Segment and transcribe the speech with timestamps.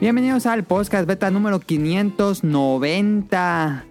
[0.00, 3.84] Bienvenidos al podcast beta número 590.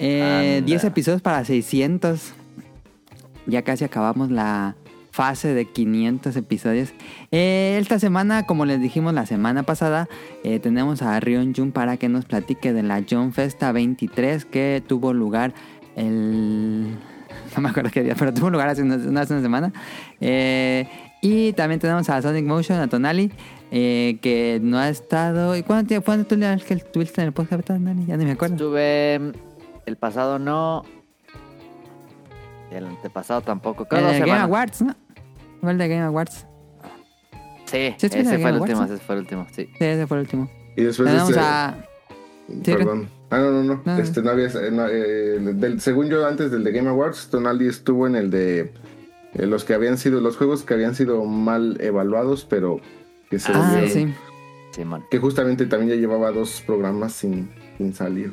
[0.00, 0.66] Eh, Anda.
[0.66, 2.32] 10 episodios para 600.
[3.46, 4.74] Ya casi acabamos la
[5.12, 6.92] fase de 500 episodios.
[7.30, 10.08] Eh, esta semana, como les dijimos la semana pasada,
[10.42, 14.82] eh, tenemos a Rion Jun para que nos platique de la John Festa 23 que
[14.84, 15.54] tuvo lugar
[15.94, 16.96] el...
[17.54, 19.72] No me acuerdo qué día, pero tuvo lugar hace una, hace una semana.
[20.20, 20.88] Eh,
[21.22, 23.30] y también tenemos a Sonic Motion, a Tonali,
[23.76, 25.56] eh, que no ha estado...
[25.56, 28.06] ¿Y cuándo, te- cuándo tú le- que estuviste en el podcast Tonali?
[28.06, 28.54] Ya ni me acuerdo.
[28.54, 29.32] Estuve mm,
[29.86, 30.84] el pasado no.
[32.70, 33.84] El antepasado tampoco.
[33.86, 34.32] Creo El de Game.
[34.32, 34.94] Awards, ¿no?
[35.60, 36.46] Fue el de Game Awards.
[37.66, 39.66] Sí, ¿Sí ese fue el Game último, Awards, ese fue el último, sí.
[39.78, 40.50] Sí, ese fue el último.
[40.76, 41.88] Y después Tenemos este, a...
[42.64, 43.08] Perdón.
[43.30, 43.82] Ah, no, no, no.
[43.84, 43.98] No.
[43.98, 47.66] Este, no había, eh, no, eh, del, según yo, antes del de Game Awards, Tonali
[47.66, 48.72] estuvo en el de
[49.34, 52.80] eh, los que habían sido, los juegos que habían sido mal evaluados, pero
[53.34, 54.12] que se Ah, sí.
[55.10, 58.32] Que justamente también ya llevaba dos programas sin, sin salir.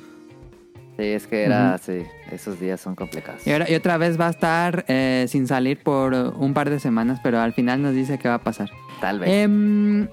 [0.97, 1.83] Sí, es que era, Ujú.
[1.91, 3.45] sí, esos días son complicados.
[3.47, 6.79] Y, ahora- y otra vez va a estar eh, sin salir por un par de
[6.79, 8.69] semanas, pero al final nos dice qué va a pasar.
[8.99, 9.29] Tal vez.
[9.29, 10.07] Em,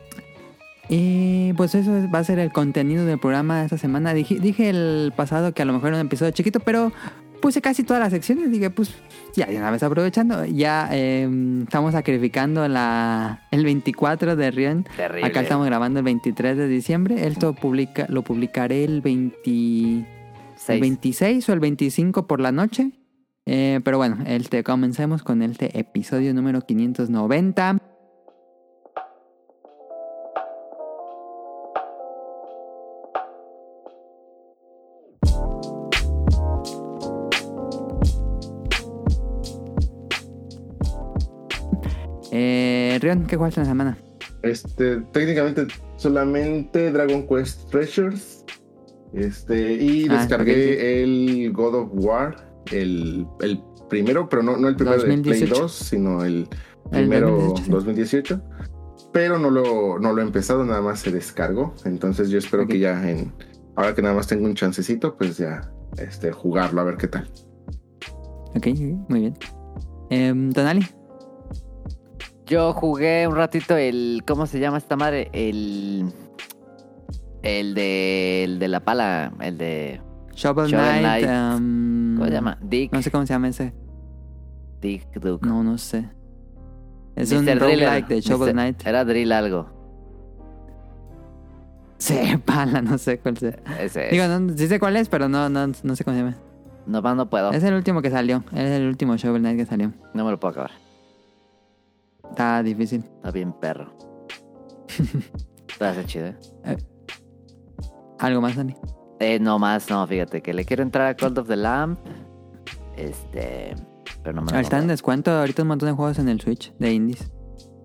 [0.89, 4.15] y pues eso es- va a ser el contenido del programa de esta semana.
[4.15, 6.93] Dije, dije el pasado que a lo mejor era un episodio chiquito, pero
[7.41, 8.51] puse casi todas las secciones.
[8.51, 8.95] Dije, pues
[9.35, 10.45] ya, de una vez aprovechando.
[10.45, 14.87] Ya em, estamos sacrificando la, el 24 de Rion.
[14.97, 15.27] Terrible.
[15.27, 17.27] Acá estamos grabando el 23 de diciembre.
[17.27, 20.07] Esto publica, lo publicaré el 20 el
[20.57, 20.81] Seis.
[20.81, 22.91] 26 o el 25 por la noche.
[23.47, 27.79] Eh, pero bueno, este, comencemos con este episodio número 590.
[43.01, 43.99] Rion, ¿qué jugaste en la semana?
[44.43, 48.45] Este, técnicamente solamente Dragon Quest Treasures.
[49.13, 52.37] Este, y Ah, descargué el God of War,
[52.73, 55.63] el, el primero, pero no, no el primero de Play 2018.
[55.63, 56.49] 2, sino el
[56.93, 57.71] El primero 2018, sí.
[57.71, 58.43] 2018.
[59.13, 61.75] Pero no lo, no lo he empezado, nada más se descargó.
[61.85, 63.33] Entonces yo espero que ya en.
[63.75, 67.31] Ahora que nada más tengo un chancecito, pues ya este, jugarlo, a ver qué tal.
[68.55, 68.67] Ok,
[69.09, 69.35] muy bien.
[70.11, 70.85] Em, Tonali.
[72.49, 74.23] Yo jugué un ratito el.
[74.27, 75.29] ¿Cómo se llama esta madre?
[75.33, 76.13] El.
[77.43, 78.45] El de.
[78.45, 79.33] El de la pala.
[79.41, 80.01] El de.
[80.35, 81.25] Shovel, Shovel Knight.
[81.25, 81.57] Knight.
[81.57, 82.59] em, ¿Cómo se llama?
[82.63, 82.93] Dick.
[82.93, 83.75] No sé cómo se llama ese.
[84.81, 85.47] Dick Duke.
[85.47, 86.09] No, no sé.
[87.17, 87.39] Es Mr.
[87.39, 88.53] un roguelike de Shovel Mr.
[88.55, 88.87] Knight.
[88.87, 89.69] Era Drill algo.
[91.99, 93.59] Sí, pala, no sé cuál sea.
[93.81, 94.13] Ese es.
[94.13, 96.37] Digo, no, sí sé cuál es, pero no, no, no sé cómo se llama.
[96.87, 97.51] Nomás no puedo.
[97.51, 98.45] Es el último que salió.
[98.55, 99.93] Es el último Shovel Knight que salió.
[100.15, 100.71] No me lo puedo acabar.
[102.31, 103.05] Está difícil.
[103.17, 103.93] Está bien perro.
[105.69, 106.77] Está chido, ¿eh?
[108.19, 108.75] ¿Algo más, Dani?
[109.21, 111.99] Eh, no más, no, fíjate que le quiero entrar a Call of the Lamp.
[112.97, 113.75] Este.
[114.23, 116.73] Pero no me lo Está en descuento ahorita un montón de juegos en el Switch
[116.79, 117.31] de indies.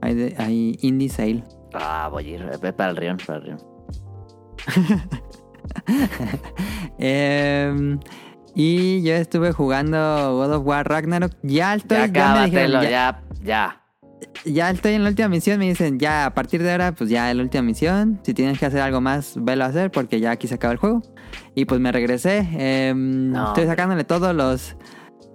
[0.02, 1.44] Hay, de, hay indie sale.
[1.74, 2.50] Ah, voy a ir.
[2.64, 3.59] eh, Para el Rion, para el Rion.
[6.98, 8.00] Em,
[8.56, 9.98] y yo estuve jugando
[10.36, 11.32] God of War Ragnarok.
[11.44, 13.83] Ya estoy, Ya ya, ya, ya,
[14.45, 14.69] ya.
[14.69, 15.59] estoy en la última misión.
[15.59, 18.19] Me dicen, ya a partir de ahora, pues ya es la última misión.
[18.23, 20.79] Si tienes que hacer algo más, velo a hacer porque ya aquí se acaba el
[20.79, 21.01] juego.
[21.56, 22.47] Y pues me regresé.
[22.53, 24.75] Em, No, estoy sacándole todos los.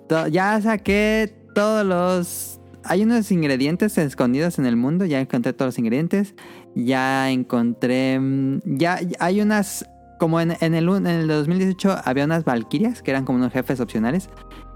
[0.09, 2.61] to- ya saqué todos los.
[2.85, 5.05] Hay unos ingredientes escondidos en el mundo.
[5.05, 6.35] Ya encontré todos los ingredientes.
[6.75, 8.19] Ya encontré.
[8.21, 9.85] mm, Ya hay unas.
[10.19, 13.79] Como en, en el, en el 2018 había unas valquirias que eran como unos jefes
[13.81, 14.31] opcionales.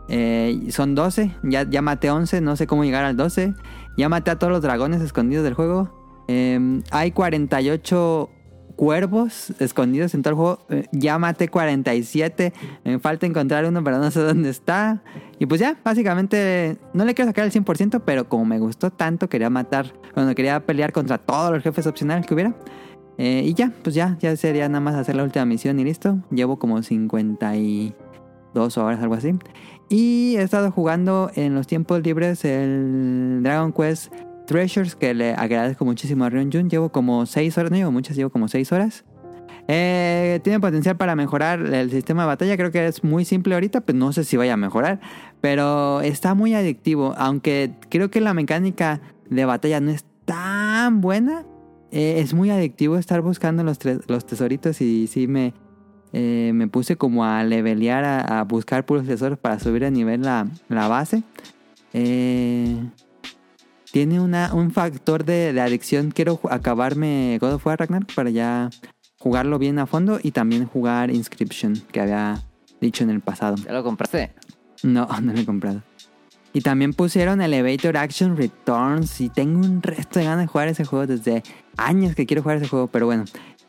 [0.09, 1.35] Eh, son 12.
[1.43, 2.41] Ya, ya maté 11.
[2.41, 3.55] No sé cómo llegar al 12.
[3.97, 6.25] Ya maté a todos los dragones escondidos del juego.
[6.29, 8.31] Eh, hay 48
[8.77, 10.59] cuervos escondidos en todo el juego.
[10.71, 12.53] Eh, ya maté 47.
[12.85, 15.03] Me falta encontrar uno, pero no sé dónde está.
[15.39, 19.29] Y pues ya, básicamente, no le quiero sacar el 100%, pero como me gustó tanto,
[19.29, 22.55] quería matar, bueno, quería pelear contra todos los jefes opcionales que hubiera.
[23.19, 26.19] Eh, y ya, pues ya, ya sería nada más hacer la última misión y listo.
[26.31, 29.35] Llevo como 52 horas, algo así.
[29.93, 34.11] Y he estado jugando en los tiempos libres el Dragon Quest
[34.47, 36.71] Treasures, que le agradezco muchísimo a Rion Jun.
[36.71, 39.05] Llevo como 6 horas, no llevo muchas, llevo como 6 horas.
[39.69, 42.57] Eh, tiene potencial para mejorar el sistema de batalla.
[42.57, 44.99] Creo que es muy simple ahorita, pues no sé si vaya a mejorar.
[45.43, 47.13] Pero está muy adictivo.
[47.19, 51.45] Aunque creo que la mecánica de batalla no es tan buena.
[51.91, 55.53] eh, es muy adictivo estar buscando los, los tesoritos y sí me,
[56.13, 60.23] eh, me puse como a levelear, a, a buscar puros tesoros para subir a nivel
[60.23, 61.23] la, la base.
[61.93, 62.77] Eh,
[63.91, 66.11] tiene una, un factor de, de adicción.
[66.11, 68.71] Quiero acabarme God of War Ragnarok para ya
[69.19, 72.43] jugarlo bien a fondo y también jugar Inscription, que había
[72.81, 73.57] dicho en el pasado.
[73.57, 74.33] ¿Ya lo compraste?
[74.83, 75.83] No, no lo he comprado.
[76.55, 80.85] Y también pusieron Elevator Action Returns y tengo un resto de ganas de jugar ese
[80.85, 81.43] juego desde
[81.79, 83.25] años que quiero jugar ese juego, pero bueno.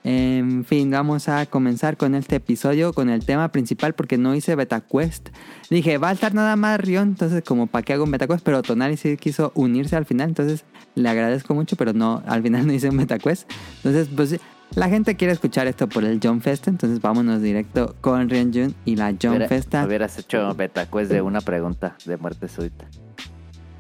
[0.06, 4.54] En fin, vamos a comenzar con este episodio, con el tema principal, porque no hice
[4.56, 5.30] beta quest.
[5.70, 8.44] Dije, va a estar nada más Rion, entonces como para qué hago un beta quest,
[8.44, 10.66] pero Tonali sí quiso unirse al final, entonces
[10.96, 13.50] le agradezco mucho, pero no, al final no hice un beta quest.
[13.78, 14.40] Entonces, pues
[14.76, 18.76] la gente quiere escuchar esto por el John Festa, entonces vámonos directo con Rion Jun
[18.84, 19.86] y la John Hubiera- Festa.
[19.86, 22.86] Hubieras hecho beta quest de una pregunta de muerte súbita.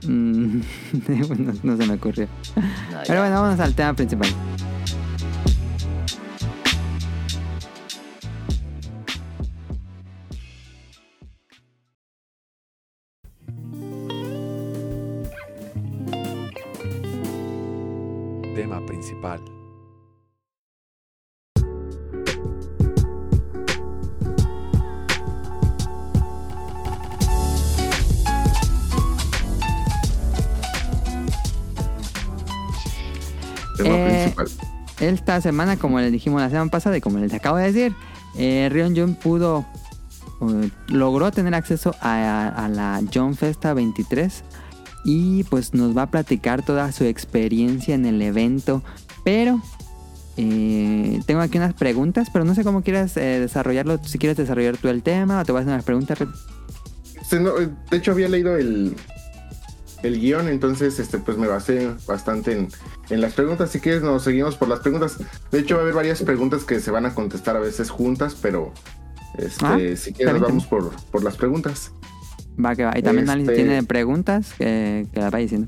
[0.07, 0.59] Mm,
[1.39, 2.27] no, no se me ocurrió.
[2.55, 4.29] No, Pero bueno, vámonos al tema principal.
[18.55, 19.41] Tema principal.
[33.77, 34.47] Tema Eh, principal.
[34.99, 37.95] Esta semana, como les dijimos la semana pasada y como les acabo de decir,
[38.37, 39.65] eh, Rion Jun pudo,
[40.41, 44.43] eh, logró tener acceso a, a la John Festa 23
[45.03, 48.83] y pues nos va a platicar toda su experiencia en el evento.
[49.23, 49.61] Pero
[50.37, 53.99] eh, tengo aquí unas preguntas, pero no sé cómo quieras eh, desarrollarlo.
[54.03, 56.19] Si quieres desarrollar tú el tema o te voy a hacer unas preguntas.
[57.29, 58.95] Sí, no, eh, de hecho, había leído el,
[60.03, 62.67] el guion, entonces este, pues me basé bastante en,
[63.09, 63.69] en las preguntas.
[63.71, 65.17] Si quieres, nos seguimos por las preguntas.
[65.51, 68.35] De hecho, va a haber varias preguntas que se van a contestar a veces juntas,
[68.41, 68.73] pero
[69.37, 71.91] este, Ah, si quieres, vamos por, por las preguntas.
[72.63, 72.97] Va que va.
[72.97, 75.67] Y también Alice Este- tiene preguntas que, que las va diciendo.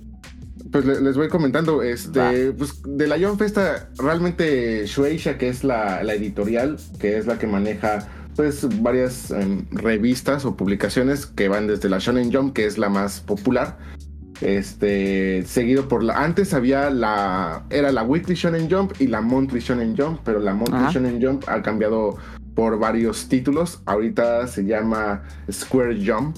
[0.71, 2.31] Pues le- les voy comentando, este, Va.
[2.57, 7.37] pues de la John Festa, realmente Shueisha, que es la, la editorial, que es la
[7.39, 12.65] que maneja pues varias em, revistas o publicaciones que van desde la Shonen Jump, que
[12.65, 13.77] es la más popular,
[14.41, 19.59] este, seguido por la, antes había la, era la Weekly Shonen Jump y la Monthly
[19.61, 20.91] Shonen Jump, pero la Monthly Ajá.
[20.91, 22.17] Shonen Jump ha cambiado
[22.53, 26.35] por varios títulos, ahorita se llama Square Jump,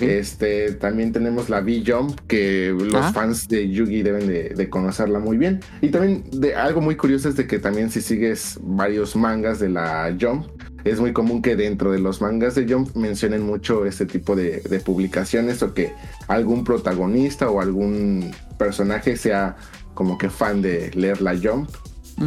[0.00, 3.12] Este, también tenemos la V-Jump, que los Ah.
[3.12, 5.60] fans de Yugi deben de, de conocerla muy bien.
[5.80, 9.68] Y también de algo muy curioso es de que también si sigues varios mangas de
[9.68, 10.46] la Jump,
[10.84, 14.60] es muy común que dentro de los mangas de Jump mencionen mucho este tipo de,
[14.60, 15.92] de publicaciones o que
[16.28, 19.56] algún protagonista o algún personaje sea
[19.94, 21.70] como que fan de leer la Jump.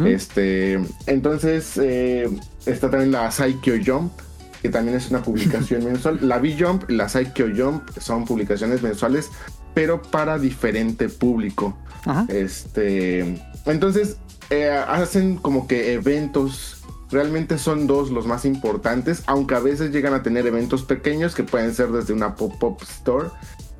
[0.06, 2.28] Este, entonces eh,
[2.64, 4.12] está también la Saikyo Jump,
[4.62, 6.18] que también es una publicación mensual.
[6.22, 9.30] La V-Jump y la Saikyo Jump son publicaciones mensuales,
[9.74, 11.76] pero para diferente público.
[12.04, 12.26] Ajá.
[12.28, 14.16] Este, entonces
[14.50, 16.76] eh, hacen como que eventos.
[17.10, 21.42] Realmente son dos los más importantes, aunque a veces llegan a tener eventos pequeños que
[21.42, 23.30] pueden ser desde una pop-up store,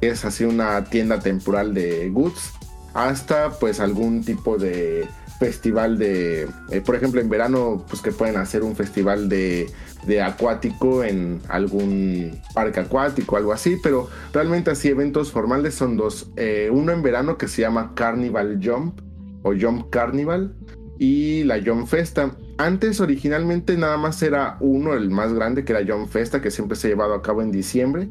[0.01, 2.51] que es así una tienda temporal de goods,
[2.93, 5.07] hasta pues algún tipo de
[5.41, 9.69] festival de, eh, por ejemplo en verano pues que pueden hacer un festival de,
[10.07, 16.31] de acuático en algún parque acuático, algo así, pero realmente así eventos formales son dos,
[16.37, 19.01] Eh, uno en verano que se llama Carnival Jump
[19.43, 20.55] o Jump Carnival
[20.99, 22.37] y la Jump Festa.
[22.59, 26.77] Antes originalmente nada más era uno, el más grande, que era Jump Festa, que siempre
[26.77, 28.11] se ha llevado a cabo en diciembre.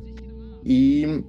[0.63, 1.24] Y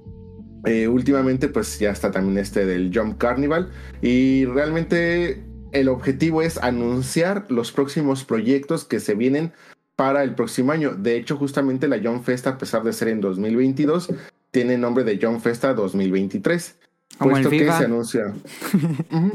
[0.65, 3.69] eh, últimamente pues ya está también este del Jump Carnival.
[4.01, 9.51] Y realmente el objetivo es anunciar los próximos proyectos que se vienen
[9.95, 10.95] para el próximo año.
[10.95, 14.09] De hecho, justamente la Jump Festa, a pesar de ser en 2022,
[14.51, 16.75] tiene nombre de Jump Festa 2023.
[17.17, 18.33] Como el puesto que se anuncia.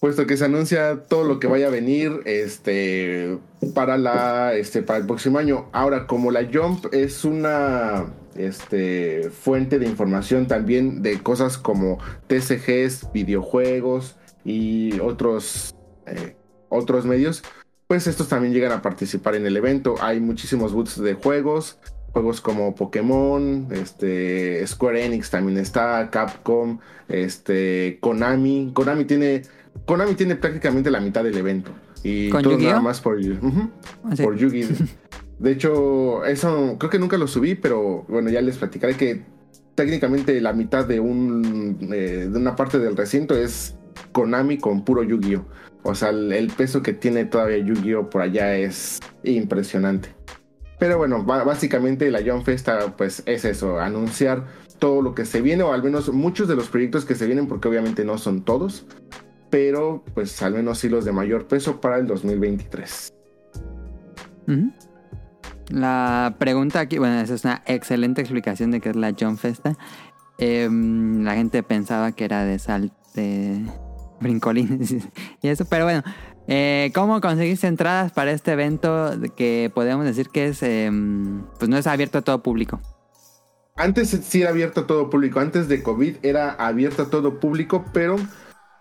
[0.00, 3.38] Puesto que se anuncia todo lo que vaya a venir este,
[3.72, 5.70] para, la, este, para el próximo año.
[5.72, 13.12] Ahora, como la Jump es una este, fuente de información también de cosas como TCGs,
[13.14, 15.74] videojuegos y otros,
[16.06, 16.36] eh,
[16.68, 17.42] otros medios,
[17.86, 19.96] pues estos también llegan a participar en el evento.
[20.00, 21.78] Hay muchísimos booths de juegos,
[22.12, 28.70] juegos como Pokémon, este, Square Enix también está, Capcom, este, Konami.
[28.74, 29.42] Konami tiene,
[29.86, 31.70] Konami tiene prácticamente la mitad del evento.
[32.02, 32.68] Y ¿Con todo Yu-Gi-Oh?
[32.70, 33.70] nada más por, ujú,
[34.14, 34.22] Sí.
[34.22, 34.66] por Yugi.
[35.38, 39.22] De hecho, eso creo que nunca lo subí, pero bueno, ya les platicaré que
[39.74, 43.74] técnicamente la mitad de un eh, de una parte del recinto es
[44.12, 45.44] Konami con puro Yu-Gi-Oh.
[45.82, 50.14] O sea, el, peso que tiene todavía Yu-Gi-Oh por allá es impresionante.
[50.78, 54.44] Pero bueno, básicamente la Young Festa pues es eso, anunciar
[54.78, 57.46] todo lo que se viene o al menos muchos de los proyectos que se vienen
[57.46, 58.86] porque obviamente no son todos.
[59.50, 63.12] pero pues al menos sí los de mayor peso para el 2023.
[64.48, 64.72] Ujú.
[65.70, 69.76] La pregunta aquí, bueno, esa es una excelente explicación de qué es la John Festa.
[70.38, 73.64] Em, la gente pensaba que era de sal de
[74.20, 74.94] brincolines
[75.42, 76.02] y eso, pero bueno,
[76.46, 81.76] eh, ¿cómo conseguiste entradas para este evento que podemos decir que es, em, pues no
[81.76, 82.80] es abierto a todo público?
[83.76, 87.84] Antes sí era abierto a todo público, antes de COVID era abierto a todo público,
[87.92, 88.16] pero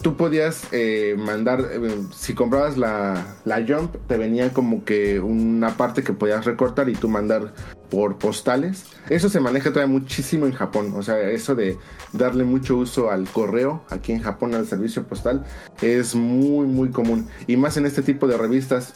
[0.04, 5.76] tú podías eh, mandar, eh, si comprabas la, la Jump, te venía como que una
[5.78, 7.54] parte que podías recortar y tú mandar
[7.90, 8.86] por postales.
[9.10, 11.78] Eso se maneja todavía muchísimo en Japón, o sea, eso de
[12.12, 15.44] darle mucho uso al correo aquí en Japón, al servicio postal,
[15.82, 17.28] es muy, muy común.
[17.48, 18.94] Y más en este tipo de revistas,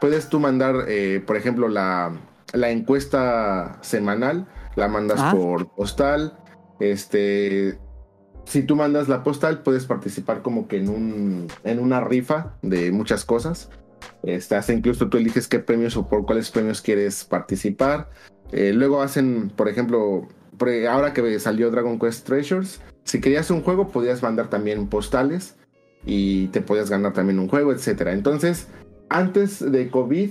[0.00, 2.12] puedes tú mandar, eh, por ejemplo, la,
[2.52, 4.46] la encuesta semanal,
[4.76, 5.32] la mandas Ah.
[5.32, 6.38] por postal,
[6.80, 7.78] este
[8.48, 12.90] si tú mandas la postal, puedes participar como que en un en una rifa de
[12.90, 13.70] muchas cosas.
[14.26, 18.10] Hasta incluso tú eliges qué premios o por cuáles premios quieres participar.
[18.50, 20.26] Eh, luego hacen, por ejemplo,
[20.88, 25.56] ahora que salió Dragon Quest Treasures, si querías un juego, podías mandar también postales
[26.04, 28.12] y te podías ganar también un juego, etcétera.
[28.12, 28.68] Entonces,
[29.10, 30.30] antes de COVID,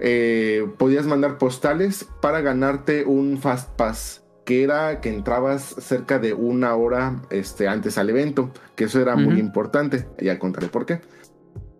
[0.00, 6.32] eh, podías mandar postales para ganarte un Fast Pass que era que entrabas cerca de
[6.32, 11.02] una hora este, antes al evento, que eso era muy importante, ya contaré por qué.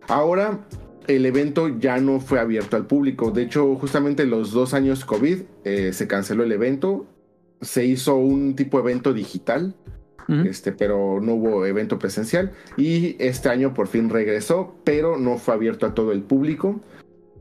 [0.07, 0.59] Ahora
[1.07, 5.39] el evento ya no fue abierto al público, de hecho justamente los dos años COVID
[5.63, 7.07] eh, se canceló el evento,
[7.59, 9.73] se hizo un tipo de evento digital,
[10.45, 12.51] este, pero no hubo evento presencial.
[12.77, 16.81] Y este año por fin regresó, pero no fue abierto a todo el público.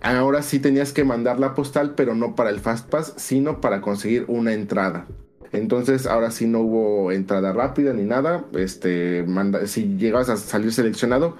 [0.01, 3.81] Ahora sí tenías que mandar la postal, pero no para el Fast Pass, sino para
[3.81, 5.07] conseguir una entrada.
[5.53, 8.45] Entonces ahora sí no hubo entrada rápida ni nada.
[8.55, 11.37] Este, manda- si llegabas a salir seleccionado,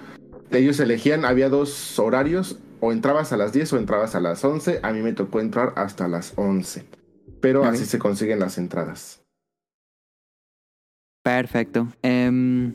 [0.51, 4.81] ellos elegían, había dos horarios, o entrabas a las 10 o entrabas a las 11.
[4.83, 6.85] A mí me tocó entrar hasta las 11.
[7.41, 9.21] Pero así se consiguen las entradas.
[11.23, 11.89] Perfecto.
[12.03, 12.73] Em,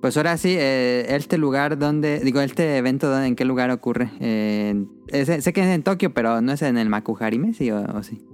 [0.00, 4.10] pues ahora sí, eh, este lugar donde, digo, este evento, ¿dónde- ¿en qué lugar ocurre?
[4.20, 7.82] Eh, es- sé que es en Tokio, pero no es en el Makuhari Messi o,
[7.82, 8.24] o sí.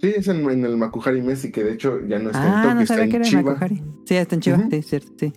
[0.00, 2.62] Sí, es en, en el Makuhari Messi, que de hecho ya no está en Ah,
[2.62, 3.42] Tokio, no está sabía en que era Chiba.
[3.42, 3.82] Makuhari.
[4.04, 5.32] Sí, está en Chiba, sí, cierto, sí.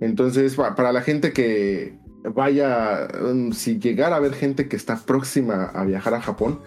[0.00, 1.98] Entonces, pa- para la gente que
[2.34, 6.60] vaya, um, si llegara a haber gente que está próxima a viajar a Japón,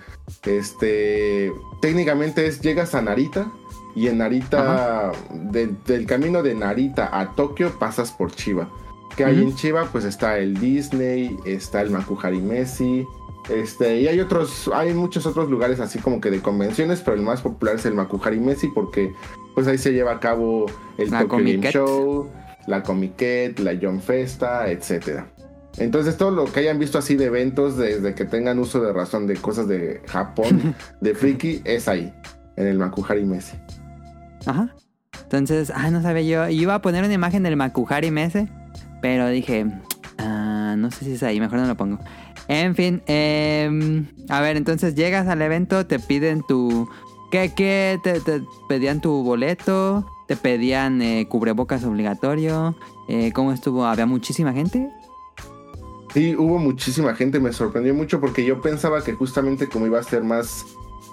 [0.46, 1.52] este,
[1.82, 3.52] técnicamente es llegas a Narita
[3.96, 8.70] y en Narita, de- del camino de Narita a Tokio pasas por Chiba.
[9.16, 9.50] Que hay Ujú.
[9.50, 13.06] en Chiba, pues está el Disney, está el Makuhari Messi,
[13.50, 17.22] este, y hay otros, hay muchos otros lugares así como que de convenciones, pero el
[17.24, 19.14] más popular es el Makuhari Messi porque
[19.54, 20.66] pues ahí se lleva a cabo
[20.98, 21.72] el La Tokyo Game Comiquet.
[21.72, 22.30] Show,
[22.68, 25.28] la Comiquet, la John Festa, etcétera.
[25.78, 29.28] Entonces todo lo que hayan visto así de eventos, desde que tengan uso de razón
[29.28, 32.14] de cosas de Japón, de friki, es ahí,
[32.58, 33.56] en el Makuhari Messi.
[34.46, 34.76] Ajá.
[35.24, 36.50] Entonces, ah, no sabía yo.
[36.50, 38.48] Iba a poner una imagen del Makuhari Mese,
[39.02, 39.66] pero dije,
[40.18, 42.00] ah, no sé si es ahí, mejor no lo pongo.
[42.48, 46.88] En fin, em, a ver, entonces llegas al evento, te piden tu...
[47.32, 48.00] ¿Qué, qué?
[48.04, 48.22] Te,
[48.70, 50.06] pedían tu boleto?
[50.28, 52.76] ¿Te pedían eh, cubrebocas obligatorio?
[53.08, 53.86] Eh, ¿Cómo estuvo?
[53.86, 54.90] ¿Había muchísima gente?
[56.14, 60.04] Sí, hubo muchísima gente, me sorprendió mucho porque yo pensaba que justamente como iba a
[60.04, 60.66] ser más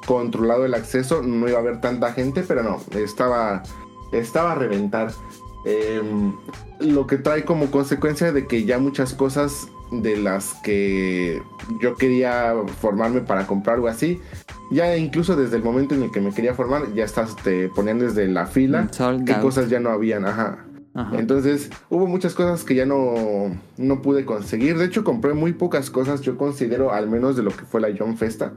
[0.06, 3.62] controlado el acceso, no iba a haber tanta gente, pero no, estaba,
[4.12, 5.12] estaba a reventar.
[5.64, 6.34] Em,
[6.80, 11.42] lo que trae como consecuencia de que ya muchas cosas de las que
[11.80, 14.20] yo quería formarme para comprar algo así,
[14.70, 17.98] ya incluso desde el momento en el que me quería formar, ya estás, te ponían
[17.98, 19.42] desde la fila, qué out.
[19.42, 20.66] cosas ya no habían, ajá.
[20.94, 21.18] Ajá.
[21.18, 23.14] Entonces hubo muchas cosas que ya no,
[23.78, 24.76] no pude conseguir.
[24.76, 27.88] De hecho compré muy pocas cosas, yo considero, al menos de lo que fue la
[27.96, 28.52] John Festa.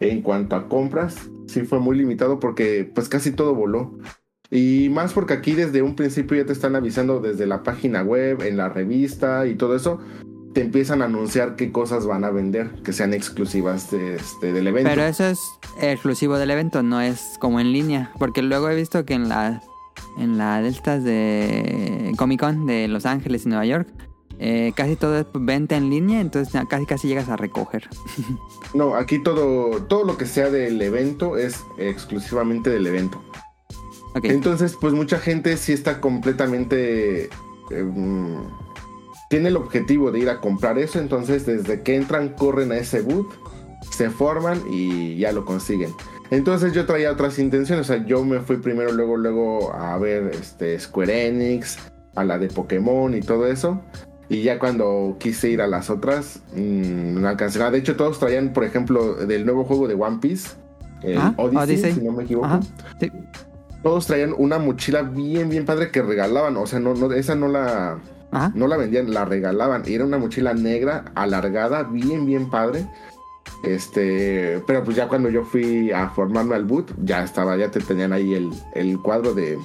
[0.00, 3.98] En cuanto a compras, sí fue muy limitado porque pues casi todo voló.
[4.50, 8.42] Y más porque aquí desde un principio ya te están avisando desde la página web,
[8.42, 10.00] en la revista y todo eso.
[10.54, 14.66] Te empiezan a anunciar qué cosas van a vender, que sean exclusivas de, este, del
[14.66, 14.90] evento.
[14.90, 15.38] Pero eso es
[15.80, 18.10] exclusivo del evento, no es como en línea.
[18.18, 19.62] Porque luego he visto que en la
[20.18, 23.88] en la de de Comic Con de Los Ángeles y Nueva York,
[24.42, 27.88] eh, casi todo es venta en línea, entonces casi casi llegas a recoger.
[28.72, 33.20] No, aquí todo, todo lo que sea del evento es exclusivamente del evento.
[34.22, 37.30] Entonces, pues mucha gente sí está completamente...
[37.70, 38.36] em,
[39.28, 43.00] tiene el objetivo de ir a comprar eso, entonces desde que entran corren a ese
[43.00, 43.28] boot,
[43.90, 45.92] se forman y ya lo consiguen.
[46.30, 50.30] Entonces yo traía otras intenciones, o sea, yo me fui primero, luego, luego a ver
[50.32, 51.76] este Square Enix,
[52.14, 53.80] a la de Pokémon y todo eso.
[54.30, 57.72] Y ya cuando quise ir a las otras, mm, no alcancé nada.
[57.72, 60.50] De hecho, todos traían, por ejemplo, del nuevo juego de One Piece,
[61.02, 61.92] el Ah, Odyssey, Odyssey.
[61.94, 62.46] si no me equivoco.
[62.46, 62.60] Ajá.
[63.00, 63.10] Sí.
[63.82, 66.56] Todos traían una mochila bien, bien padre que regalaban.
[66.56, 67.98] O sea, no, no, esa no la,
[68.30, 68.52] Ajá.
[68.54, 69.82] no la vendían, la regalaban.
[69.86, 72.86] Era una mochila negra, alargada, bien, bien padre.
[73.64, 77.80] Este, pero pues ya cuando yo fui a formarme al boot, ya estaba, ya te
[77.80, 79.58] tenían ahí el, el cuadro de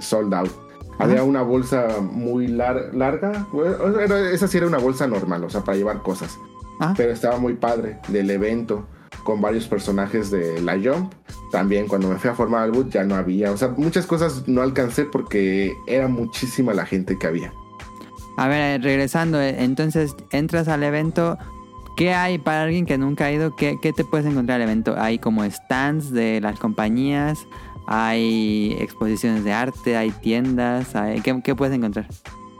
[0.00, 0.50] sold out.
[0.98, 5.62] Había una bolsa muy lar- larga, bueno, esa sí era una bolsa normal, o sea,
[5.62, 6.38] para llevar cosas.
[6.80, 6.94] Ajá.
[6.96, 8.86] Pero estaba muy padre del evento,
[9.24, 11.12] con varios personajes de la Jump.
[11.52, 14.44] También cuando me fui a formar al boot ya no había, o sea, muchas cosas
[14.46, 17.52] no alcancé porque era muchísima la gente que había.
[18.36, 21.38] A ver, eh, regresando, eh, entonces entras al evento.
[21.96, 23.56] ¿Qué hay para alguien que nunca ha ido?
[23.56, 24.94] ¿Qué, qué te puedes encontrar al evento?
[24.98, 27.46] Hay como stands de las compañías,
[27.86, 31.20] hay exposiciones de arte, hay tiendas, hay...
[31.20, 32.06] ¿Qué, qué puedes encontrar?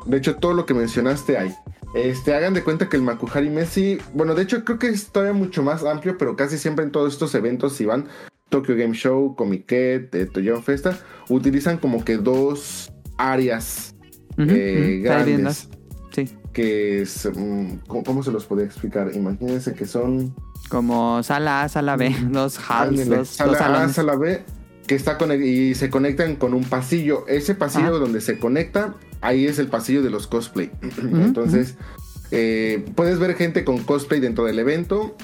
[0.07, 1.55] De hecho, todo lo que mencionaste hay.
[1.95, 5.33] Este, hagan de cuenta que el Makuhari Messi, bueno, de hecho creo que es todavía
[5.33, 8.07] mucho más amplio, pero casi siempre en todos estos eventos, si van
[8.51, 13.95] Tokyo Game Show, Comiket, eh, Toyo Festa, utilizan como que dos áreas
[14.37, 15.69] eh, grandes
[16.57, 19.11] que es, mm, ¿cómo, cómo se los podría explicar?
[19.15, 20.35] Imagínense que son
[20.71, 24.43] como sala A, sala B, dos halls, ándale, dos, sala dos A, sala B,
[24.87, 27.27] que está conec- y se conectan con un pasillo.
[27.29, 30.71] Ese pasillo donde se conecta, ahí es el pasillo de los cosplay.
[30.99, 31.75] Entonces,
[32.31, 35.17] eh, puedes ver gente con cosplay dentro del evento.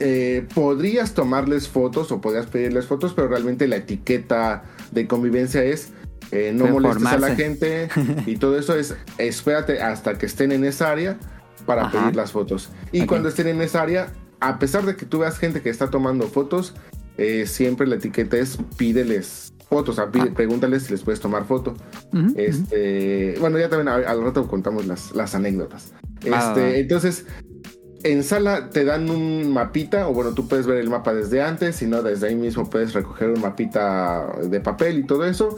[0.00, 5.90] Eh, podrías tomarles fotos o podrías pedirles fotos, pero realmente la etiqueta de convivencia es
[6.32, 7.88] eh, no molestes a la gente
[8.26, 11.16] y todo eso es espérate hasta que estén en esa área
[11.64, 12.00] para Ajá.
[12.00, 12.70] pedir las fotos.
[12.90, 15.90] Y cuando estén en esa área, a pesar de que tú veas gente que está
[15.90, 16.74] tomando fotos,
[17.18, 20.34] eh, siempre la etiqueta es pídeles fotos, o sea, pide- Ah.
[20.34, 21.74] pregúntales si les puedes tomar foto.
[22.36, 25.92] Este, bueno, ya también al, al rato contamos las, las anécdotas.
[26.24, 27.26] Este, entonces,
[28.02, 31.76] en sala te dan un mapita, o bueno, tú puedes ver el mapa desde antes,
[31.76, 35.56] si no, desde ahí mismo puedes recoger un mapita de papel y todo eso.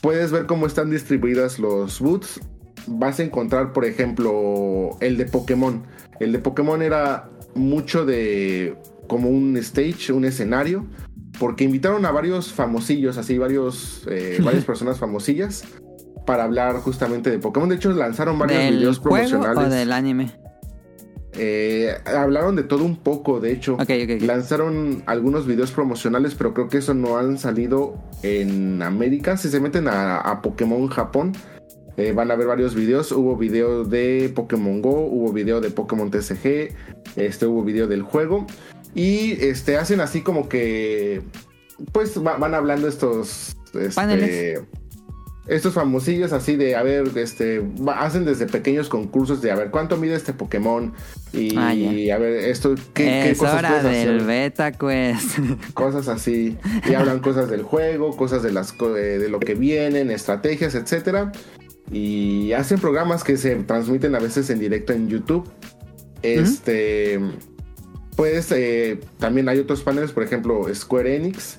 [0.00, 2.40] Puedes ver cómo están distribuidas los boots.
[2.86, 5.82] Vas a encontrar, por ejemplo, el de Pokémon.
[6.20, 10.86] El de Pokémon era mucho de como un stage, un escenario,
[11.38, 15.64] porque invitaron a varios famosillos, así varios, eh, varias personas famosillas
[16.26, 17.68] para hablar justamente de Pokémon.
[17.68, 19.72] De hecho, lanzaron varios ¿Del videos juego promocionales.
[19.72, 20.32] o del anime?
[21.36, 23.74] Eh, hablaron de todo un poco, de hecho.
[23.74, 24.22] Ok, ok, ok.
[24.22, 29.36] Lanzaron algunos videos promocionales, pero creo que eso no han salido en América.
[29.36, 31.32] Si se meten a, a Pokémon Japón,
[31.96, 33.12] eh, van a ver varios videos.
[33.12, 36.72] Hubo video de Pokémon Go, hubo video de Pokémon TCG,
[37.16, 38.46] este, hubo video del juego.
[38.94, 41.22] Y este, hacen así como que.
[41.92, 43.56] Pues va- van hablando estos.
[43.74, 44.60] este, Paneles.
[45.48, 47.62] estos famosillos así de, a ver, este,
[47.96, 50.92] hacen desde pequeños concursos de, a ver, ¿cuánto mide este Pokémon?
[51.32, 54.22] Y, Ah, a ver, esto, ¿qué, cosas hora del hacer?
[54.22, 55.38] beta quest.
[55.74, 56.56] Cosas así.
[56.88, 61.32] Y hablan cosas del juego, cosas de, las, eh, de lo que vienen, estrategias, etcétera.
[61.92, 65.50] Y hacen programas que se transmiten a veces en directo en YouTube.
[66.22, 67.20] Este,
[68.16, 71.58] pues eh, también hay otros paneles, por ejemplo, Square Enix,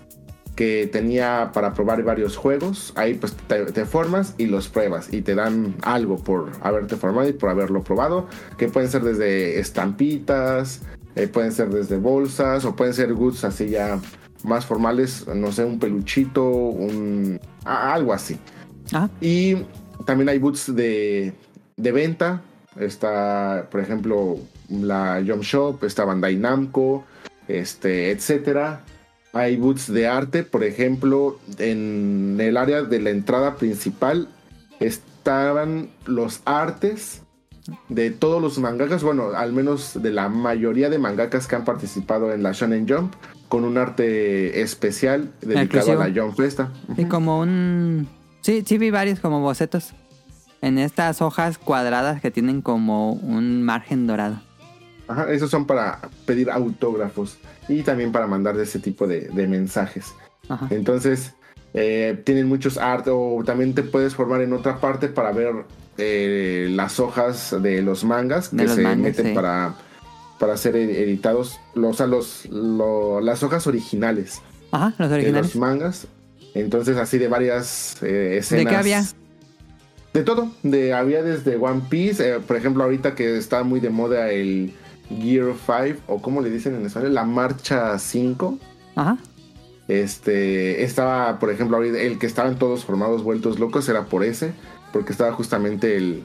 [0.55, 2.93] que tenía para probar varios juegos.
[2.95, 7.27] Ahí pues te, te formas y los pruebas y te dan algo por haberte formado
[7.27, 10.81] y por haberlo probado, que pueden ser desde estampitas,
[11.15, 13.99] eh, pueden ser desde bolsas o pueden ser goods así ya
[14.43, 18.37] más formales, no sé, un peluchito, un algo así.
[18.93, 19.55] ah, Y
[20.05, 21.33] también hay boots de,
[21.75, 22.41] de venta.
[22.79, 24.37] Está, por ejemplo,
[24.69, 27.05] la Jump Shop, está Bandai Namco,
[27.47, 28.81] este, etcétera.
[29.33, 34.29] Hay boots de arte, por ejemplo, en el área de la entrada principal
[34.79, 37.21] estaban los artes
[37.89, 42.31] de todos los mangakas, bueno, al menos de la mayoría de mangakas que han participado
[42.31, 43.13] en la Shonen Jump,
[43.49, 46.01] con un arte especial dedicado Exclusivo.
[46.01, 46.71] a la Jump Festa.
[46.95, 48.07] sí, como un...
[48.41, 49.93] Sí, sí vi varios como bocetos.
[50.61, 54.41] En estas hojas cuadradas que tienen como un margen dorado.
[55.07, 57.37] Ajá, esos son para pedir autógrafos
[57.67, 60.13] y también para mandar ese tipo de, de mensajes.
[60.49, 60.67] Ajá.
[60.71, 61.33] Entonces,
[61.75, 65.53] eh, tienen muchos art o también te puedes formar en otra parte para ver
[65.97, 69.31] eh, las hojas de los mangas De que los se mangas, meten sí.
[69.33, 69.75] para,
[70.39, 74.41] para ser ed- editados, los, o sea, los, lo- las hojas originales
[74.71, 75.47] Ajá, los de originales.
[75.53, 76.07] los mangas.
[76.55, 78.71] Entonces, así de varias eh, ¿De escenas.
[78.73, 79.03] qué había?
[80.15, 80.49] De todo.
[80.63, 84.73] De, había desde One Piece, eh, por ejemplo, ahorita que está muy de moda el
[85.09, 88.57] Gear 5, o como le dicen en español, la Marcha 5.
[88.95, 89.17] Ajá.
[89.89, 94.53] Este, estaba, por ejemplo, ahorita el que estaban todos formados vueltos locos era por ese,
[94.93, 96.23] porque estaba justamente el,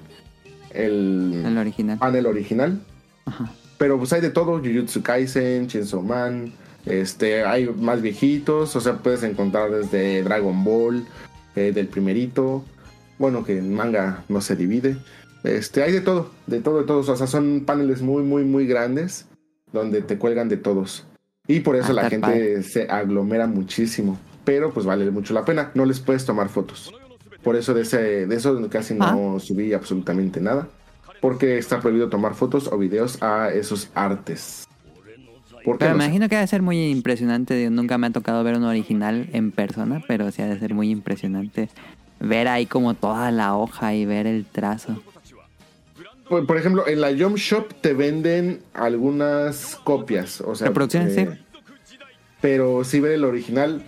[0.73, 1.99] el, El original.
[1.99, 2.81] panel original.
[3.27, 3.53] Ajá.
[3.77, 6.53] Pero pues hay de todo, Jujutsu Kaisen, Chainsaw Man,
[6.87, 11.05] este, hay más viejitos, o sea, puedes encontrar desde Dragon Ball,
[11.57, 12.65] eh, del primerito,
[13.21, 14.97] bueno, que en manga no se divide.
[15.45, 18.67] Este, hay de todo, de todo, de todos, o sea, son paneles muy, muy, muy
[18.67, 19.27] grandes
[19.73, 21.05] donde te cuelgan de todos.
[21.47, 22.63] Y por eso Ah, la gente padre.
[22.63, 26.95] se aglomera muchísimo, pero pues vale mucho la pena, no les puedes tomar fotos.
[27.43, 30.69] Por eso de, ese, de eso casi no subí absolutamente nada.
[31.21, 34.67] Porque está prohibido tomar fotos o videos a esos artes.
[35.63, 37.69] ¿Por qué Pero me imagino que debe ser muy impresionante.
[37.69, 40.91] Nunca me ha tocado ver un original en persona, pero sí ha de ser muy
[40.91, 41.69] impresionante
[42.21, 45.03] ver ahí como toda la hoja y ver el trazo.
[46.29, 50.41] Por, por ejemplo, en la Jump Shop te venden algunas copias.
[50.41, 51.39] O sea, Reproducciones, eh,
[52.41, 53.83] Pero si ver el original,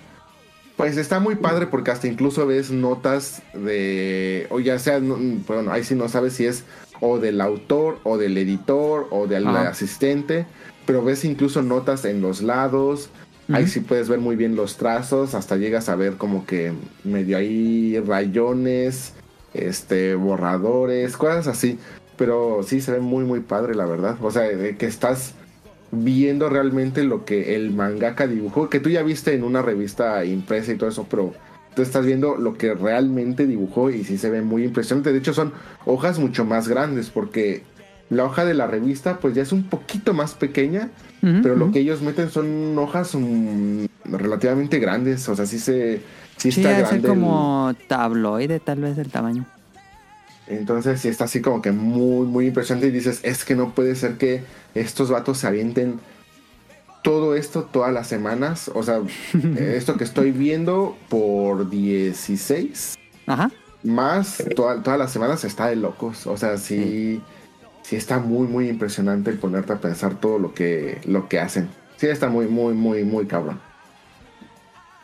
[0.77, 5.17] pues está muy padre porque hasta incluso ves notas de, o ya sea, no-
[5.47, 6.65] bueno, ahí sí no sabes si es
[7.01, 9.69] o del autor o del editor o del Ajá.
[9.69, 10.47] asistente,
[10.87, 13.11] pero ves incluso notas en los lados.
[13.53, 16.73] Ahí sí puedes ver muy bien los trazos, hasta llegas a ver como que
[17.05, 19.15] medio ahí rayones,
[19.55, 21.79] este, borradores, cosas así.
[22.17, 24.17] Pero sí se ve muy muy padre, la verdad.
[24.23, 25.35] O sea, de que estás
[25.91, 30.73] viendo realmente lo que el mangaka dibujó, que tú ya viste en una revista impresa
[30.73, 31.35] y todo eso, pero
[31.75, 35.13] tú estás viendo lo que realmente dibujó y sí se ve muy impresionante.
[35.13, 35.53] De hecho, son
[35.85, 37.63] hojas mucho más grandes porque
[38.13, 40.89] la hoja de la revista pues ya es un poquito más pequeña,
[41.21, 46.01] pero lo que ellos meten son hojas mm, relativamente grandes, o sea, sí se
[46.37, 46.97] sí Sí, está grande.
[47.09, 49.45] el- como tabloide tal vez el tamaño.
[50.49, 53.95] entonces sí está así como que muy, muy impresionante y dices, es que no puede
[53.95, 54.43] ser que
[54.75, 56.01] estos vatos se avienten
[57.03, 58.71] todo esto todas las semanas.
[58.75, 59.01] O sea,
[59.59, 62.95] esto que estoy viendo por 16
[63.27, 63.51] Ajá.
[63.83, 66.27] más toda- todas las semanas está de locos.
[66.27, 67.21] O sea, sí,
[67.83, 71.69] sí está muy, muy impresionante el ponerte a pensar todo lo que, lo que hacen.
[71.97, 73.61] Sí está muy, muy, muy, muy cabrón.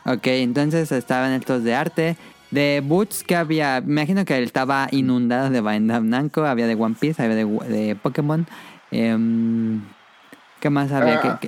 [0.05, 2.17] Ok, entonces estaban estos de arte.
[2.51, 6.73] De Boots que había, me imagino que él estaba inundado de Bandai Namco, había de
[6.73, 8.47] One Piece, había de, de Pokémon.
[8.89, 9.81] Em,
[10.59, 11.21] ¿Qué más había?
[11.21, 11.39] Ah,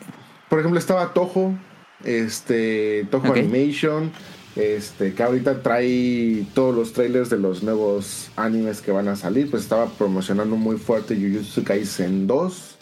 [0.47, 1.55] Por ejemplo, estaba Toho,
[2.03, 3.33] este, Toho.
[3.33, 4.11] Animation,
[4.55, 9.49] este, que ahorita trae todos los trailers de los nuevos animes que van a salir.
[9.49, 12.77] Pues estaba promocionando muy fuerte Jujutsu Kaisen 2.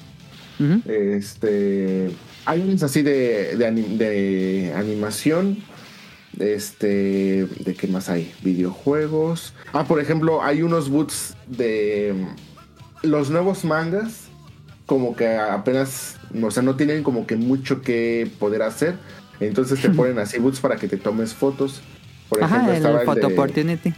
[0.60, 0.91] Ujú.
[0.91, 2.10] Este,
[2.45, 5.58] hay unos así de, de, anim- de animación.
[6.38, 8.32] Este, ¿de qué más hay?
[8.43, 9.53] Videojuegos.
[9.73, 12.13] Ah, por ejemplo, hay unos boots de
[13.03, 14.25] los nuevos mangas.
[14.86, 18.95] Como que apenas, o sea, no tienen como que mucho que poder hacer.
[19.39, 21.82] Entonces te ponen así boots para que te tomes fotos.
[22.28, 23.93] Por ejemplo, Ajá, el estaba el Photo de- Opportunity.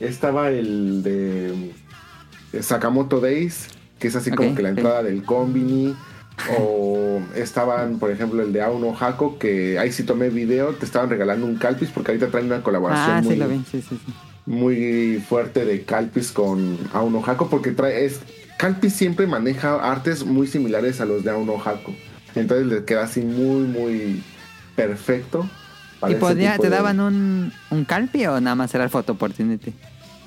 [0.00, 1.72] estaba el de
[2.62, 5.94] Sakamoto Days, que es así como que la entrada del Combini.
[6.58, 11.10] O estaban, por ejemplo, el de Auno Hako, que ahí sí tomé video, te estaban
[11.10, 14.00] regalando un Calpis, porque ahorita traen una colaboración Ah, muy, sí lo vi, sí, sí,
[14.04, 14.12] sí.
[14.46, 18.20] muy fuerte de Calpis con Auno Hako, porque trae es
[18.58, 21.94] Calpis siempre maneja artes muy similares a los de Auno Hako.
[22.34, 24.22] Entonces le queda así muy, muy
[24.76, 25.48] perfecto.
[26.08, 29.72] ¿Y podía, te de- daban un, un calpi o nada más era el Photo Opportunity?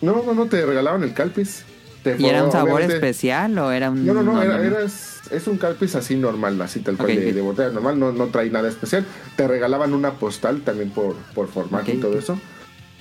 [0.02, 1.64] No, no, no, te regalaban el Calpis.
[2.04, 4.06] Te ¿Y era un sabor obviamente- especial o era un.?
[4.06, 7.28] No, no, no, era, era- es, es un Calpis así normal, así tal cual de,
[7.30, 7.34] ok.
[7.34, 9.06] de botella normal, no, no trae nada especial.
[9.36, 12.40] Te regalaban una postal también por, por formato y todo eso.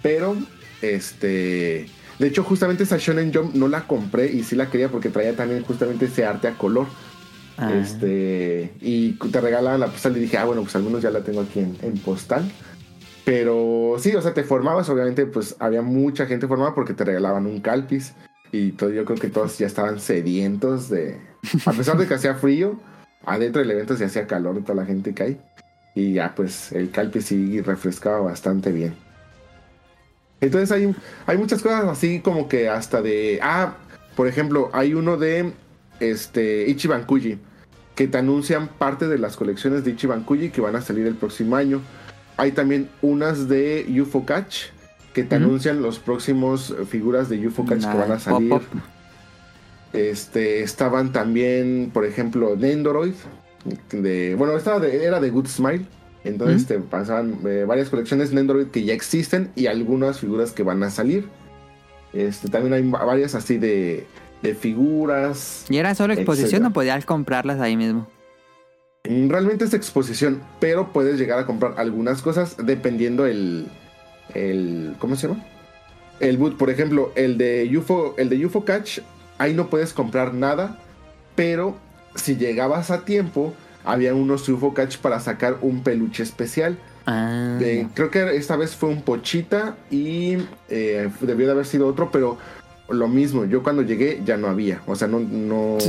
[0.02, 0.36] Pero,
[0.82, 1.86] este.
[2.18, 5.34] De hecho, justamente esa Shonen Jump no la compré y sí la quería porque traía
[5.34, 6.86] también justamente ese arte a color.
[7.56, 7.72] Ah.
[7.72, 8.72] Este.
[8.80, 11.40] Y te regalaban la postal y dije, ah, bueno, pues al menos ya la tengo
[11.40, 12.50] aquí en, en postal.
[13.24, 17.46] Pero sí, o sea, te formabas, obviamente, pues había mucha gente formada porque te regalaban
[17.46, 18.14] un calpis.
[18.52, 21.18] Y todo, yo creo que todos ya estaban sedientos de.
[21.66, 22.78] A pesar de que hacía frío,
[23.24, 25.40] adentro del evento se hacía calor toda la gente que hay.
[25.94, 28.94] Y ya, pues el calpis sí refrescaba bastante bien.
[30.40, 30.94] Entonces hay,
[31.26, 33.38] hay muchas cosas así como que hasta de.
[33.42, 33.76] Ah,
[34.16, 35.52] por ejemplo, hay uno de
[36.00, 37.38] este Ichiban Kuji.
[37.94, 41.14] Que te anuncian parte de las colecciones de Ichiban Kuji que van a salir el
[41.14, 41.80] próximo año.
[42.36, 44.64] Hay también unas de UFO Catch.
[45.12, 48.50] Que te anuncian los próximos figuras de UFO Catch que van a salir.
[49.92, 53.14] Este, estaban también, por ejemplo, Nendoroid.
[53.90, 55.86] De, bueno, de- era de Good Smile.
[56.24, 60.82] Entonces te pasaban eh, varias colecciones Nendoroid que ya existen y algunas figuras que van
[60.82, 61.26] a salir.
[62.12, 64.06] Este, también hay va- varias así de,
[64.44, 65.64] de figuras.
[65.68, 66.68] ¿Y era solo exposición Etcétera.
[66.68, 68.06] o podías comprarlas ahí mismo?
[69.08, 73.66] Mm, Realmente es exposición, pero puedes llegar a comprar algunas cosas dependiendo el,
[74.34, 75.44] el ¿cómo se llama?
[76.20, 79.00] el boot, por ejemplo, el de UFO, el de UFO Catch,
[79.38, 80.78] ahí no puedes comprar nada,
[81.34, 81.76] pero
[82.14, 83.52] si llegabas a tiempo,
[83.84, 86.78] había unos UFO Catch para sacar un peluche especial.
[87.06, 90.36] Ah, De- creo que esta vez fue un pochita y
[90.68, 92.38] eh, debió de haber sido otro, pero
[92.88, 95.20] lo mismo, yo cuando llegué ya no había, o sea, no...
[95.20, 95.78] no...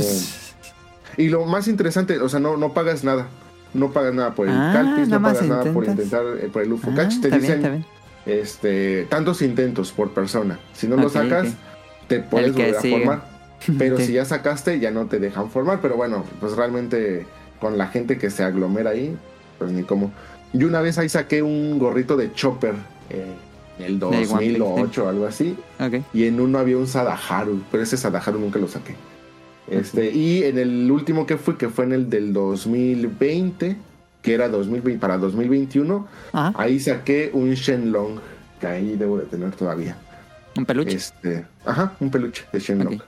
[1.18, 3.26] Y lo más interesante, o sea, no, no pagas nada.
[3.72, 6.72] No pagas nada por el Ah, Calpis, no pagas nada por intentar eh, por el
[6.72, 7.20] UFO Ah, Catch.
[7.22, 7.84] Te dicen bien.
[8.26, 10.58] este tantos intentos por persona.
[10.74, 11.48] Si no lo sacas,
[12.06, 13.22] te puedes volver a formar.
[13.78, 14.06] Pero Sí.
[14.06, 15.80] si ya sacaste, ya no te dejan formar.
[15.80, 17.26] Pero bueno, pues realmente
[17.60, 19.16] con la gente que se aglomera ahí,
[19.58, 20.12] pues ni cómo.
[20.52, 22.74] Yo una vez ahí saqué un gorrito de Chopper
[23.08, 23.24] eh,
[23.78, 25.56] el One Piece, 2008 o algo así.
[26.12, 28.94] Y en uno había un Sadaharu, pero ese Sadaharu nunca lo saqué.
[29.68, 33.76] Este, y en el último que fui, que fue en el del 2020,
[34.22, 36.52] que era 2020 para 2021, Ajá.
[36.56, 38.20] ahí saqué un Shenlong,
[38.60, 39.96] que ahí debo de tener todavía.
[40.56, 40.96] Un peluche.
[40.96, 43.00] Este, ajá, un peluche de Shenlong.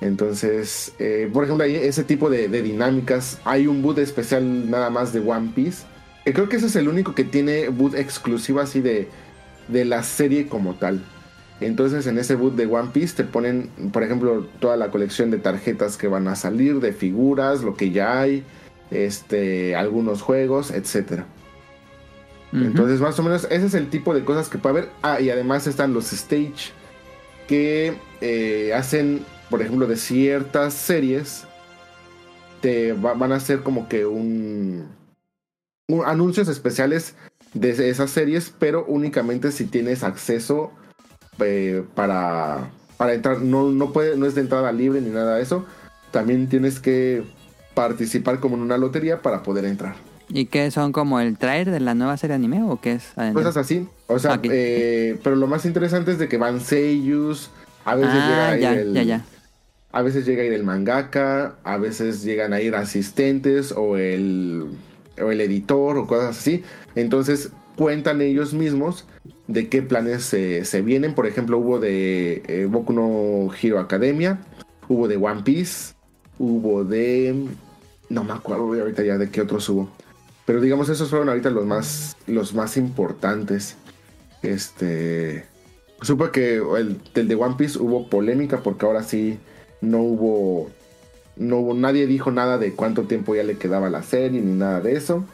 [0.00, 3.38] Entonces, eh, por ejemplo, ahí ese tipo de, de dinámicas.
[3.44, 5.84] Hay un boot especial nada más de One Piece.
[6.24, 9.08] Que creo que ese es el único que tiene boot exclusivo así de,
[9.70, 11.00] de la serie como tal.
[11.60, 15.38] Entonces, en ese boot de One Piece te ponen, por ejemplo, toda la colección de
[15.38, 18.44] tarjetas que van a salir, de figuras, lo que ya hay,
[18.90, 21.26] este, algunos juegos, etcétera.
[22.52, 22.62] Ujú.
[22.64, 24.90] Entonces, más o menos, ese es el tipo de cosas que puede haber.
[25.02, 26.72] Ah, y además están los stage
[27.46, 31.44] que eh, hacen, por ejemplo, de ciertas series.
[32.62, 34.88] Te va- van a hacer como que un,
[35.88, 37.14] un- anuncios especiales
[37.54, 40.72] de esas series, pero únicamente si tienes acceso
[41.40, 43.40] eh, para, para entrar.
[43.40, 45.64] No, no, puede, no es de entrada libre ni nada de eso.
[46.10, 47.22] También tienes que
[47.74, 49.94] participar como en una lotería para poder entrar.
[50.28, 53.12] ¿Y qué son como el trailer de la nueva serie anime o qué es?
[53.16, 53.42] adentro?
[53.42, 53.88] Cosas así.
[54.06, 57.50] O sea, eh, pero lo más interesante es de que van seiyus.
[57.84, 59.24] A veces llega Ah, a ir ya, el, ya, ya.
[59.92, 64.66] A veces llega a ir el mangaka, a veces llegan a ir asistentes o el,
[65.22, 66.62] o el editor o cosas así.
[66.94, 69.06] Entonces cuentan ellos mismos
[69.46, 71.14] de qué planes se, vienen.
[71.14, 74.40] Por ejemplo, hubo de eh, Boku no Hero Academia,
[74.88, 75.94] hubo de One Piece,
[76.38, 77.46] hubo de...
[78.08, 79.88] No me acuerdo ahorita ya de qué otros hubo.
[80.44, 83.76] Pero digamos, esos fueron ahorita los más, los más importantes.
[84.42, 85.46] Este...
[86.02, 89.38] Supe que el, el de One Piece hubo polémica porque ahora sí
[89.80, 90.70] no hubo,
[91.36, 94.80] no hubo, nadie dijo nada de cuánto tiempo ya le quedaba la serie ni nada
[94.80, 95.24] de eso.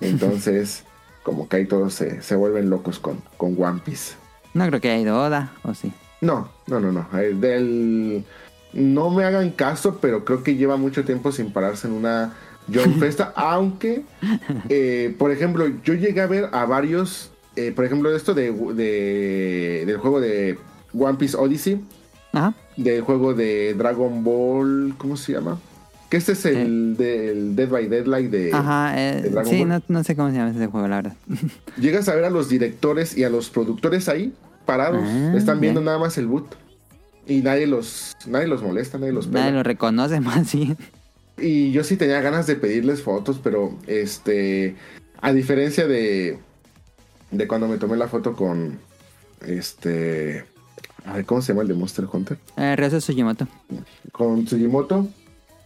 [0.00, 0.84] Entonces,
[1.22, 4.14] como que ahí todos se, se vuelven locos con, con One Piece.
[4.52, 5.92] No creo que haya ido Oda, o sí.
[6.20, 7.06] No, no, no, no.
[7.18, 8.24] El del,
[8.72, 12.34] no me hagan caso, pero creo que lleva mucho tiempo sin pararse en una
[12.72, 13.32] John Festa.
[13.36, 14.04] aunque,
[14.68, 19.84] eh, por ejemplo, yo llegué a ver a varios, eh, por ejemplo, esto de, de-
[19.86, 20.58] del juego de
[20.98, 21.84] One Piece Odyssey.
[22.34, 22.54] Ajá.
[22.76, 25.58] del juego de Dragon Ball, ¿cómo se llama?
[26.10, 28.52] Que este es el, del Dead by Deadlight de...
[28.52, 29.68] Ajá, eh, de Dragon sí, Ball.
[29.68, 31.16] no, no sé cómo se llama ese juego, la verdad.
[31.80, 34.32] Llegas a ver a los directores y a los productores ahí,
[34.66, 35.02] parados.
[35.04, 35.86] Ah, Están viendo bien.
[35.86, 36.54] nada más el boot.
[37.26, 39.40] Y nadie los, nadie los molesta, nadie los pela.
[39.40, 40.76] Nadie lo reconoce más, sí.
[41.38, 44.76] Y yo sí tenía ganas de pedirles fotos, pero este...
[45.20, 46.38] A diferencia de...
[47.30, 48.78] De cuando me tomé la foto con...
[49.40, 50.44] Este...
[51.04, 52.38] A ver, ¿cómo se llama el de Monster Hunter?
[52.56, 53.46] Eh, Ryozo Sugimoto.
[54.12, 55.08] con Tsujimoto.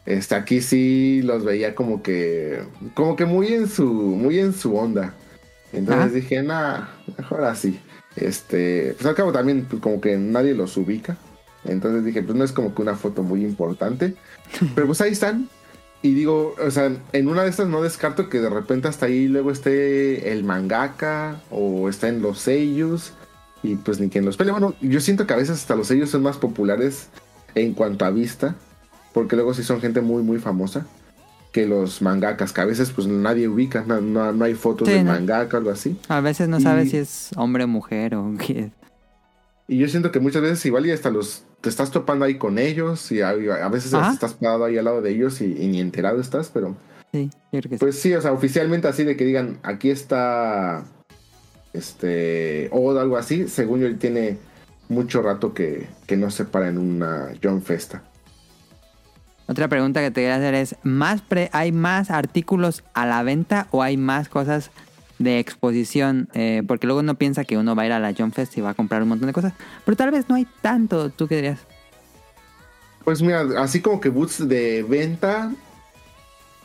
[0.05, 2.63] Este, aquí sí los veía como que,
[2.95, 5.15] como que muy en su, muy en su onda.
[5.73, 6.15] Entonces Ajá.
[6.15, 7.79] dije, nah, mejor así.
[8.17, 11.17] Este, pues al cabo también, pues como que nadie los ubica.
[11.65, 14.15] Entonces dije, pues no es como que una foto muy importante.
[14.75, 15.49] Pero pues ahí están.
[16.01, 19.29] Y digo, o sea, en una de estas no descarto que de repente hasta ahí
[19.29, 23.13] luego esté el mangaka o está en los sellos
[23.63, 24.53] y pues ni quien los pele.
[24.53, 27.09] Bueno, yo siento que a veces hasta los sellos son más populares
[27.55, 28.55] en cuanto a vista,
[29.13, 30.87] porque luego sí son gente muy, muy famosa
[31.53, 34.95] que los mangakas, que a veces pues nadie ubica, no, no- no hay fotos Sí,
[34.95, 35.13] del ¿no?
[35.13, 35.99] mangaka o algo así.
[36.09, 38.71] A veces no sabes si es hombre o mujer o qué.
[39.67, 42.59] Y yo siento que muchas veces igual y hasta los te estás topando ahí con
[42.59, 44.13] ellos y a, a veces Ajá.
[44.13, 46.77] estás parado ahí al lado de ellos y, y ni enterado estás, pero
[47.13, 47.81] Sí, yo creo que sí.
[47.81, 50.85] Pues sí, o sea, oficialmente así de que digan, aquí está
[51.79, 54.37] este o algo así, según yo él tiene
[54.89, 58.03] mucho rato que, que no se para en una John Festa.
[59.47, 63.67] Otra pregunta que te quería hacer es, ¿más pre- ¿hay más artículos a la venta
[63.71, 64.71] o hay más cosas
[65.19, 66.29] de exposición?
[66.35, 68.61] Eh, porque luego uno piensa que uno va a ir a la John Fest y
[68.61, 69.55] va a comprar un montón de cosas,
[69.87, 71.61] pero tal vez no hay tanto, ¿tú qué dirías?
[73.05, 75.51] Pues mira, así como que boots de venta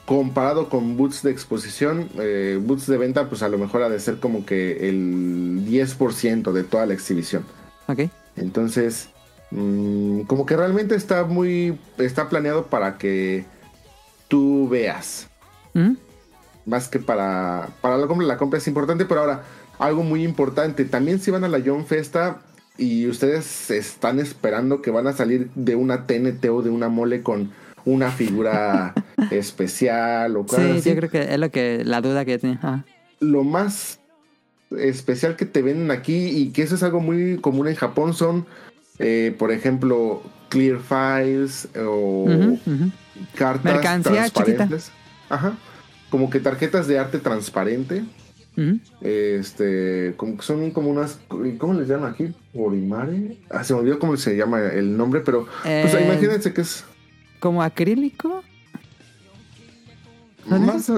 [0.06, 4.00] comparado con boots de exposición, eh, boots de venta pues a lo mejor ha de
[4.00, 7.46] ser como que el 10% de toda la exhibición.
[7.88, 8.02] Ok.
[8.36, 9.10] Entonces,
[9.52, 13.46] mm, como que realmente está muy, está planeado para que
[14.28, 15.28] tú veas.
[15.74, 15.96] Ujú.
[16.66, 19.44] Más que para, para la compra, la compra es importante, pero ahora,
[19.80, 22.42] algo muy importante, también si van a la John Festa
[22.78, 27.22] y ustedes están esperando que van a salir de una TNT o de una mole
[27.22, 27.52] con
[27.86, 28.94] una figura
[29.32, 32.58] especial o cosas Sí, así, yo creo que es lo que la duda que tenía.
[32.62, 32.86] Ajá.
[33.20, 34.00] lo más
[34.78, 38.46] especial que te venden aquí y que eso es algo muy común en Japón son,
[39.00, 42.92] eh, por ejemplo, clear files o Ujú, ujú.
[43.36, 44.92] cartas Mercancía transparentes.
[45.30, 45.54] Ajá.
[46.10, 48.04] Como que tarjetas de arte transparente.
[49.02, 51.20] Este, como que son como unas,
[51.58, 52.34] ¿cómo les llaman aquí?
[52.54, 53.38] Orimare.
[53.50, 56.86] Ah, se me olvidó cómo se llama el nombre, pero pues Eh, imagínense que es
[57.44, 58.42] Como acrílico.
[60.48, 60.90] ¿Son más,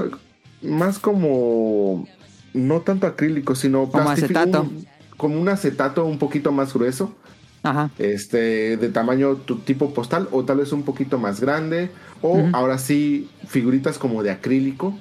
[0.62, 2.08] más como
[2.53, 4.62] no tanto acrílico, sino Como acetato.
[4.62, 4.86] un-
[5.17, 7.15] como un acetato un poquito más grueso.
[7.63, 7.89] Ajá.
[7.97, 11.89] este de tamaño tu tipo postal o tal vez un poquito más grande
[12.21, 14.93] o ahora sí figuritas como de acrílico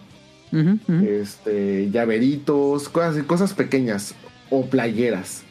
[1.02, 4.14] este llaveritos cosas cosas pequeñas
[4.48, 5.42] o playeras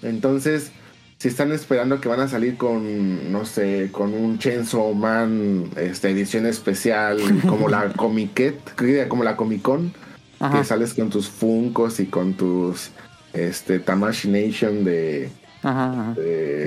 [0.00, 0.72] entonces
[1.18, 6.10] si están esperando que van a salir con no sé con un Chainsaw Man este
[6.10, 8.56] edición especial como la Comiquet
[9.08, 9.92] como la Comic Con
[10.38, 10.58] Ajá.
[10.58, 12.90] que sales con tus Funkos y con tus
[13.32, 15.30] este Tamashi Nation de
[15.62, 16.14] Ajá,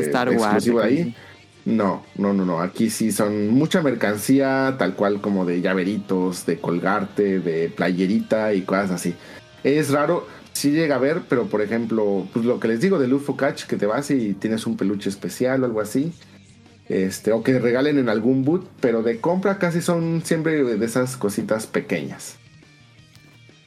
[0.02, 0.68] Star Wars.
[0.84, 1.16] ahí.
[1.64, 2.60] No, no, no, no.
[2.60, 8.62] Aquí sí son mucha mercancía, tal cual como de llaveritos, de colgarte, de playerita y
[8.64, 9.16] cosas así.
[9.64, 13.08] Es raro, sí llega a ver, pero por ejemplo, pues lo que les digo de
[13.08, 16.14] Luffo Catch, que te vas y tienes un peluche especial o algo así.
[16.90, 21.16] Este, o que regalen en algún boot, pero de compra casi son siempre de esas
[21.16, 22.36] cositas pequeñas.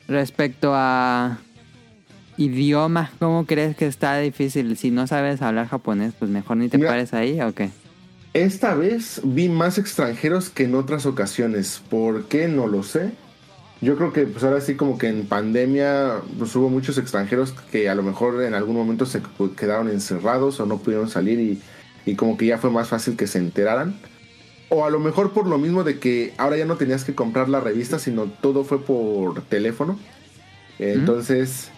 [0.07, 1.39] Respecto a
[2.37, 4.77] idioma, ¿cómo crees que está difícil?
[4.77, 6.91] Si no sabes hablar japonés, pues mejor ni te Mira.
[6.91, 7.71] pares ahí o qué.
[8.35, 11.81] Esta vez vi más extranjeros que en otras ocasiones.
[11.89, 12.49] ¿Por qué?
[12.49, 13.13] No lo sé.
[13.85, 17.91] Yo creo que pues ahora sí como que en pandemia pues hubo muchos extranjeros que
[17.91, 19.21] a lo mejor en algún momento se
[19.57, 21.61] quedaron encerrados o no pudieron salir y,
[22.07, 24.01] y como que ya fue más fácil que se enteraran.
[24.71, 27.51] O a lo mejor por lo mismo de que ahora ya no tenías que comprar
[27.51, 29.99] la revista, sino todo fue por teléfono.
[30.79, 31.71] Entonces,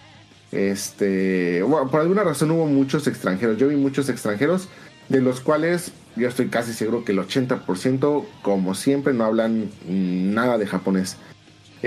[0.52, 3.58] este, bueno, por alguna razón hubo muchos extranjeros.
[3.58, 4.68] Yo vi muchos extranjeros,
[5.08, 10.56] de los cuales yo estoy casi seguro que el 80%, como siempre, no hablan nada
[10.56, 11.16] de japonés.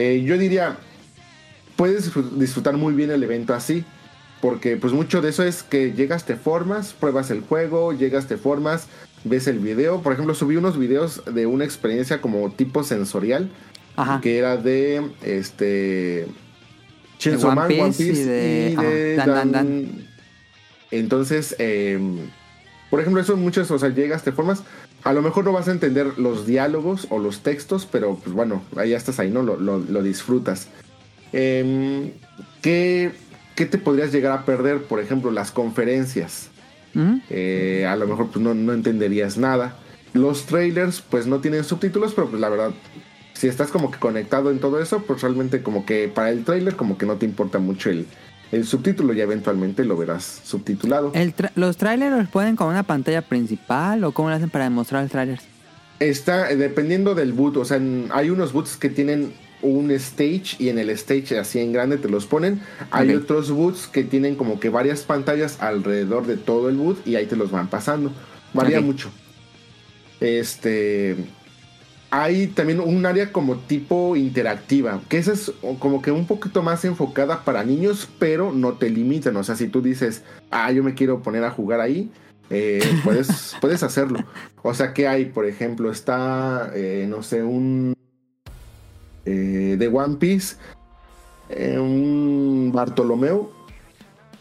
[0.01, 0.77] Eh, yo diría,
[1.75, 3.83] puedes disfrut- disfrutar muy bien el evento así,
[4.41, 8.37] porque pues mucho de eso es que llegas, te formas, pruebas el juego, llegas, te
[8.37, 8.87] formas,
[9.25, 10.01] ves el video.
[10.01, 13.49] Por ejemplo, subí unos videos de una experiencia como tipo sensorial,
[13.97, 14.21] Ajá.
[14.21, 16.27] que era de este
[17.17, 20.07] Chainsaw Man, One Piece y de- y de ajá, Dan, Dan, Dan-
[20.91, 21.99] Entonces, eh,
[22.89, 24.63] por ejemplo, eso muchas, o sea, llegas, te formas.
[25.03, 28.63] A lo mejor no vas a entender los diálogos o los textos, pero pues bueno,
[28.75, 29.43] ahí ya estás ahí, ¿no?
[29.43, 30.67] Lo, lo- lo disfrutas.
[31.31, 32.11] Em,
[32.61, 33.11] ¿qué,
[33.55, 34.83] qué te podrías llegar a perder?
[34.83, 36.49] Por ejemplo, las conferencias.
[37.29, 39.75] Eh, a lo mejor pues no, no entenderías nada.
[40.13, 42.71] Los trailers pues no tienen subtítulos, pero pues la verdad,
[43.33, 46.75] si estás como que conectado en todo eso, pues realmente como que para el trailer
[46.75, 48.07] como que no te importa mucho el,
[48.51, 51.11] el subtítulo y eventualmente lo verás subtitulado.
[51.13, 54.63] El tra- ¿Los trailers los ponen con una pantalla principal o cómo lo hacen para
[54.65, 55.43] demostrar los trailers?
[55.99, 60.55] Está eh, dependiendo del boot, o sea, en- hay unos boots que tienen un stage
[60.57, 62.61] y en el stage así en grande te los ponen.
[62.91, 67.15] Hay otros boots que tienen como que varias pantallas alrededor de todo el boot y
[67.17, 68.11] ahí te los van pasando.
[68.53, 69.09] Varía mucho.
[70.21, 71.15] Este
[72.11, 76.83] hay también un área como tipo interactiva, que esa es como que un poquito más
[76.85, 79.35] enfocada para niños, pero no te limitan.
[79.37, 82.11] O sea, si tú dices, ah, yo me quiero poner a jugar ahí,
[82.49, 84.19] eh, puedes, puedes hacerlo.
[84.63, 85.25] O sea, que hay?
[85.25, 87.93] Por ejemplo, está, eh, no sé, un
[89.25, 90.55] eh, de One Piece,
[91.77, 93.51] un Bartolomeo,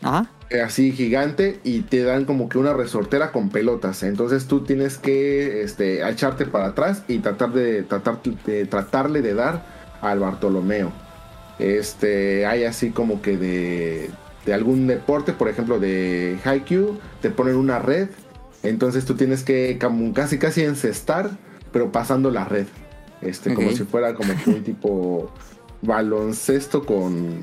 [0.03, 0.30] Ajá.
[0.64, 4.03] Así gigante y te dan como que una resortera con pelotas.
[4.03, 9.34] Entonces tú tienes que este, echarte para atrás y tratar de, tratar de tratarle de
[9.34, 9.64] dar
[10.01, 10.92] al Bartolomeo.
[11.59, 14.11] Este, hay así como que de,
[14.46, 18.09] de algún deporte, por ejemplo de Haikyuu, te ponen una red.
[18.62, 19.78] Entonces tú tienes que
[20.14, 21.30] casi casi encestar,
[21.72, 22.66] pero pasando la red.
[23.20, 25.30] Este, como si fuera como que un tipo
[25.82, 27.42] baloncesto con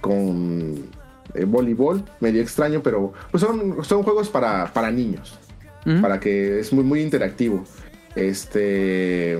[0.00, 0.86] con
[1.34, 5.38] eh, voleibol, medio extraño, pero pues son, son juegos para, para niños,
[6.02, 7.64] para que es muy, muy interactivo.
[8.14, 9.38] Este.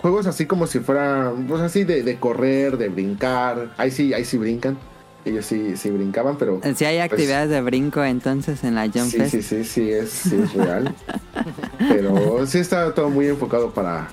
[0.00, 3.72] Juegos así como si fuera, pues así de, de correr, de brincar.
[3.76, 4.76] Ahí sí, ahí sí brincan.
[5.24, 6.60] ellos sí, sí brincaban, pero...
[6.76, 9.30] Si hay actividades de brinco entonces en la Jump Sí, Fest.
[9.32, 10.94] sí, sí, sí, es, sí es real.
[11.78, 14.08] pero sí está todo muy enfocado para,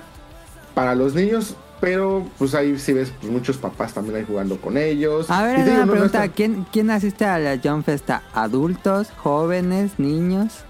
[0.74, 1.54] para los niños,
[1.84, 5.30] pero pues ahí sí ves pues, muchos papás también ahí jugando con ellos.
[5.30, 6.24] A ver, Y te digo, una no- no pregunta.
[6.24, 8.08] está- ¿Quién, ¿Quién asiste a la Jump Fest?
[8.32, 10.64] ¿Adultos, jóvenes, niños?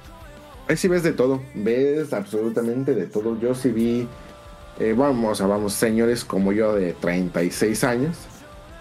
[0.69, 3.39] Ahí sí ves de todo, ves absolutamente de todo.
[3.39, 4.09] Yo sí vi,
[4.81, 8.17] eh, vamos, vamos, señores como yo de 36 años,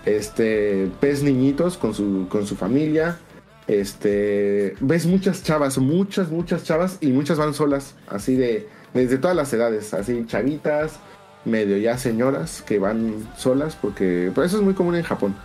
[0.06, 3.20] este, ves niñitos con su, con su familia,
[3.68, 9.36] este, ves muchas chavas, muchas, muchas chavas y muchas van solas, así de, desde todas
[9.36, 10.94] las edades, así chavitas,
[11.46, 15.36] medio ya señoras que van solas, porque pues, eso es muy común en Japón,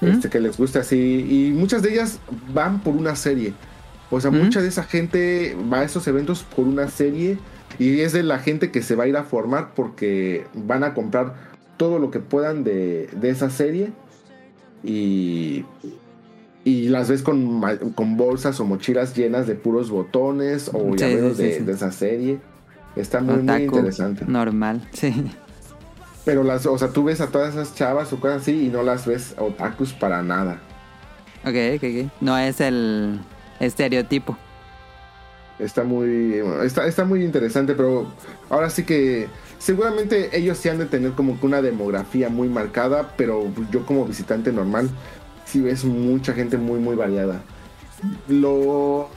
[0.00, 0.06] ¿Mm?
[0.06, 2.18] este, que les gusta así, y muchas de ellas
[2.52, 3.52] van por una serie.
[4.10, 4.44] O sea, ¿Mm?
[4.44, 7.38] mucha de esa gente va a esos eventos por una serie
[7.78, 10.94] y es de la gente que se va a ir a formar porque van a
[10.94, 11.34] comprar
[11.76, 13.90] todo lo que puedan de, de esa serie
[14.82, 15.64] y,
[16.64, 17.60] y las ves con,
[17.94, 21.72] con bolsas o mochilas llenas de puros botones o Sí, llaveros sí, sí, de, de
[21.72, 22.38] esa serie.
[22.96, 24.24] Está muy, muy interesante.
[24.26, 25.30] Normal, sí.
[26.24, 28.82] Pero las, o sea, tú ves a todas esas chavas o cosas así y no
[28.82, 30.58] las ves otakus para nada.
[31.44, 32.12] Ok, ok, ok.
[32.20, 33.20] No es el
[33.60, 34.36] estereotipo.
[35.58, 38.12] Está muy, está, está muy interesante, pero
[38.50, 39.28] ahora sí que
[39.58, 44.04] seguramente ellos sí han de tener como que una demografía muy marcada, pero yo como
[44.04, 44.90] visitante normal
[45.44, 47.40] sí ves mucha gente muy, muy variada.
[48.28, 49.08] Lo,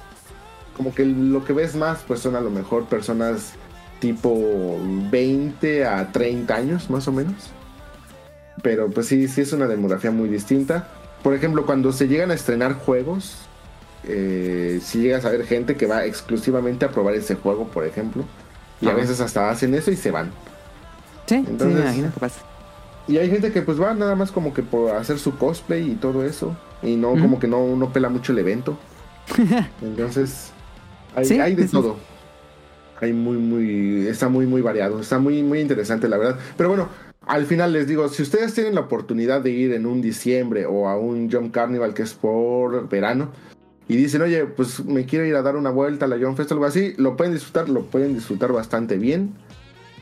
[0.77, 3.53] como que lo que ves más, pues son a lo mejor personas
[3.99, 4.77] tipo
[5.11, 7.51] 20 a 30 años, más o menos.
[8.61, 10.87] Pero pues sí, sí es una demografía muy distinta.
[11.23, 13.35] Por ejemplo, cuando se llegan a estrenar juegos,
[14.05, 18.23] eh, si llegas a ver gente que va exclusivamente a probar ese juego, por ejemplo.
[18.81, 20.31] Y a veces hasta hacen eso y se van.
[21.25, 22.41] Sí, sí, Entonces- me imagino que pasa.
[23.07, 25.95] Y hay gente que pues va nada más como que por hacer su cosplay y
[25.95, 26.55] todo eso.
[26.83, 28.77] Y no, como que no, no pela mucho el evento.
[29.81, 30.51] Entonces,
[31.15, 31.97] hay, Sí, hay de todo.
[33.01, 34.99] Hay muy, muy, está muy, muy variado.
[34.99, 36.39] Está muy, muy interesante, la verdad.
[36.57, 36.89] Pero bueno,
[37.25, 40.87] al final les digo, si ustedes tienen la oportunidad de ir en un diciembre o
[40.87, 43.31] a un Jump Carnival que es por verano,
[43.87, 46.51] y dicen, oye, pues me quiero ir a dar una vuelta a la Jump Fest
[46.51, 49.33] o algo así, lo pueden disfrutar, lo pueden disfrutar bastante bien.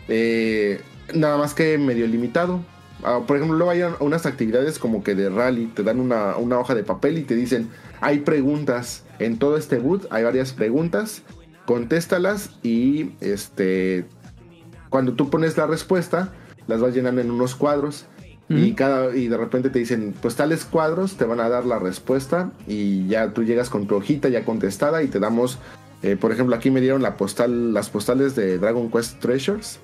[0.09, 0.81] Eh,
[1.13, 2.59] nada más que medio limitado.
[3.03, 6.59] Ah, por ejemplo, luego hay unas actividades como que de rally, te dan una, una
[6.59, 7.69] hoja de papel y te dicen,
[8.01, 11.23] hay preguntas en todo este boot, hay varias preguntas,
[11.68, 14.05] contéstalas y este
[14.89, 16.34] cuando tú pones la respuesta,
[16.65, 18.05] las vas llenando en unos cuadros
[18.49, 21.80] y cada y de repente te dicen, pues tales cuadros te van a dar la
[21.80, 25.59] respuesta y ya tú llegas con tu hojita ya contestada y te damos
[26.03, 29.80] eh, por ejemplo, aquí me dieron la postal, las postales de Dragon Quest Treasures.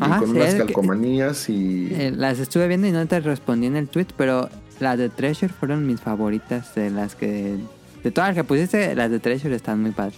[0.00, 1.88] y Ajá, con unas que- calcomanías y...
[1.92, 4.48] Eh, las estuve viendo y no te respondí en el tweet, pero
[4.78, 7.56] las de Treasure fueron mis favoritas de las que...
[8.04, 10.16] De todas las que pusiste, las de Treasure están muy padres.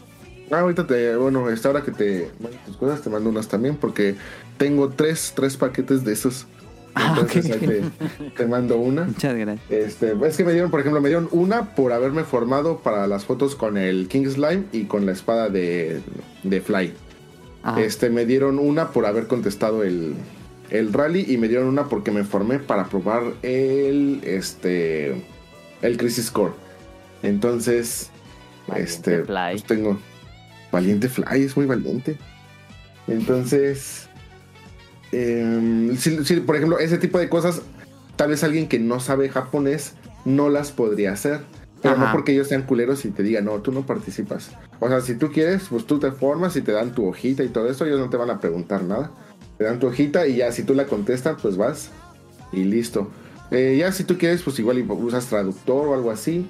[0.50, 3.76] Ah, ahorita te, bueno, esta hora que te mando tus cosas, te mando unas también,
[3.76, 4.16] porque
[4.58, 6.46] tengo tres, tres paquetes de esos.
[6.92, 9.04] Ah, Entonces ahí te, te mando una.
[9.04, 9.70] Muchas gracias.
[9.70, 13.24] Este, es que me dieron, por ejemplo, me dieron una por haberme formado para las
[13.26, 16.00] fotos con el King Slime y con la espada de,
[16.42, 16.92] de Fly.
[17.62, 17.80] Ajá.
[17.80, 20.14] Este, me dieron una por haber contestado el,
[20.70, 25.22] el rally y me dieron una porque me formé para probar el, este,
[25.82, 26.54] el Crisis Core.
[27.22, 28.10] Entonces,
[28.66, 29.52] Valiente este, Fly.
[29.52, 29.98] pues tengo
[30.70, 32.16] valiente Fly, es muy valiente.
[33.06, 34.08] Entonces,
[35.12, 37.62] em, si, si, por ejemplo, ese tipo de cosas,
[38.16, 39.94] tal vez alguien que no sabe japonés
[40.24, 41.40] no las podría hacer.
[41.82, 42.06] Pero Ajá.
[42.06, 44.50] no porque ellos sean culeros y te digan, no, tú no participas.
[44.80, 47.48] O sea, si tú quieres, pues tú te formas y te dan tu hojita y
[47.48, 49.12] todo eso, ellos no te van a preguntar nada.
[49.56, 51.90] Te dan tu hojita y ya si tú la contestas, pues vas
[52.52, 53.10] y listo.
[53.50, 56.46] Eh, ya si tú quieres, pues igual usas traductor o algo así.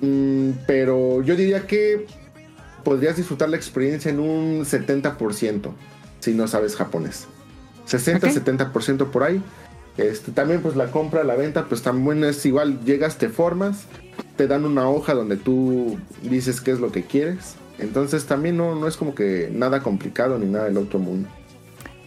[0.00, 2.06] Mm, pero yo diría que
[2.86, 5.72] podrías disfrutar la experiencia en un 70%
[6.20, 7.26] si no sabes japonés.
[7.88, 9.42] 60-70% por ahí.
[9.96, 13.86] Este, también pues la compra, la venta, pues también es igual, llegas, te formas,
[14.36, 17.56] te dan una hoja donde tú dices qué es lo que quieres.
[17.80, 21.28] Entonces también no, no es como que nada complicado ni nada del otro mundo.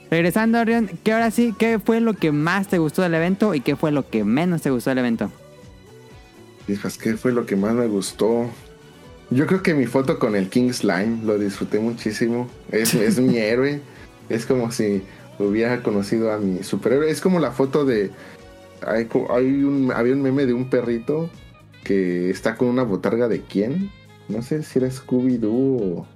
[0.09, 1.53] Regresando, Orión, ¿qué ahora sí?
[1.59, 4.61] ¿Qué fue lo que más te gustó del evento y qué fue lo que menos
[4.61, 5.29] te gustó del evento?
[6.69, 8.49] Hijas, ¿qué fue lo que más me gustó?
[9.31, 12.49] Yo creo que mi foto con el King Slime lo disfruté muchísimo.
[12.71, 13.81] Es, es mi héroe.
[14.29, 15.03] Es como si
[15.37, 17.09] hubiera conocido a mi superhéroe.
[17.09, 18.11] Es como la foto de.
[18.85, 21.29] Hay, hay un, había un meme de un perrito
[21.83, 23.91] que está con una botarga de quién.
[24.29, 26.07] No sé si era Scooby-Doo o.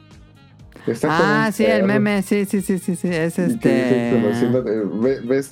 [0.87, 4.09] Está Ah, sí, el meme, sí, sí, sí, sí, sí, es este...
[4.11, 5.51] conociendo de- ve- ¿Ves?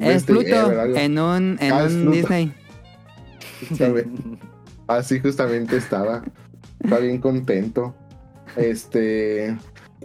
[0.00, 2.10] Es ves de Pluto en un, en Ah, un.
[2.10, 2.52] Disney.
[4.88, 6.24] Así justamente estaba.
[6.80, 7.94] Estaba bien contento.
[8.56, 9.56] Este.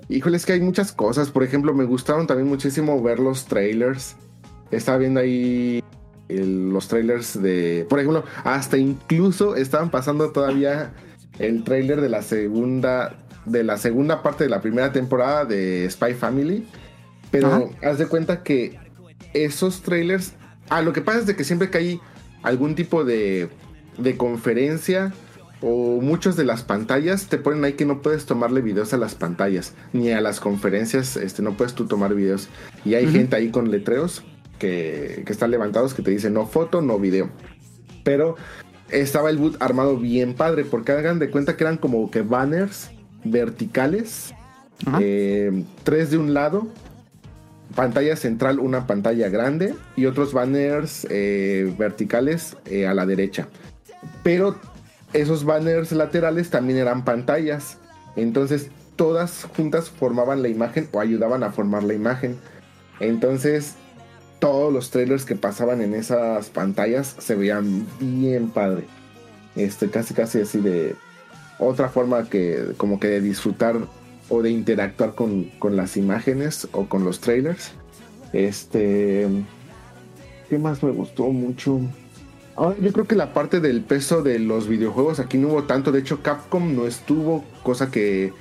[0.10, 1.30] Híjole, es que hay muchas cosas.
[1.30, 4.16] Por ejemplo, me gustaron también muchísimo ver los trailers.
[4.72, 5.84] Estaba viendo ahí
[6.30, 7.86] el- los trailers de.
[7.90, 10.94] Por ejemplo, hasta incluso estaban pasando todavía
[11.40, 13.18] el trailer de la segunda.
[13.46, 16.66] De la segunda parte de la primera temporada de Spy Family.
[17.30, 17.64] Pero Ajá.
[17.90, 18.78] haz de cuenta que
[19.34, 20.34] esos trailers.
[20.70, 22.00] Ah, lo que pasa es de que siempre que hay
[22.42, 23.50] algún tipo de,
[23.98, 25.14] de conferencia
[25.64, 29.16] o muchos de las pantallas te ponen ahí que no puedes tomarle videos a las
[29.16, 32.50] pantallas ni a las conferencias este no puedes tú tomar videos.
[32.86, 34.24] Y hay gente ahí con letreros
[34.60, 37.30] que, que están levantados que te dicen no foto no video
[38.04, 38.36] pero
[38.90, 42.92] estaba el boot armado bien padre porque hagan de cuenta que eran como que banners
[43.24, 44.34] verticales
[45.00, 46.68] eh, tres de un lado,
[47.76, 53.48] pantalla central, una pantalla grande y otros banners eh, verticales eh, a la derecha.
[54.24, 54.58] Pero
[55.14, 57.78] esos banners laterales también eran pantallas.
[58.16, 62.38] Entonces todas juntas formaban la imagen o ayudaban a formar la imagen.
[63.00, 63.76] Entonces
[64.40, 68.86] todos los trailers que pasaban en esas pantallas se veían bien padre.
[69.56, 70.96] Este, casi casi así de
[71.60, 73.78] otra forma que como que de disfrutar
[74.30, 77.72] o de interactuar con, con las imágenes o con los trailers.
[78.34, 79.28] Este,
[80.50, 81.82] ¿qué más me gustó mucho?
[82.58, 85.92] Ah, yo creo que la parte del peso de los videojuegos aquí no hubo tanto.
[85.92, 88.34] De hecho, Capcom no estuvo, cosa que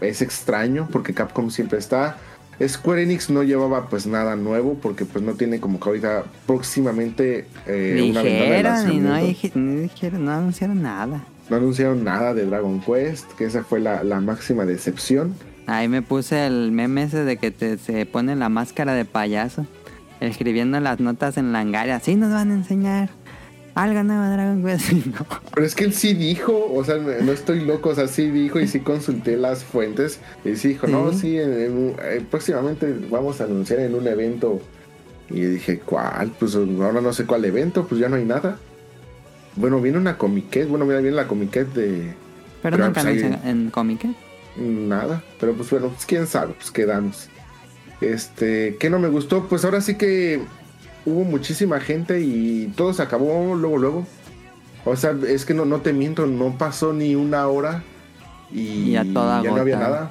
[0.00, 2.18] es extraño porque Capcom siempre está.
[2.66, 7.46] Square Enix no llevaba pues nada nuevo porque pues no tiene como que ahorita próximamente
[7.66, 11.22] eh, una de dijeron y no, dijeron, no anunciaron nada.
[11.50, 15.34] No anunciaron nada de Dragon Quest, que esa fue la, la máxima decepción.
[15.66, 19.66] Ahí me puse el meme ese de que te, se pone la máscara de payaso.
[20.20, 21.90] Escribiendo las notas en la hangar.
[21.90, 23.10] Así nos van a enseñar.
[23.76, 24.92] Nuevo de Dragon Quest.
[25.06, 25.26] No.
[25.54, 28.58] Pero es que él sí dijo, o sea, no estoy loco, o sea, sí dijo
[28.58, 30.18] y sí consulté las fuentes.
[30.44, 31.18] Y sí dijo, no, Sí.
[31.20, 34.60] sí, en- en- eh, próximamente vamos a anunciar en un evento.
[35.28, 36.32] Y dije, ¿cuál?
[36.38, 38.58] Pues ahora no sé cuál evento, pues ya no hay nada.
[39.56, 42.14] Bueno, viene una comiquet, bueno, mira, viene la comiquet de
[42.62, 44.04] Pero Pero, nunca pues, en cómic.
[44.04, 44.14] ¿eh?
[44.58, 45.22] nada.
[45.38, 47.28] Pero pues bueno, pues quién sabe, pues quedamos.
[48.00, 49.46] Este, ¿qué no me gustó?
[49.48, 50.40] Pues ahora sí que
[51.06, 54.06] hubo muchísima gente y todo se acabó luego, luego.
[54.84, 57.82] O sea, es que no, no te miento, no pasó ni una hora
[58.52, 60.10] y Y a toda ya no había nada.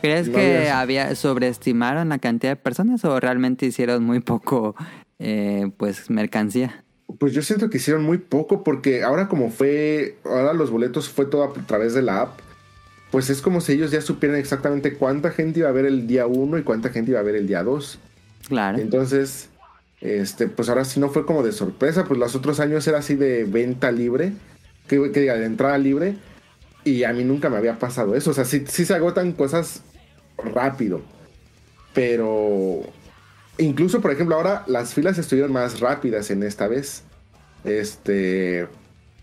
[0.00, 4.74] ¿Crees No que había- había sobreestimaron la cantidad de personas o realmente hicieron muy poco
[5.18, 6.82] eh, pues mercancía?
[7.18, 11.26] Pues yo siento que hicieron muy poco porque ahora como fue, ahora los boletos fue
[11.26, 12.38] todo a través de la app,
[13.10, 16.26] pues es como si ellos ya supieran exactamente cuánta gente iba a ver el día
[16.26, 17.98] 1 y cuánta gente iba a ver el día 2.
[18.48, 18.78] Claro.
[18.78, 19.49] Entonces,
[20.00, 23.14] este, pues ahora sí no fue como de sorpresa, pues los otros años era así
[23.14, 24.32] de venta libre,
[24.88, 26.16] que, diga, de entrada libre,
[26.84, 29.82] y a mí nunca me había pasado eso, o sea, sí, sí se agotan cosas
[30.38, 31.02] rápido,
[31.92, 32.80] pero
[33.58, 37.02] incluso, por ejemplo, ahora las filas estuvieron más rápidas en esta vez,
[37.64, 38.66] este,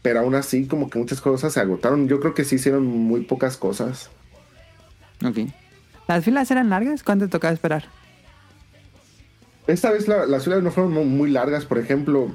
[0.02, 3.22] pero aún así como que muchas cosas se agotaron, yo creo que sí hicieron muy
[3.22, 4.10] pocas cosas.
[5.26, 5.50] Ok.
[6.08, 7.04] ¿Las filas eran largas?
[7.04, 7.86] ¿Cuánto tocaba esperar?
[9.68, 12.30] Esta vez la- las filas no fueron mu- muy largas, por ejemplo,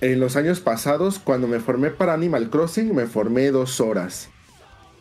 [0.00, 4.28] en los años pasados, cuando me formé para Animal Crossing, me formé dos horas.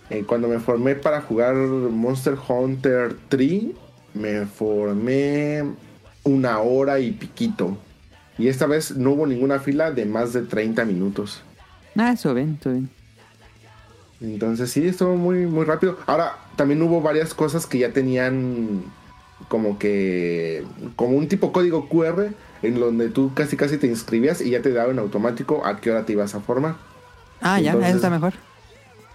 [0.10, 3.64] Eh, cuando me formé para jugar Monster Hunter 3,
[4.14, 5.64] me formé
[6.24, 7.78] una hora y piquito.
[8.38, 11.42] Y esta vez no hubo ninguna fila de más de 30 minutos.
[11.96, 12.90] Ah, eso bien, eso bien.
[14.20, 15.98] Entonces sí, estuvo muy, muy rápido.
[16.06, 18.84] Ahora, también hubo varias cosas que ya tenían
[19.48, 20.64] como que,
[20.96, 22.30] como un tipo código QR
[22.62, 25.92] en donde tú casi casi te inscribías y ya te daba en automático a qué
[25.92, 26.76] hora te ibas a formar.
[27.42, 28.34] Ah, ya, eso está mejor.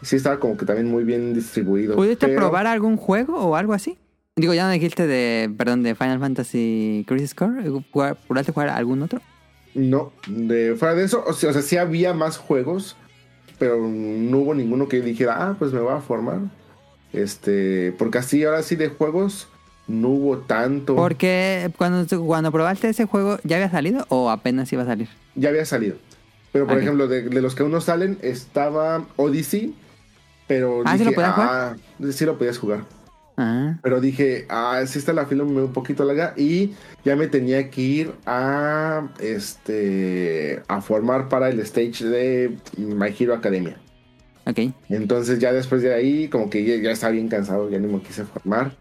[0.03, 1.97] Sí estaba como que también muy bien distribuido.
[1.97, 3.99] ¿Pudiste pero- probar algún juego o algo así?
[4.39, 7.71] Digo, ya no dijiste de, perdón, de Final Fantasy Crisis Core.
[7.91, 9.21] ¿Jugar- ¿Probaste jugar algún otro?
[9.75, 12.97] No, de fuera de eso, o sea, o sea, sí había más juegos,
[13.59, 16.41] pero no hubo ninguno que dijera, ah, pues me voy a formar.
[17.13, 19.49] Este, porque así, ahora sí de juegos,
[19.89, 20.95] no hubo tanto.
[20.97, 25.09] Porque cuando, cuando probaste ese juego, ¿ya había salido o apenas iba a salir?
[25.35, 25.97] Ya había salido.
[26.53, 26.83] Pero por Ok.
[26.83, 29.75] ejemplo, de, de los que aún no salen, estaba Odyssey,
[30.47, 31.77] pero Ah, ¿sí lo dije, podías ah,
[32.13, 32.81] sí lo podías jugar.
[33.37, 36.73] Ah, Pero dije, ah, sí está la fila un poquito larga y
[37.05, 43.35] ya me tenía que ir a este a formar para el stage de My Hero
[43.35, 43.77] Academia.
[44.47, 44.61] ok.
[44.89, 48.01] Entonces ya después de ahí, como que ya, ya estaba bien cansado, ya ni me
[48.01, 48.73] quise formar.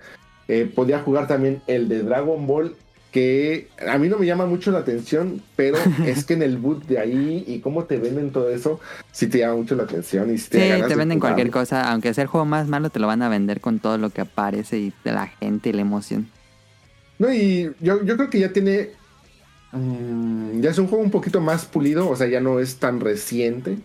[0.48, 2.78] Eh, podía jugar también el de Dragon Ball,
[3.12, 6.86] que a mí no me llama mucho la atención, pero es que en el boot
[6.86, 8.80] de ahí y cómo te venden todo eso,
[9.12, 10.32] sí te llama mucho la atención.
[10.34, 12.68] Y sí te, Sí, ganas te de venden cualquier cosa, aunque sea el juego más
[12.68, 15.70] malo, te lo van a vender con todo lo que aparece y de la gente
[15.70, 16.32] y la emoción.
[17.18, 18.92] No, y yo, yo creo que ya tiene.
[19.72, 23.00] mm, ya es un juego un poquito más pulido, o sea, ya no es tan
[23.00, 23.80] reciente.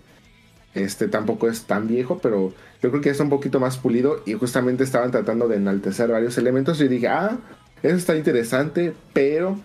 [0.74, 4.22] Este tampoco es tan viejo, pero yo creo que ya está un poquito más pulido
[4.26, 7.38] y justamente estaban tratando de enaltecer varios elementos y dije, ah,
[7.82, 9.58] eso está interesante, pero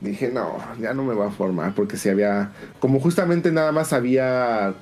[0.00, 3.92] dije, no, ya no me va a formar porque si había, como justamente nada más
[3.92, 4.74] había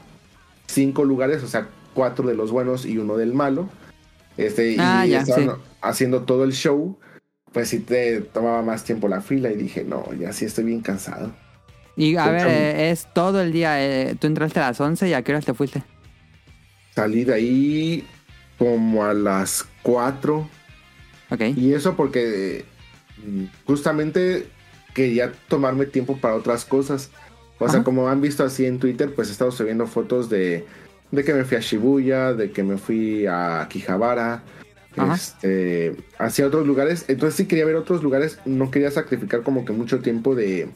[0.66, 3.68] cinco lugares, o sea, cuatro de los buenos y uno del malo,
[4.36, 5.62] este, Ah, y ya, estaban sí.
[5.82, 6.98] haciendo todo el show,
[7.52, 10.80] pues sí te tomaba más tiempo la fila y dije, no, ya sí estoy bien
[10.80, 11.32] cansado.
[11.96, 13.84] Y a ver, eh, es todo el día.
[13.84, 15.82] eh, tú entraste a las 11 y a qué hora te fuiste.
[16.94, 18.06] Salí de ahí
[18.58, 20.48] como a las 4
[21.30, 21.40] Ok.
[21.56, 22.64] y eso porque
[23.24, 24.46] mm, justamente
[24.94, 27.10] quería tomarme tiempo para otras cosas.
[27.58, 30.66] O sea, como han visto así en Twitter, pues he estado subiendo fotos de,
[31.12, 34.42] de que me fui a Shibuya, de que me fui a Akihabara,
[34.96, 35.14] Ajá.
[35.14, 37.04] este, hacia otros lugares.
[37.06, 40.70] Entonces sí quería ver otros lugares, no quería sacrificar como que mucho tiempo de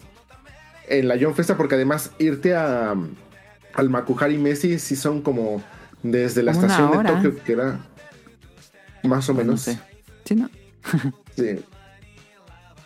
[0.89, 2.95] en la John Festa, porque además irte a
[3.75, 5.63] al Makuhari Messi sí son como
[6.03, 7.13] desde la Como estación de.
[7.13, 7.81] Tokio, que era
[9.03, 9.61] más o No menos.
[9.63, 9.79] sé.
[10.25, 10.51] Sí, ¿no?
[11.37, 11.59] Sí.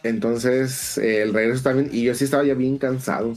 [0.02, 3.34] Entonces, eh, el regreso también, y yo sí estaba ya bien cansado.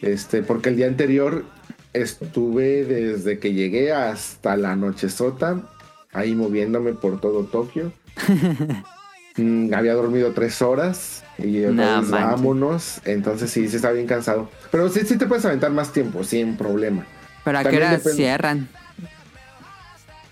[0.00, 1.44] Este, porque el día anterior
[1.92, 5.62] estuve desde que llegué hasta la nochezota,
[6.12, 7.92] ahí moviéndome por todo Tokio.
[9.34, 12.10] Mm, había dormido tres horas y otra No manches.
[12.10, 13.00] vámonos.
[13.06, 14.50] Entonces sí, sí estaba bien cansado.
[14.70, 17.06] Pero sí, sí te puedes aventar más tiempo, sin problema.
[17.44, 18.68] Pero a qué hora cierran.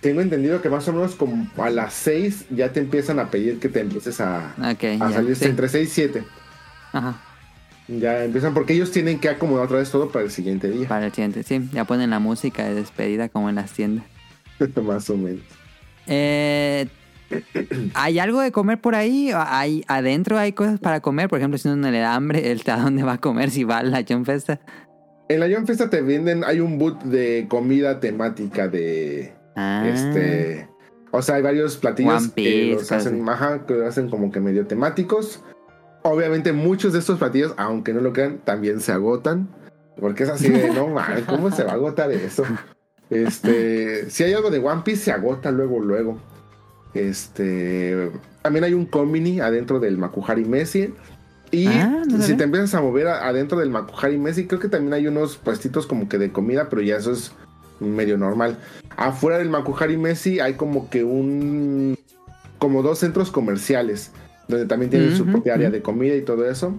[0.00, 3.58] Tengo entendido que más o menos como a las seis ya te empiezan a pedir
[3.58, 5.10] que te empieces a, Ok, a ya.
[5.12, 5.44] salir sí.
[5.44, 6.24] entre seis y siete.
[6.92, 7.20] Ajá.
[7.88, 10.88] Ya empiezan porque ellos tienen que acomodar otra vez todo para el siguiente día.
[10.88, 11.68] Para el siguiente, sí.
[11.72, 14.04] Ya ponen la música de despedida como en las tiendas.
[14.82, 15.42] Más o menos.
[16.06, 16.86] Eh,
[17.94, 19.30] ¿Hay algo de comer por ahí?
[19.34, 21.28] ¿Hay, ¿Adentro hay cosas para comer?
[21.28, 23.78] Por ejemplo, si uno le da hambre, ¿él a dónde va a comer si va
[23.78, 24.60] a la John Festa?
[25.30, 30.68] En la John Festa te venden, hay un boot de comida temática de Ah, este.
[31.12, 34.66] O sea, hay varios platillos que los hacen, ajá, que los hacen como que medio
[34.66, 35.42] temáticos.
[36.02, 39.48] Obviamente, muchos de estos platillos, aunque no lo crean, también se agotan.
[40.00, 40.94] Porque es así de, no
[41.26, 42.44] ¿cómo se va a agotar eso?
[43.10, 46.18] Este, si hay algo de One Piece, se agota luego, luego.
[46.94, 48.10] Este,
[48.42, 50.94] también hay un Komini adentro del Makuhari Messi.
[51.50, 54.92] Y Ah, no si te empiezas a mover adentro del Makuhari Messi, creo que también
[54.92, 57.32] hay unos puestitos como que de comida, pero ya eso es
[57.80, 58.58] medio normal.
[58.96, 61.96] Afuera del Makuhari Messi hay como que un.
[62.58, 64.12] como dos centros comerciales,
[64.48, 66.74] donde también tienen su propia área de comida y todo eso.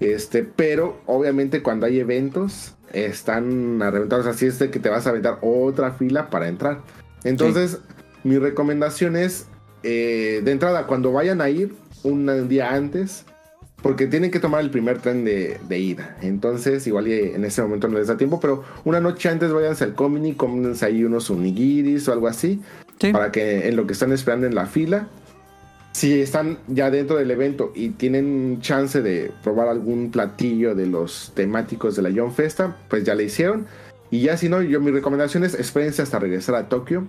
[0.00, 5.10] Este, pero obviamente cuando hay eventos, están sea, así es de que te vas a
[5.10, 6.80] aventar otra fila para entrar.
[7.22, 7.78] Entonces,
[8.24, 9.46] mi recomendación es,
[9.82, 13.24] eh, de entrada, cuando vayan a ir, un día antes,
[13.82, 16.16] porque tienen que tomar el primer tren de, de ida.
[16.22, 19.94] Entonces, igual en ese momento no les da tiempo, pero una noche antes váyanse al
[19.94, 22.60] Comini, cómense ahí unos onigiris o algo así,
[23.00, 23.12] Sí.
[23.12, 25.08] para que en lo que están esperando en la fila,
[25.92, 31.32] si están ya dentro del evento y tienen chance de probar algún platillo de los
[31.34, 33.66] temáticos de la John Festa, pues ya le hicieron.
[34.10, 37.06] Y ya si no, yo mi recomendación es espérense hasta regresar a Tokio.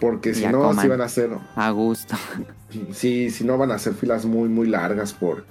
[0.00, 2.16] Porque si Ya no, si van a hacer, A gusto.
[2.92, 5.44] si, si no van a hacer filas muy, muy largas por,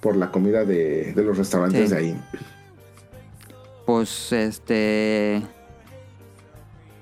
[0.00, 1.94] por la comida de, de los restaurantes Sí.
[1.94, 2.20] de ahí.
[3.86, 5.42] Pues, este...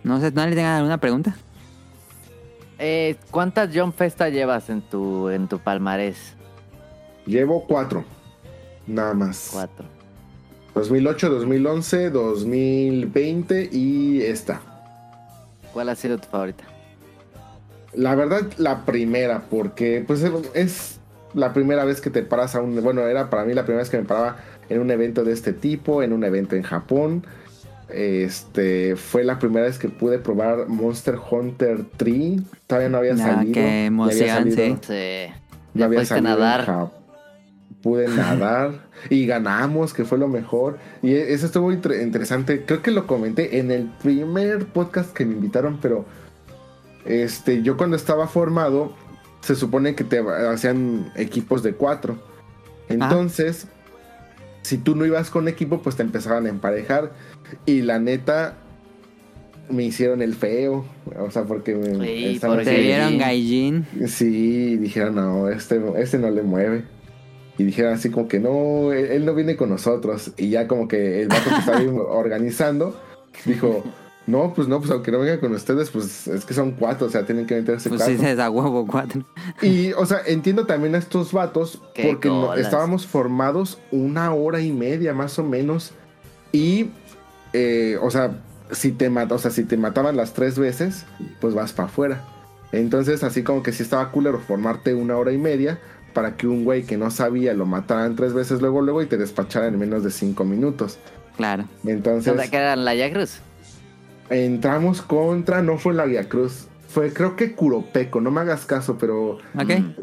[0.05, 1.37] No sé, ¿no le tengan alguna pregunta?
[2.79, 6.35] Eh, ¿Cuántas John Festa llevas en tu, en tu palmarés?
[7.27, 8.05] Llevo cuatro.
[8.87, 9.49] Nada más.
[9.53, 9.85] Cuatro.
[10.75, 14.61] 2008, 2011, 2020 y esta.
[15.73, 16.65] ¿Cuál ha sido tu favorita?
[17.95, 20.23] La verdad, la primera, porque pues
[20.55, 20.96] es
[21.37, 22.83] la primera vez que te paras a un...
[22.83, 25.53] Bueno, era para mí la primera vez que me paraba en un evento de este
[25.53, 27.25] tipo, en un evento en Japón.
[27.89, 32.41] Este fue la primera vez que pude probar Monster Hunter 3.
[32.67, 33.55] Todavía no había Ah, salido.
[33.55, 33.91] qué
[34.29, 35.33] salido- sí.
[35.75, 36.67] Ya había salido en nadar.
[36.67, 36.91] Jap-
[37.83, 38.73] Pude nadar
[39.11, 40.79] y ganamos, que fue lo mejor.
[41.03, 42.65] Y e- eso estuvo inter- interesante.
[42.67, 46.05] Creo que lo comenté en el primer podcast que me invitaron, pero
[47.05, 48.95] este, yo cuando estaba formado,
[49.47, 52.17] se supone que te hacían equipos de cuatro.
[52.89, 53.67] Entonces,
[54.63, 57.13] si tú no ibas con equipo, pues te empezaban a emparejar.
[57.65, 58.55] Y la neta,
[59.71, 60.85] me hicieron el feo.
[61.19, 63.87] O sea, porque me Sí, estaban porque- dieron Gaijin.
[64.09, 66.85] Sí, dijeron, no, este, este no le mueve.
[67.59, 70.33] y dijeran así como que no, él, él no viene con nosotros.
[70.37, 71.79] Y ya como que el vato que estaba
[72.11, 73.01] organizando
[73.47, 73.83] dijo,
[74.27, 77.11] no, pues no, pues aunque no venga con ustedes, pues es que son cuatro, o
[77.11, 78.17] sea, tienen que meterse Pues cuatro.
[78.17, 79.23] sí, se da huevo cuatro.
[79.63, 84.73] Y, o sea, entiendo también a estos vatos porque no- estábamos formados una hora y
[84.73, 85.93] media más o menos.
[86.53, 86.91] Y,
[87.53, 91.05] eh, o sea, si te o sea, si te mataban las tres veces,
[91.41, 92.25] pues vas para afuera.
[92.73, 95.79] Entonces, así como que sí estaba culero formarte una hora y media
[96.13, 99.17] para que un güey que no sabía lo mataran tres veces luego, luego y te
[99.19, 100.99] despacharan en menos de cinco minutos.
[101.37, 101.65] Claro.
[101.85, 103.39] Entonces, ¿Dónde quedan la Yacruz?
[104.31, 108.97] Entramos contra, no fue la Via Cruz, fue creo que Curopeco, no me hagas caso,
[108.99, 109.39] pero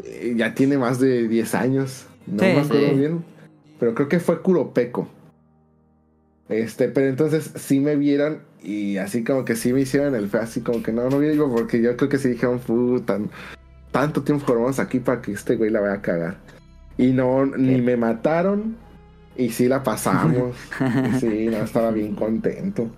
[0.04, 2.06] eh, ya tiene más de 10 años.
[2.26, 2.94] No Sí, me acuerdo sí.
[2.94, 3.24] bien.
[3.78, 5.08] Pero creo que fue Curopeco.
[6.48, 10.38] Este, pero entonces sí me vieron y así como que sí me hicieron el fe,
[10.38, 13.18] así como que no, no digo porque yo creo que sí dijeron, puta,
[13.90, 16.36] tanto tiempo formamos aquí para que este güey la vaya a cagar.
[16.96, 18.76] Y no, ni me mataron
[19.36, 20.54] y sí la pasamos.
[20.80, 22.88] Y sí, no, estaba bien contento.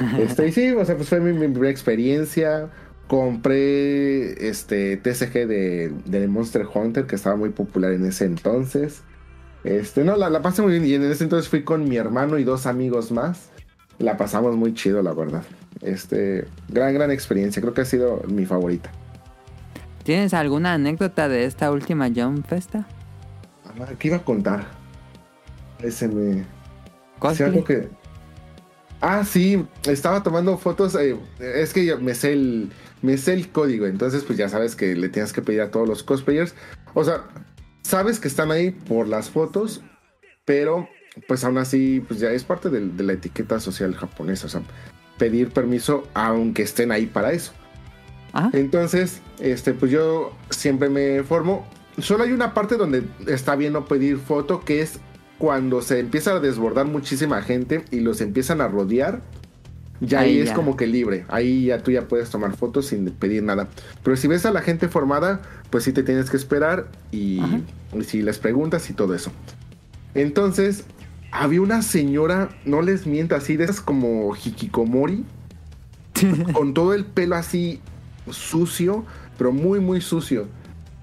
[0.18, 2.70] Este, y sí, o sea, pues fue mi, mi primera experiencia.
[3.08, 9.02] Compré este TCG de, de Monster Hunter, que estaba muy popular en ese entonces.
[9.64, 10.86] Este, no, la, la pasé muy bien.
[10.86, 13.50] Y en ese entonces fui con mi hermano y dos amigos más.
[13.98, 15.44] La pasamos muy chido, la verdad.
[15.82, 17.60] Este, gran, gran experiencia.
[17.60, 18.90] Creo que ha sido mi favorita.
[20.04, 22.86] ¿Tienes alguna anécdota de esta última Jump Festa?
[23.64, 24.64] Ah, ¿Qué iba a contar?
[25.80, 26.34] Ese me.
[26.34, 26.44] Sí,
[27.18, 27.48] Cosplay.
[27.50, 27.88] algo que...
[29.04, 30.94] Ah, sí, estaba tomando fotos.
[30.94, 32.70] eh, es que yo me sé el
[33.02, 35.88] me sé el código, entonces pues ya sabes que le tienes que pedir a todos
[35.88, 36.54] los cosplayers.
[36.94, 37.24] O sea,
[37.82, 39.82] sabes que están ahí por las fotos,
[40.44, 40.88] pero
[41.26, 44.62] pues aún así pues ya es parte del- de, la etiqueta social japonesa, o sea,
[45.18, 47.52] pedir permiso aunque estén ahí para eso.
[48.32, 48.50] Ajá.
[48.52, 51.66] Entonces, este, pues yo siempre me formo.
[51.98, 55.00] Solo hay una parte donde está bien no pedir foto, que es
[55.42, 59.22] cuando se empieza a desbordar muchísima gente y los empiezan a rodear.
[60.00, 60.54] Ya ahí, Ahí es ya.
[60.54, 61.24] como que libre.
[61.26, 63.66] Ahí ya tú ya puedes tomar fotos sin pedir nada.
[64.04, 67.40] Pero si ves a la gente formada, pues sí te tienes que esperar y,
[67.92, 69.32] y si les preguntas y todo eso.
[70.14, 70.84] Entonces,
[71.32, 75.24] había una señora, no les mienta, así de esas como hikikomori,
[76.52, 77.80] con todo el pelo así
[78.30, 79.04] sucio,
[79.38, 80.46] pero muy, muy sucio.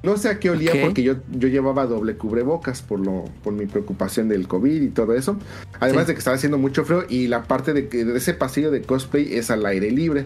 [0.01, 3.65] No sé a qué olía porque yo, yo llevaba doble cubrebocas por, lo, por mi
[3.65, 5.37] preocupación del COVID y todo eso.
[5.81, 6.07] Además Sí.
[6.09, 8.81] de que estaba haciendo mucho frío y la parte de, que- de ese pasillo de
[8.81, 10.25] cosplay es al aire libre.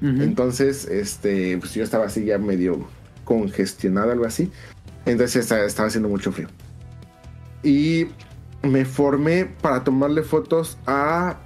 [0.00, 2.86] Entonces, este, pues yo estaba así ya medio
[3.24, 4.50] congestionado, algo así.
[5.06, 6.46] Entonces estaba, estaba haciendo mucho frío.
[7.64, 8.06] Y
[8.62, 11.38] me formé para tomarle fotos a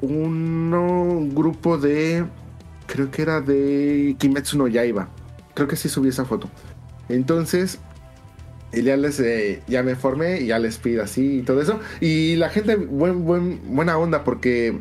[0.00, 2.24] un un grupo de,
[2.86, 5.08] creo que era de Kimetsu no Yaiba.
[5.54, 6.48] Creo que sí subí esa foto.
[7.08, 7.78] Entonces,
[8.72, 11.80] y ya les, eh, ya me formé y ya les pido así y todo eso.
[12.00, 14.78] Y la gente, buen, buen, buena onda porque,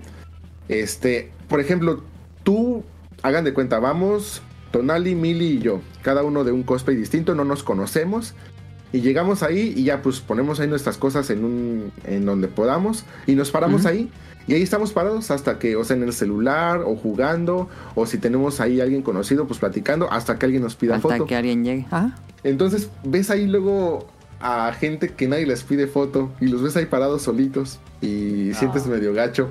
[0.67, 2.03] este, por ejemplo,
[2.43, 2.83] tú,
[3.21, 7.45] hagan de cuenta, vamos, Tonali, Mili y yo, cada uno de un cosplay distinto, no
[7.45, 8.33] nos conocemos.
[8.91, 13.03] Y llegamos ahí y ya pues ponemos ahí nuestras cosas en un en donde podamos
[13.27, 14.09] y nos paramos ahí
[14.47, 18.17] y ahí estamos parados hasta que o sea en el celular o jugando o si
[18.17, 21.25] tenemos ahí alguien conocido pues platicando hasta que alguien nos pida Hasta foto.
[21.25, 21.85] que alguien llegue.
[21.89, 22.15] Ajá.
[22.43, 24.07] Entonces ves ahí luego
[24.39, 28.85] a gente que nadie les pide foto y los ves ahí parados solitos y sientes
[28.85, 29.49] medio gacho.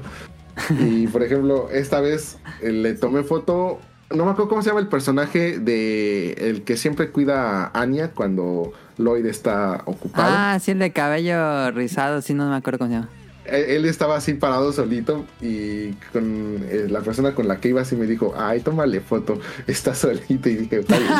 [0.78, 3.80] Y por ejemplo, esta vez eh, le tomé foto,
[4.10, 8.12] no me acuerdo cómo se llama el personaje de el que siempre cuida a Anya
[8.12, 10.32] cuando Lloyd está ocupado.
[10.32, 13.08] Ah, sí, el de cabello rizado, sí, no me acuerdo cómo se llama.
[13.46, 17.94] Él estaba así parado solito y con eh, la persona con la que iba así
[17.94, 21.12] me dijo, ay, tómale foto, está solito y dije, "Está bien".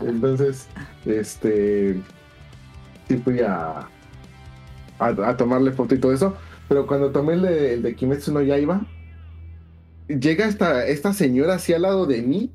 [0.14, 0.66] Entonces,
[1.04, 2.00] este,
[3.08, 3.88] sí fui a,
[4.98, 6.36] a, a tomarle foto y todo eso,
[6.68, 8.86] pero cuando tomé el de, el de Kimetsu no Yaiba,
[10.08, 12.50] llega esta, esta señora así al lado de mí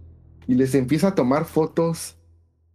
[0.48, 2.16] y les empieza a tomar fotos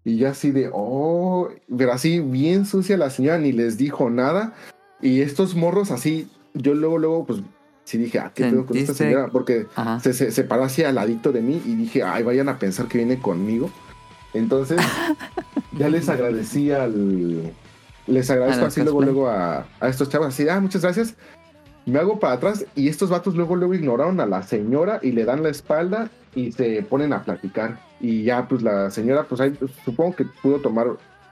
[0.05, 4.53] y yo así de, oh, pero así bien sucia la señora, ni les dijo nada.
[5.05, 7.43] Y estos morros así, yo luego, luego, pues
[7.85, 9.29] sí dije, ah, ¿qué pedo con esta señora?
[9.31, 10.01] Porque Ajá.
[10.01, 12.89] se, se, se paró así al ladito de mí y dije, ay, vayan a pensar
[12.89, 13.71] que viene conmigo.
[14.33, 14.81] Entonces,
[15.79, 17.53] ya les agradecí al.
[18.07, 21.15] Les agradezco así luego, luego a, a estos chavos, así, ah, muchas gracias.
[21.85, 25.27] Me hago para atrás y estos vatos luego, luego ignoraron a la señora y le
[25.27, 27.79] dan la espalda y se ponen a platicar.
[28.01, 30.87] Y ya, pues la señora, pues ahí, supongo que pudo tomar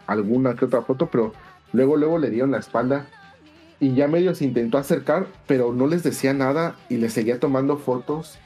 [0.07, 1.33] alguna que otra foto, pero
[1.73, 3.07] luego, luego le dieron la espalda
[3.83, 7.79] y ya medio se intentó acercar, pero no les decía nada y les seguía tomando
[7.79, 8.39] fotos.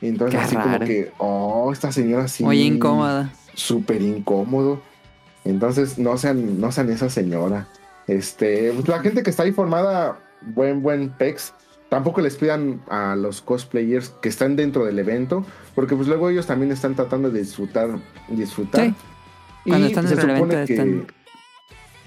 [0.00, 2.44] Y entonces Qué así como que, oh, esta señora sí.
[2.44, 3.32] Muy incómoda.
[3.54, 4.80] Súper incómodo.
[5.44, 7.66] Entonces, no sean, no sean esa señora.
[8.06, 11.52] Este, pues, la gente que está ahí formada, buen, buen pex.
[11.88, 16.46] Tampoco les pidan a los cosplayers que están dentro del evento, porque pues luego ellos
[16.46, 18.86] también están tratando de disfrutar, disfrutar.
[18.86, 18.94] Sí.
[19.66, 21.06] Cuando están se supone evento que, están-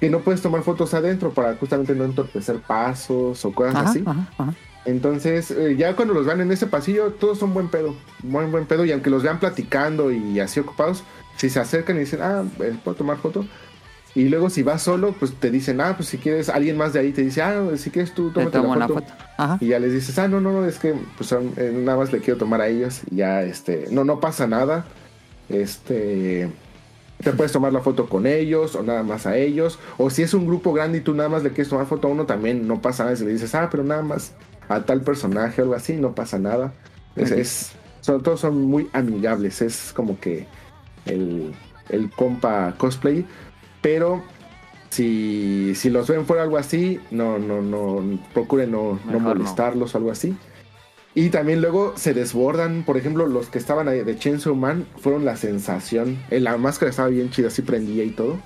[0.04, 4.04] que no puedes tomar fotos adentro para justamente no entorpecer pasos o cosas Ajá, así.
[4.06, 4.54] ajá, ajá.
[4.84, 8.66] Entonces, eh, ya cuando los vean en ese pasillo, todos son buen pedo, buen buen
[8.66, 8.84] pedo.
[8.84, 11.06] Y aunque los vean platicando y así ocupados,
[11.38, 12.44] si se acercan y dicen, ah,
[12.84, 13.46] ¿puedo tomar foto?
[14.14, 17.00] Y luego si vas solo, pues te dicen, ah, pues si quieres, alguien más de
[17.00, 19.00] ahí te dice, ah, si quieres tú, Te tómate la la foto.
[19.00, 19.14] foto.
[19.38, 19.58] Ajá.
[19.62, 22.12] Y ya les dices, ah, no, no, no, es que pues son- eh, nada más
[22.12, 23.04] le quiero tomar a ellos.
[23.10, 24.84] Y ya, este, no, no pasa nada.
[25.48, 26.50] Este,
[27.24, 29.80] te puedes tomar la foto con ellos o nada más a ellos.
[29.98, 32.12] O si es un grupo grande y tú nada más le quieres tomar foto a
[32.12, 33.16] uno, también no pasa nada.
[33.16, 34.34] Si le dices, ah, pero nada más
[34.70, 36.74] a tal personaje o algo así, no pasa nada.
[37.16, 37.38] Es, Ok.
[37.38, 37.72] es-
[38.02, 39.62] son, todos son muy amigables.
[39.62, 40.46] Es como que
[41.06, 41.54] el,
[41.90, 43.26] el compa cosplay.
[43.82, 44.24] Pero
[44.90, 49.36] si, si los ven fuera algo así, no, no, no, procuren no, no Mejor no.
[49.36, 50.36] molestarlos o algo así.
[51.16, 55.26] Y también luego se desbordan, por ejemplo, los que estaban ahí de Chainsaw Man fueron
[55.26, 56.18] la sensación.
[56.32, 58.40] Eh, La máscara estaba bien chida, así prendía y todo.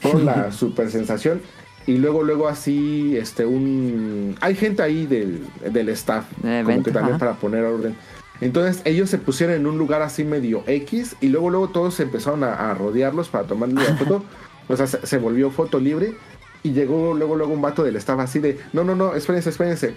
[0.00, 1.40] Fueron la super sensación.
[1.86, 4.36] Y luego, luego así, este, un...
[4.40, 7.18] Hay gente ahí del, del staff, De como que también ajá.
[7.18, 7.94] para poner orden.
[8.40, 12.42] Entonces ellos se pusieron en un lugar así medio X y luego luego todos empezaron
[12.44, 14.24] a, a rodearlos para tomarle la foto.
[14.68, 16.14] O sea, se, se volvió foto libre
[16.62, 19.94] y llegó luego luego un vato del staff así de, no, no, no, espérense, espérense.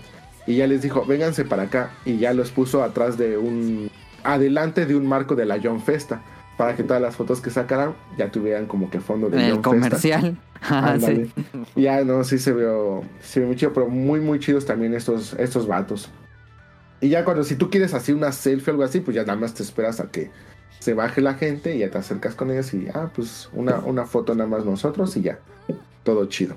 [0.48, 3.92] Y ya les dijo, vénganse para acá y ya los puso atrás de un,
[4.24, 6.22] adelante de un marco de la John Festa
[6.58, 9.64] para que todas las fotos que sacaran ya tuvieran como que fondo de el John
[9.64, 9.70] Festa.
[9.70, 10.38] comercial.
[10.62, 11.26] Ajá, Ándale.
[11.26, 11.34] sí.
[11.76, 15.34] Ya, no, sí se veo, se ve muy chido, pero muy, muy chidos también estos,
[15.34, 16.10] estos vatos.
[17.00, 19.38] Y ya cuando, si tú quieres así una selfie o algo así, pues ya nada
[19.38, 20.32] más te esperas a que
[20.80, 24.06] se baje la gente y ya te acercas con ellos y, ah, pues una, una
[24.06, 25.40] foto nada más nosotros y ya.
[26.04, 26.56] Todo chido.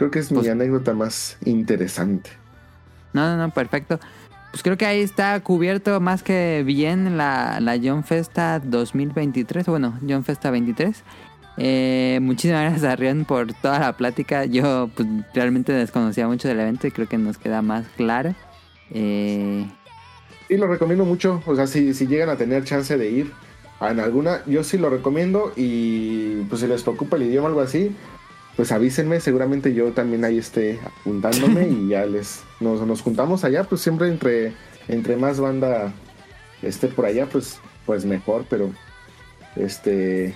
[0.00, 2.30] Creo que es Pues- mi anécdota más interesante.
[3.12, 4.00] No, no, no, perfecto.
[4.50, 9.66] Pues creo que ahí está cubierto más que bien la, la John Festa 2023.
[9.66, 11.02] Bueno, John Festa 23.
[11.58, 14.46] Eh, muchísimas gracias a Rion por toda la plática.
[14.46, 18.34] Yo pues, realmente desconocía mucho del evento y creo que nos queda más claro.
[18.92, 19.66] Eh,
[20.48, 21.42] Y lo recomiendo mucho.
[21.44, 23.32] O sea, si, si llegan a tener chance de ir
[23.82, 25.52] en alguna, yo sí lo recomiendo.
[25.56, 27.94] Y pues si les preocupa el idioma o algo así,
[28.56, 29.20] pues avísenme.
[29.20, 33.64] Seguramente yo también ahí esté apuntándome y ya les nos, nos juntamos allá.
[33.64, 34.54] Pues siempre entre,
[34.88, 35.92] entre más banda
[36.62, 38.44] esté por allá, pues, pues mejor.
[38.48, 38.70] Pero
[39.56, 40.34] este.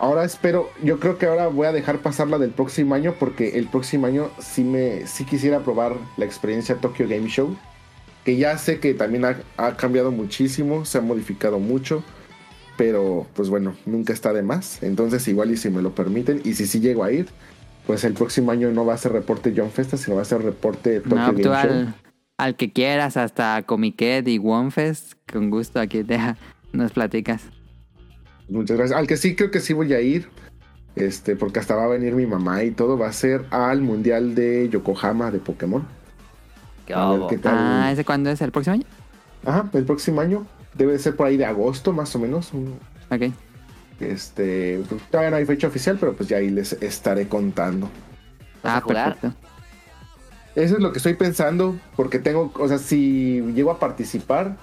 [0.00, 3.58] Ahora espero, yo creo que ahora voy a dejar pasar la del próximo año porque
[3.58, 7.56] el próximo año sí me sí quisiera probar la experiencia Tokyo Game Show
[8.28, 12.04] que ya sé que también ha, ha cambiado muchísimo, se ha modificado mucho,
[12.78, 14.82] pero pues bueno, nunca está de más.
[14.82, 17.26] Entonces igual y si me lo permiten, y si sí llego a ir,
[17.86, 20.42] pues el próximo año no va a ser reporte John Festa, sino va a ser
[20.42, 21.54] reporte Tokyo no, tú Show.
[21.54, 21.94] al,
[22.38, 26.18] al que quieras, hasta Comiquet y Wonfest, con gusto aquí te
[26.72, 27.42] nos platicas.
[28.48, 28.98] Muchas gracias.
[28.98, 30.30] Al que sí creo que sí voy a ir,
[30.96, 34.34] este, porque hasta va a venir mi mamá y todo, va a ser al Mundial
[34.34, 35.86] de Yokohama de Pokémon.
[36.86, 37.26] ¿Qué A ver hubo?
[37.26, 37.58] qué tal.
[37.58, 38.40] Ah, ¿ese cuándo es?
[38.40, 38.86] ¿El próximo año?
[39.44, 40.46] Ajá, el próximo año.
[40.78, 42.52] Debe de ser por ahí de agosto, más o menos.
[43.10, 43.32] Ok.
[44.00, 47.90] Este, pues, todavía no hay fecha oficial, pero pues ya ahí les estaré contando.
[48.62, 49.34] ¿Vas a Ah, perfecto.
[50.54, 54.56] Eso es lo que estoy pensando, porque tengo, o sea, si llego a participar,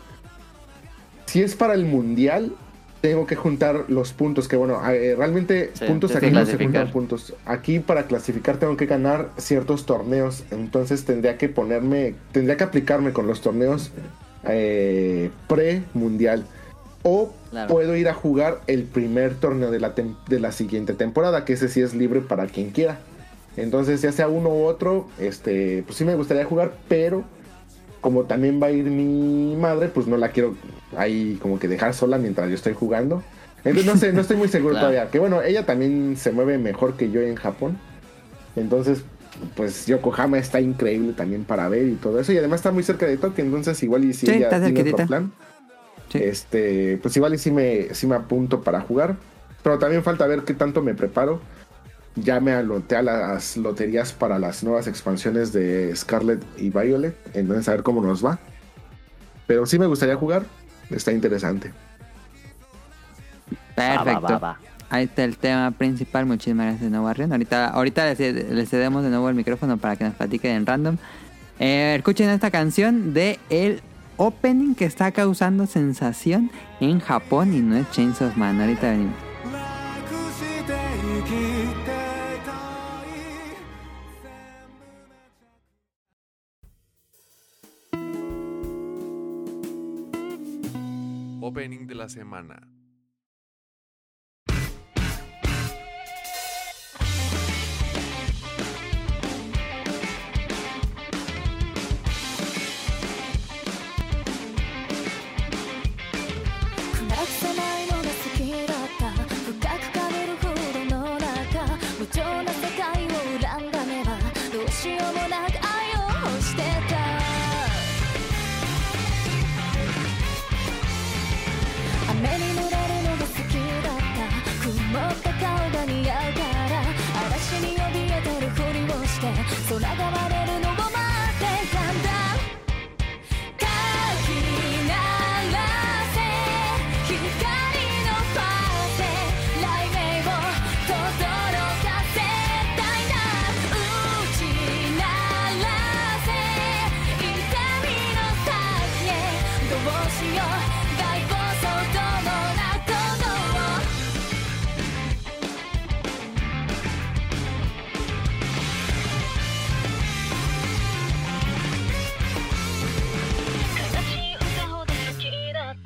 [1.25, 2.53] si es para el mundial,
[3.01, 6.91] tengo que juntar los puntos, que bueno, eh, realmente Sí, puntos aquí no se juntan
[6.91, 7.33] puntos.
[7.45, 13.13] Aquí para clasificar tengo que ganar ciertos torneos, entonces tendría que ponerme, tendría que aplicarme
[13.13, 13.91] con los torneos
[14.47, 16.45] eh, pre-mundial.
[17.03, 17.71] O Claro.
[17.73, 19.93] puedo ir a jugar el primer torneo de la,
[20.27, 22.99] de la siguiente temporada, que ese sí es libre para quien quiera.
[23.57, 27.23] Entonces, ya sea uno u otro, este, pues sí me gustaría jugar, pero
[28.01, 30.55] como también va a ir mi madre, pues no la quiero
[30.97, 33.23] ahí como que dejar sola mientras yo estoy jugando.
[33.63, 34.87] Entonces, no sé, no estoy muy seguro Claro.
[34.89, 35.09] todavía.
[35.11, 37.77] Que bueno, ella también se mueve mejor que yo en Japón.
[38.55, 39.03] Entonces,
[39.55, 42.31] pues Yokohama está increíble también para ver y todo eso.
[42.31, 44.91] Y además está muy cerca de Tokio, entonces igual y si Sí, ella está tiene
[44.91, 45.31] otro plan.
[46.09, 46.19] Sí.
[46.19, 49.15] Este, pues igual y sí me, sí me apunto para jugar.
[49.63, 51.41] Pero también falta ver qué tanto me preparo.
[52.15, 57.15] Ya me anoté a las loterías para las nuevas expansiones de Scarlet y Violet.
[57.33, 58.39] Entonces a ver cómo nos va.
[59.47, 60.43] Pero sí me gustaría jugar.
[60.89, 61.71] Está interesante.
[63.77, 64.33] Va, va, Perfecto.
[64.33, 64.59] va, va.
[64.89, 66.25] Ahí está el tema principal.
[66.25, 67.31] Muchísimas gracias de nuevo, Arrión.
[67.31, 70.97] Ahorita, ahorita le cedemos de nuevo el micrófono para que nos platique en random.
[71.59, 73.81] Eh, escuchen esta canción de el
[74.17, 78.61] opening que está causando sensación en Japón y no es Chainsaw Man.
[78.61, 79.15] Ahorita venimos.
[91.41, 92.74] Opening de la semana.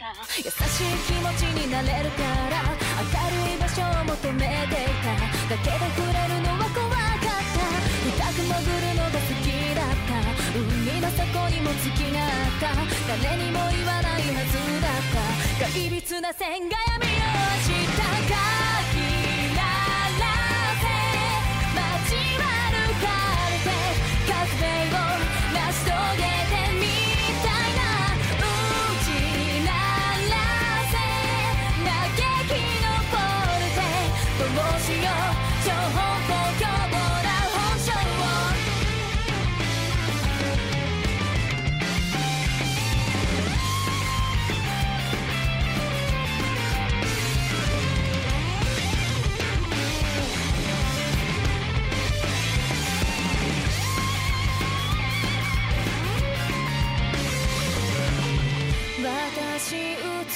[0.09, 0.49] 優しい
[1.05, 2.65] 気持ちになれるから
[2.97, 3.13] 明
[3.45, 5.13] るい場所を求めていた。
[5.13, 7.61] だけど触れるのは怖かった。
[8.09, 10.17] 深く潜るのが好きだった。
[10.57, 12.73] 海の底にも月があった。
[13.21, 15.05] 誰にも言わないはずだっ
[15.59, 15.69] た。
[15.69, 18.49] 怪つな線が闇を明たか。
[18.53, 18.58] ら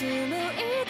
[0.03, 0.82] No,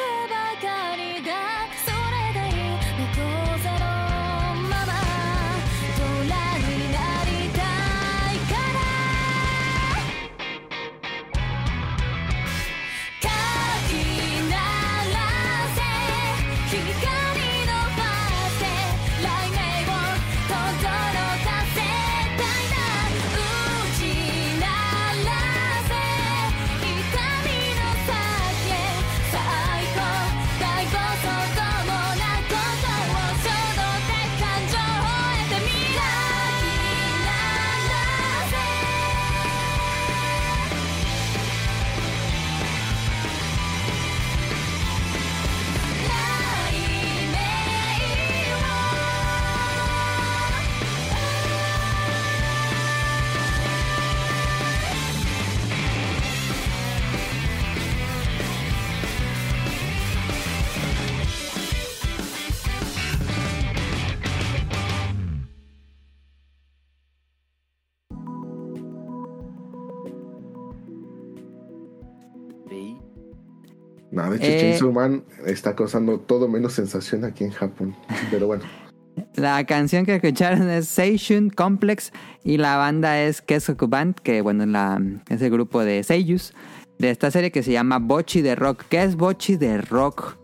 [74.34, 77.96] de hecho, Eh, Chainsaw Man está causando todo menos sensación aquí en Japón.
[78.32, 78.64] Pero bueno.
[79.36, 82.12] La canción que escucharon es Seishun Complex
[82.44, 86.54] y la banda es Kesoku Band, que bueno, la, es el grupo de Seiyus
[86.98, 88.86] de esta serie que se llama Bochi de Rock.
[88.90, 90.38] ¿Qué es Bochi de Rock?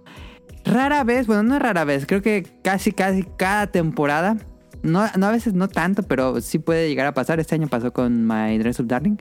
[0.66, 4.38] Rara vez, bueno, no rara vez, creo que casi, casi cada temporada,
[4.84, 7.40] no, no a veces no tanto, pero sí puede llegar a pasar.
[7.40, 9.18] Este año pasó con My Dress Up Darling.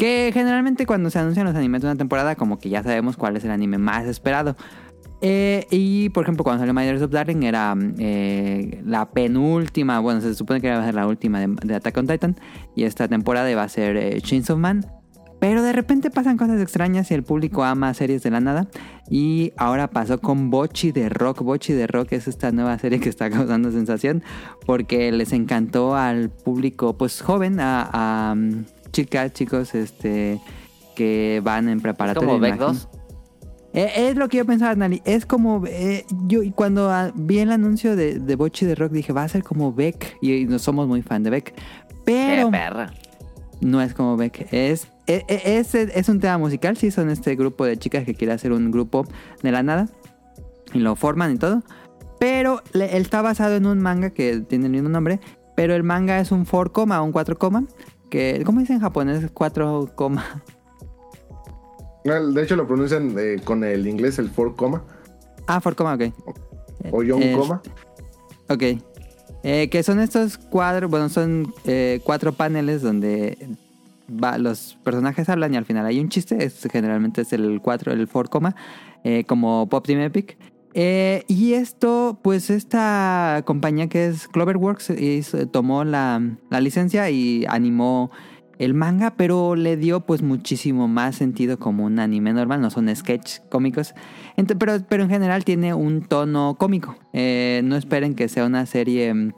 [0.00, 3.36] Que generalmente cuando se anuncian los animes de una temporada, como que ya sabemos cuál
[3.36, 4.56] es el anime más esperado.
[5.20, 10.34] Eh, y por ejemplo, cuando salió My Up Darling era eh, la penúltima, bueno, se
[10.34, 12.36] supone que iba a ser la última de, Attack on Titan.
[12.74, 14.86] Y esta temporada iba a ser eh, Chainsaw Man.
[15.38, 18.68] Pero de repente pasan cosas extrañas y el público ama series de la nada.
[19.10, 21.42] Y ahora pasó con Bochi de Rock.
[21.42, 24.22] Bochi de Rock es esta nueva serie que está causando sensación.
[24.64, 28.34] Porque les encantó al público, pues joven, a,
[28.92, 30.40] chicas, chicos, este,
[30.96, 32.26] que van en preparatoria.
[32.28, 32.72] como Beck imagino.
[32.78, 32.88] 2.
[33.72, 35.00] Eh, es lo que yo pensaba, Nali.
[35.04, 35.64] Es como.
[35.66, 39.28] eh, yo cuando ah, vi el anuncio de, de Bochi de Rock dije, va a
[39.28, 40.16] ser como Beck.
[40.20, 41.54] Y, y no somos muy fan de Beck.
[41.54, 41.62] Qué
[42.04, 42.92] Pero perra.
[43.60, 44.48] no es como Beck.
[44.52, 46.76] Es, e- e- es, es un tema musical.
[46.76, 49.06] Sí, son este grupo de chicas que quiere hacer un grupo
[49.42, 49.88] de la nada.
[50.72, 51.62] Y lo forman y todo.
[52.18, 55.20] Pero le- él está basado en un manga que tiene el mismo nombre.
[55.54, 57.64] Pero el manga es un 4 coma, un 4 coma.
[58.10, 59.30] Que, ¿Cómo dice en japonés?
[59.32, 60.42] 4 coma.
[62.06, 64.82] Ah, De hecho lo pronuncian eh, con el inglés el 4 coma
[65.46, 66.02] Ah, for coma, ok.
[66.92, 67.62] o Young Eh, coma.
[68.48, 68.62] Ok.
[69.42, 73.38] Eh, que son estos cuadros, bueno, son eh, cuatro paneles donde
[74.10, 76.44] va- los personajes hablan y al final hay un chiste.
[76.44, 78.54] Es, generalmente es el 4, el 4, coma,
[79.26, 80.36] como Pop Team Epic.
[80.74, 87.44] Eh, y esto, pues esta compañía que es Cloverworks hizo- tomó la, la licencia y
[87.48, 88.10] animó
[88.58, 92.94] el manga, pero le dio pues muchísimo más sentido como un anime normal, no son
[92.94, 93.94] sketch cómicos.
[94.58, 96.94] Pero, pero en general tiene un tono cómico.
[97.14, 99.32] Eh, no esperen que sea una serie mm,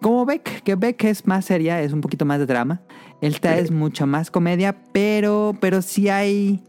[0.00, 2.80] como Beck, que Beck es más seria, es un poquito más de drama.
[3.20, 6.62] Esta es mucho más comedia, pero, pero sí hay,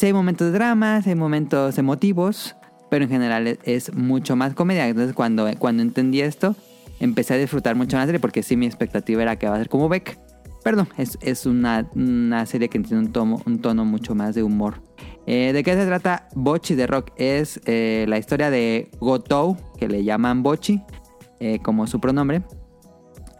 [0.00, 2.54] hay momentos de drama, sí hay momentos emotivos,
[2.90, 4.86] pero en general es, es mucho más comedia.
[4.88, 6.54] Entonces cuando, cuando entendí esto,
[6.98, 9.58] empecé a disfrutar mucho más la serie porque sí mi expectativa era que va a
[9.58, 10.18] ser como Beck.
[10.62, 14.42] Perdón, es, es una, una serie que tiene un tono, un tono mucho más de
[14.42, 14.82] humor.
[15.26, 17.12] Eh, ¿De qué se trata Bochi de Rock?
[17.16, 20.82] Es eh, la historia de Gotou, que le llaman Bochi,
[21.38, 22.42] eh, como su pronombre.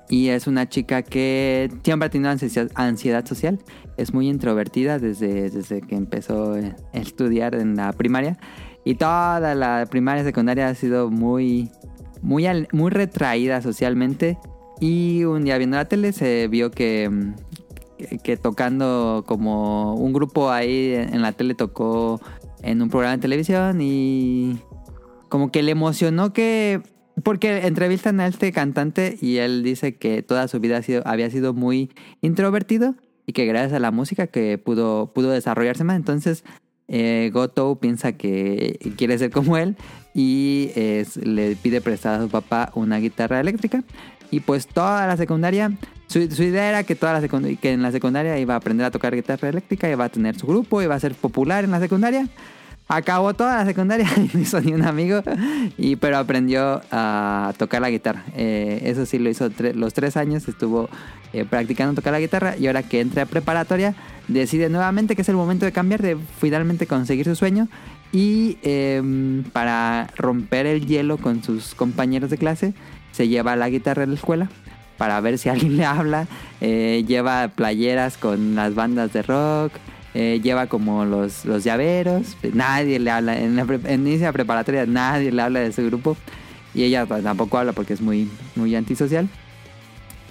[0.09, 3.59] Y es una chica que siempre ha tenido ansiedad, ansiedad social.
[3.96, 8.38] Es muy introvertida desde, desde que empezó eh, a estudiar en la primaria.
[8.84, 11.70] Y toda la primaria y secundaria ha sido muy,
[12.22, 14.38] muy, muy retraída socialmente.
[14.80, 17.34] Y un día viendo la tele se vio que, mm,
[18.22, 22.20] que, tocando como un grupo ahí en la tele tocó
[22.62, 24.58] en un programa de televisión y
[25.28, 26.82] como que le emocionó que
[27.22, 31.90] porque entrevistan a este cantante y él dice que toda su vida había sido muy
[32.22, 32.94] introvertido
[33.26, 35.96] y que gracias a la música que pudo, pudo desarrollarse más.
[35.96, 36.44] Entonces
[36.91, 39.76] eh, Goto piensa que quiere ser como él
[40.12, 40.70] y
[41.22, 43.82] le pide prestada a su papá una guitarra eléctrica.
[44.30, 45.72] Y pues toda la secundaria,
[46.07, 49.14] su, idea era que, toda la que en la secundaria iba a aprender a tocar
[49.14, 52.28] guitarra eléctrica, iba a tener su grupo, iba a ser popular en la secundaria.
[52.93, 55.22] Acabó toda la secundaria y no hizo ni un amigo,
[55.78, 58.24] y, pero aprendió a tocar la guitarra.
[58.34, 60.91] Eh, eso sí lo hizo los tres años, estuvo
[61.32, 63.95] eh, practicando tocar la guitarra y ahora que entra a preparatoria
[64.26, 67.68] decide nuevamente que es el momento de cambiar, de finalmente conseguir su sueño
[68.11, 72.74] y em, para romper el hielo con sus compañeros de clase
[73.12, 74.51] se lleva la guitarra a la escuela
[74.99, 76.26] para ver si alguien le habla,
[76.61, 79.72] eh, lleva playeras con las bandas de rock,
[80.14, 85.30] eh, lleva como los, los llaveros, nadie le habla, en, la en de preparatoria nadie
[85.32, 86.16] le habla de su grupo
[86.74, 89.28] y ella pues, tampoco habla porque es muy, muy antisocial.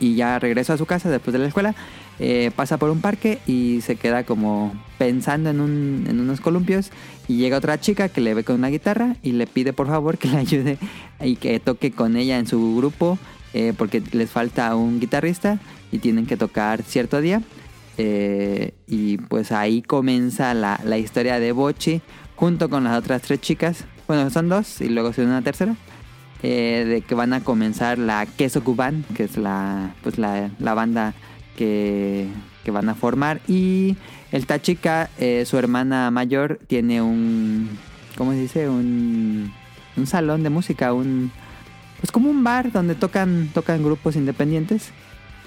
[0.01, 1.75] Y ya regresó a su casa después de la escuela,
[2.19, 6.89] eh, pasa por un parque y se queda como pensando en, un- en unos columpios
[7.27, 10.17] y llega otra chica que le ve con una guitarra y le pide por favor
[10.17, 10.77] que le ayude
[11.21, 13.17] y que toque con ella en su grupo
[13.53, 15.59] eh, porque les falta un guitarrista
[15.91, 17.41] y tienen que tocar cierto día.
[18.01, 22.01] Eh, y pues ahí comienza la, la historia de Bochi
[22.37, 23.83] junto con las otras tres chicas.
[24.07, 25.75] Bueno, son dos y luego se una tercera.
[26.41, 30.73] eh, de que van a comenzar la Queso Cuban, que es la, pues la, la
[30.73, 31.13] banda
[31.57, 32.27] que,
[32.63, 33.41] que van a formar.
[33.47, 33.97] Y
[34.31, 37.69] esta chica, eh, su hermana mayor, tiene un,
[38.17, 38.69] ¿cómo se dice?
[38.69, 39.51] Un,
[39.97, 41.31] un salón de música, un,
[41.99, 44.91] pues como un bar donde tocan, tocan grupos independientes.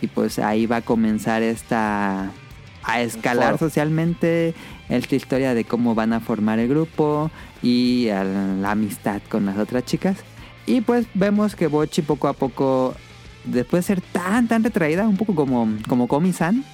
[0.03, 2.33] Y pues ahí va a comenzar esta,
[2.85, 4.55] a escalar socialmente
[4.89, 7.31] esta historia de cómo van a formar el grupo
[7.63, 10.19] y a la amistad con las otras chicas.
[10.67, 12.95] Y pues vemos que Bochi poco a poco,
[13.45, 16.65] después de ser tan, tan retraída, un poco como, como Komi-san,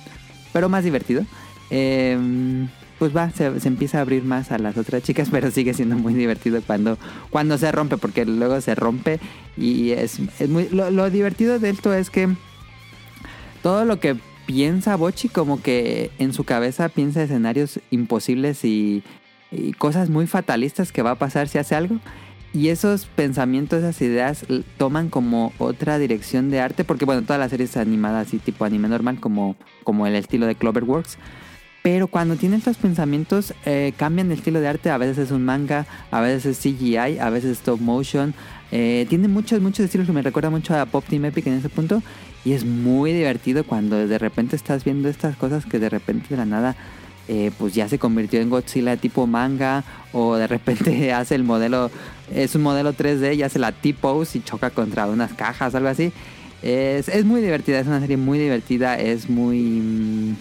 [0.53, 1.25] pero más divertido,
[1.71, 2.19] eh,
[2.99, 5.97] pues va, se, se empieza a abrir más a las otras chicas, pero sigue siendo
[5.97, 6.99] muy divertido cuando,
[7.31, 9.21] cuando se rompe, porque luego se rompe
[9.57, 10.69] y es, es muy...
[10.71, 12.29] Lo, lo divertido de esto es que
[13.63, 14.17] todo lo que
[14.49, 19.03] piensa Bochi, como que en su cabeza piensa escenarios imposibles y,
[19.53, 21.99] y cosas muy fatalistas que va a pasar si hace algo.
[22.55, 24.47] Y esos pensamientos, esas ideas
[24.79, 28.65] toman como otra dirección de arte, porque bueno, toda la serie es animada así tipo
[28.65, 29.55] anime normal, como,
[29.85, 31.19] como el estilo de Cloverworks.
[31.83, 34.89] Pero cuando tiene estos pensamientos, eh, cambian el estilo de arte.
[34.89, 38.33] A veces es un manga, a veces es CGI, a veces es stop motion.
[38.73, 41.69] Eh, tiene muchos, muchos estilos que me recuerda mucho a Pop Team Epic en ese
[41.69, 42.03] punto.
[42.45, 46.37] Y es muy divertido cuando de repente estás viendo estas cosas que de repente de
[46.37, 46.77] la nada
[47.31, 51.91] eh, pues ya se convirtió en Godzilla tipo manga o de repente hace el modelo,
[52.33, 56.11] es un modelo 3D y hace la T-pose y choca contra unas cajas, algo así.
[56.63, 59.59] Es, es muy divertida, es una serie muy divertida, es muy...
[59.61, 60.37] mm,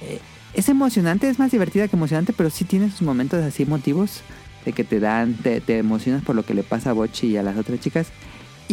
[0.00, 0.20] eh,
[0.54, 4.22] es emocionante, es más divertida que emocionante, pero sí tiene sus momentos así emotivos
[4.64, 7.36] de que te dan, te, te emocionas por lo que le pasa a Bochi y
[7.36, 8.08] a las otras chicas.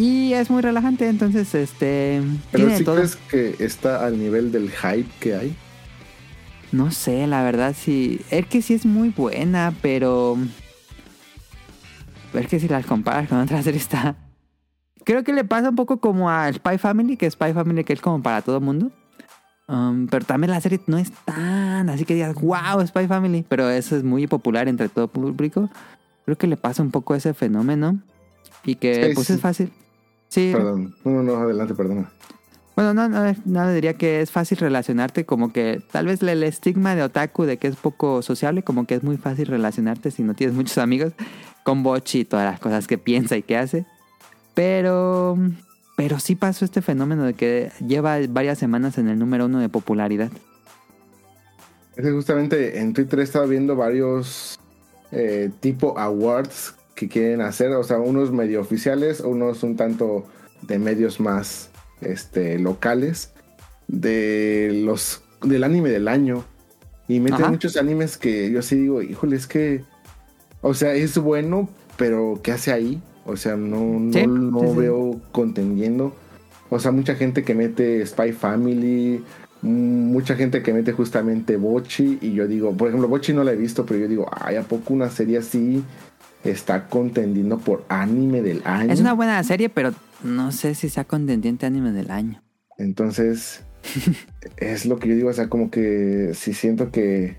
[0.00, 2.22] Y es muy relajante, entonces este...
[2.50, 2.96] Pero tiene sí todo.
[2.96, 5.54] crees que está al nivel del hype que hay.
[6.72, 8.20] No sé, la verdad sí.
[8.30, 10.38] Es que sí es muy buena, pero.
[12.32, 14.16] Es que si las comparas con otra serie está.
[15.04, 18.00] Creo que le pasa un poco como a Spy Family, que Spy Family que es
[18.00, 18.90] como para todo mundo.
[19.66, 23.44] Um, pero también la serie no es tan así que digas, wow, Spy Family.
[23.48, 25.68] Pero eso es muy popular entre todo público.
[26.24, 28.00] Creo que le pasa un poco ese fenómeno.
[28.64, 29.32] Y que Sí, pues sí.
[29.34, 29.72] es fácil.
[30.30, 30.94] Sí, Perdón.
[31.04, 32.08] No, no, no, adelante, perdona.
[32.76, 36.94] bueno, no, no, no diría que es fácil relacionarte, como que tal vez el estigma
[36.94, 40.34] de otaku de que es poco sociable, como que es muy fácil relacionarte si no
[40.34, 41.12] tienes muchos amigos
[41.64, 43.86] con Bochi y todas las cosas que piensa y que hace.
[44.54, 45.36] Pero,
[45.96, 49.68] pero sí pasó este fenómeno de que lleva varias semanas en el número uno de
[49.68, 50.30] popularidad.
[51.96, 54.60] Es que justamente en Twitter he estado viendo varios
[55.10, 60.26] eh, tipo awards que quieren hacer, o sea, unos medio oficiales, unos un tanto
[60.60, 61.70] de medios más
[62.02, 63.32] este, locales
[63.88, 66.44] de los del anime del año
[67.08, 67.50] y meten Ajá.
[67.52, 69.82] muchos animes que yo sí digo, híjole, es que,
[70.60, 73.00] o sea, es bueno, pero ¿qué hace ahí?
[73.24, 76.14] O sea, no, no, Sí, no sí, veo contendiendo.
[76.68, 79.24] O sea, mucha gente que mete Spy Family,
[79.62, 82.18] mucha gente que mete justamente Bochi.
[82.20, 84.62] Y yo digo, por ejemplo, Bochi no la he visto, pero yo digo, ay, ¿a
[84.62, 85.82] poco una serie así
[86.44, 88.92] está contendiendo por anime del año?
[88.92, 89.92] Es una buena serie, pero
[90.22, 92.42] no sé si sea contendiente anime del año.
[92.78, 93.62] Entonces,
[94.56, 97.36] es lo que yo digo, o sea, como que sí siento que.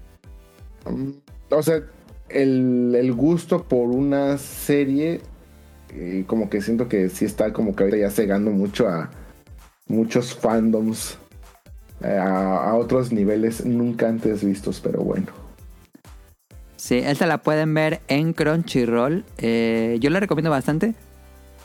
[0.89, 1.09] mm,
[1.49, 1.81] o sea,
[2.29, 5.21] el, el gusto por una serie,
[5.93, 9.09] eh, como que siento que sí está como que ahorita ya cegando mucho a
[9.87, 11.17] muchos fandoms
[12.01, 15.40] eh, a, a otros niveles nunca antes vistos, pero bueno.
[16.81, 19.23] Sí, esta la pueden ver en Crunchyroll.
[19.37, 20.95] Eh, yo la recomiendo bastante.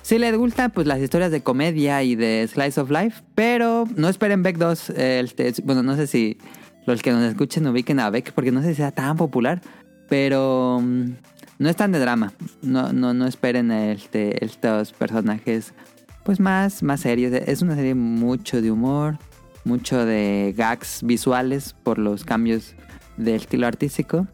[0.02, 4.10] Si les gustan pues las historias de comedia y de Slice of Life, pero no
[4.10, 4.90] esperen Beck 2.
[4.90, 6.36] eh, este, bueno, no sé si
[6.84, 9.62] los que nos escuchen ubiquen a Beck, porque no sé si sea tan popular,
[10.06, 11.05] pero mm,
[11.60, 12.34] no es tan de drama.
[12.60, 15.72] No, no, no esperen este, estos personajes
[16.24, 17.32] pues más, más serios.
[17.32, 19.16] Es una serie mucho de humor,
[19.64, 22.74] mucho de gags visuales por los cambios
[23.16, 24.28] de estilo artístico.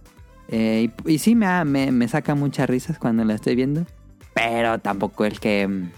[0.53, 3.87] Eh, y, sí, me, me, me saca muchas risas cuando la estoy viendo.
[4.35, 5.91] Pero tampoco el que, mm,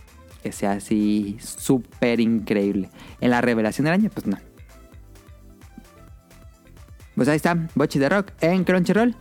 [0.43, 2.89] que sea así súper increíble.
[3.21, 4.39] En la revelación del año, pues no.
[7.17, 9.15] Pues ahí está, Bochi de Rock en Crunchyroll.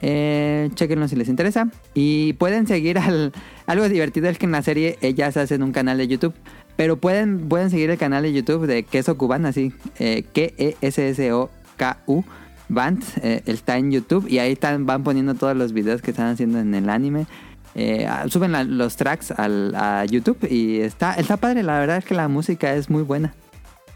[0.00, 1.68] Eh, chequenlo si les interesa.
[1.94, 3.32] Y pueden seguir al.
[3.66, 6.34] Algo divertido es que en la serie ellas hacen un canal de YouTube.
[6.76, 9.72] Pero pueden, pueden seguir el canal de YouTube de Queso Cubano, así.
[9.98, 12.24] Eh, K-E-S-S-O-K-U.
[12.68, 13.02] Band.
[13.22, 14.26] eh, está en YouTube.
[14.28, 17.26] Y ahí están, van poniendo todos los videos que están haciendo en el anime.
[17.74, 20.38] Eh, ah, suben los tracks al, a YouTube.
[20.50, 21.62] Y está, está padre.
[21.62, 23.34] La verdad es que la música es muy buena.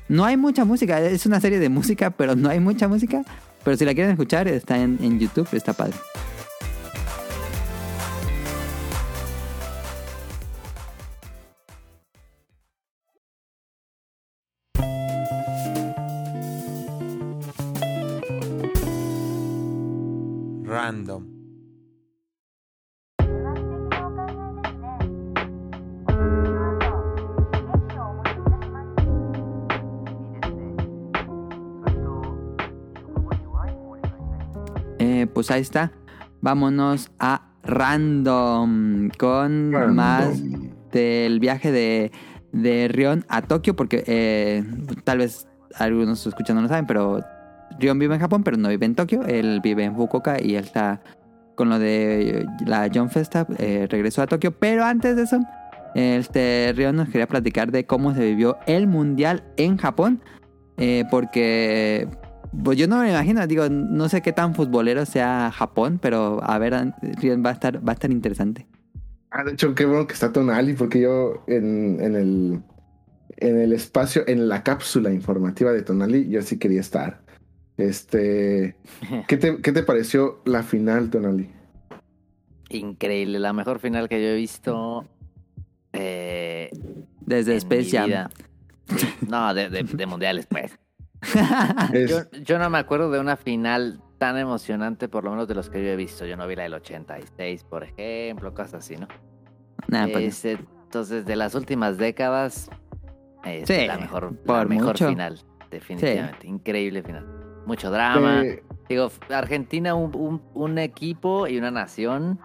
[0.08, 3.22] No hay mucha música, es una serie de música, pero no hay mucha música.
[3.64, 5.94] Pero si la quieren escuchar, está en, en YouTube, está padre.
[35.42, 35.90] Pues ahí está.
[36.40, 39.92] Vámonos a Random con Random.
[39.92, 40.40] más
[40.92, 42.12] del viaje de,
[42.52, 44.62] de Rion a Tokio, porque eh,
[45.02, 47.24] tal vez algunos escuchan no lo saben, pero
[47.80, 49.24] Rion vive en Japón, pero no vive en Tokio.
[49.24, 51.02] Él vive en Fukuoka y él está
[51.56, 54.56] con lo de la John Festa, eh, regresó a Tokio.
[54.56, 55.40] Pero antes de eso,
[55.96, 60.22] este Rion nos quería platicar de cómo se vivió el mundial en Japón,
[60.76, 62.06] eh, porque
[62.64, 66.58] pues yo no me imagino, digo, no sé qué tan futbolero sea Japón, pero a
[66.58, 68.66] ver, va a estar, va a estar interesante.
[69.30, 72.62] Ah, de hecho, qué bueno que está Tonali, porque yo en, en el
[73.38, 77.22] en el espacio, en la cápsula informativa de Tonali, yo sí quería estar.
[77.78, 78.76] Este,
[79.26, 81.50] ¿qué te, qué te pareció la final, Tonali?
[82.68, 85.06] Increíble, la mejor final que yo he visto.
[85.92, 86.70] Eh,
[87.20, 88.28] Desde Space Jam.
[89.28, 90.78] No, de, de- de mundiales, pues.
[91.92, 95.54] Es- Yo, yo no me acuerdo de una final tan emocionante, por lo menos de
[95.54, 96.24] los que yo he visto.
[96.26, 99.08] Yo no vi la del 86, por ejemplo, cosas así, ¿no?
[99.88, 102.70] Nah, pues, Es, entonces, de las últimas décadas,
[103.44, 105.08] es Sí, la mejor, por la mejor mucho.
[105.08, 105.38] final,
[105.70, 106.46] definitivamente.
[106.46, 107.26] Increíble final.
[107.66, 108.42] Mucho drama.
[108.88, 112.38] Digo, Argentina, un, un- un equipo y una nación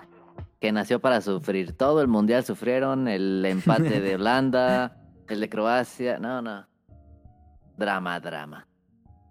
[0.60, 1.74] que nació para sufrir.
[1.74, 4.98] Todo el mundial sufrieron, el empate de Holanda,
[5.28, 6.18] el de Croacia.
[6.20, 6.66] No, no.
[7.78, 8.67] Drama, drama.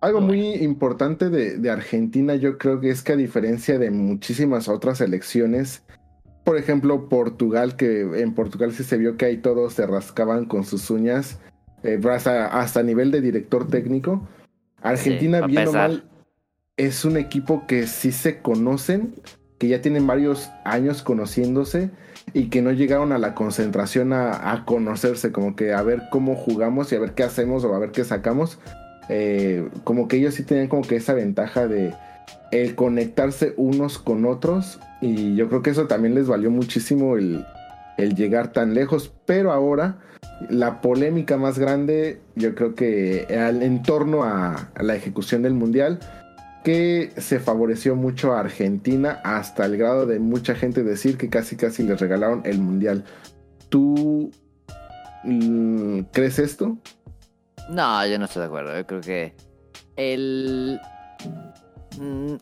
[0.06, 4.68] Algo muy importante de, de Argentina yo creo que es que a diferencia de muchísimas
[4.68, 5.82] otras elecciones,
[6.44, 10.62] por ejemplo Portugal, que en Portugal sí se vio que ahí todos se rascaban con
[10.62, 11.40] sus uñas,
[11.82, 14.28] eh, hasta, hasta a nivel de director técnico,
[14.80, 16.04] Argentina, Sí, bien o mal,
[16.76, 19.12] es un equipo que sí se conocen,
[19.58, 21.90] que ya tienen varios años conociéndose
[22.32, 26.36] y que no llegaron a la concentración a, a conocerse, como que a ver cómo
[26.36, 28.60] jugamos y a ver qué hacemos o a ver qué sacamos.
[29.08, 31.94] Eh, como que ellos sí tenían como que esa ventaja de
[32.74, 37.44] conectarse unos con otros y yo creo que eso también les valió muchísimo el,
[37.98, 39.98] llegar tan lejos, pero ahora
[40.50, 45.54] la polémica más grande yo creo que al- en torno a, a la ejecución del
[45.54, 45.98] mundial
[46.64, 51.56] que se favoreció mucho a Argentina hasta el grado de mucha gente decir que casi
[51.56, 53.04] casi les regalaron el mundial.
[53.68, 54.30] ¿Tú
[55.24, 56.76] mm, crees esto?
[57.68, 58.76] No, yo no estoy de acuerdo.
[58.76, 59.34] Yo creo que
[59.96, 60.80] el...
[61.98, 62.34] Mm,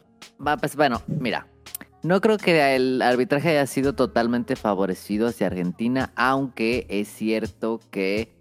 [0.60, 1.46] pues, bueno, mira.
[2.02, 8.36] No creo que el arbitraje haya sido totalmente favorecido hacia Argentina, aunque es cierto que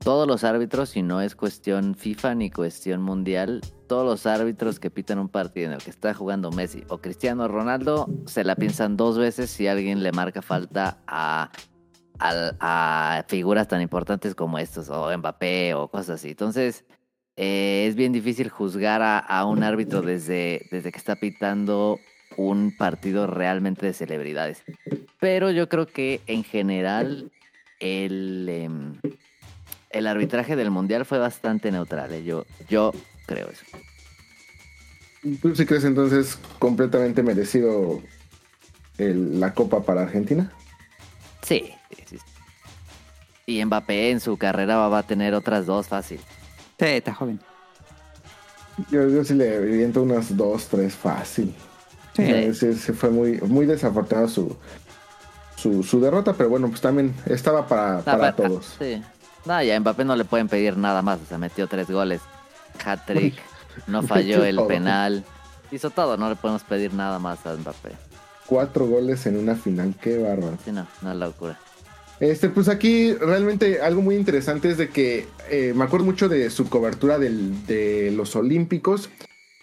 [0.00, 4.90] todos los árbitros, y no es cuestión FIFA ni cuestión mundial, todos los árbitros que
[4.90, 8.96] pitan un partido en el que está jugando Messi o Cristiano Ronaldo se la piensan
[8.96, 11.50] dos veces si alguien le marca falta a,
[12.20, 16.30] a figuras tan importantes como estos, o Mbappé o cosas así.
[16.30, 16.84] Entonces,
[17.36, 22.00] eh, es bien difícil juzgar a, a un árbitro desde, desde que está pitando
[22.36, 24.62] un partido realmente de celebridades.
[25.20, 27.30] Pero yo creo que en general
[27.80, 29.00] el, em,
[29.90, 32.12] el arbitraje del Mundial fue bastante neutral.
[32.12, 32.92] eh, Yo, yo
[33.26, 33.64] creo eso.
[35.42, 38.00] ¿Tú sí crees entonces completamente merecido
[38.98, 40.52] el- la copa para Argentina?
[41.42, 42.18] Sí, sí, sí.
[43.46, 46.18] Y Mbappé en su carrera va, a tener otras dos fácil.
[46.78, 47.40] Sí, está joven.
[48.90, 51.54] Yo, yo sí le viento unas dos, tres fácil.
[52.14, 52.54] Sí.
[52.54, 54.56] Sí, sí fue muy, muy desafortunado su,
[55.56, 58.74] su, su derrota, pero bueno, pues también estaba para, No, para pero- todos.
[58.78, 59.02] Sí.
[59.44, 61.20] No, y a Mbappé no le pueden pedir nada más.
[61.22, 62.20] O sea, metió tres goles.
[62.84, 63.36] Hat-trick.
[63.86, 64.66] No falló el Todo.
[64.66, 65.24] penal.
[65.70, 66.16] Hizo todo.
[66.16, 67.92] No le podemos pedir nada más a Mbappé.
[68.46, 70.58] Cuatro goles en una final, qué bárbaro.
[70.64, 71.58] Sí, no, no es locura.
[72.20, 76.48] Este, pues aquí realmente algo muy interesante es de que eh, me acuerdo mucho de
[76.50, 79.10] su cobertura del- de los Olímpicos,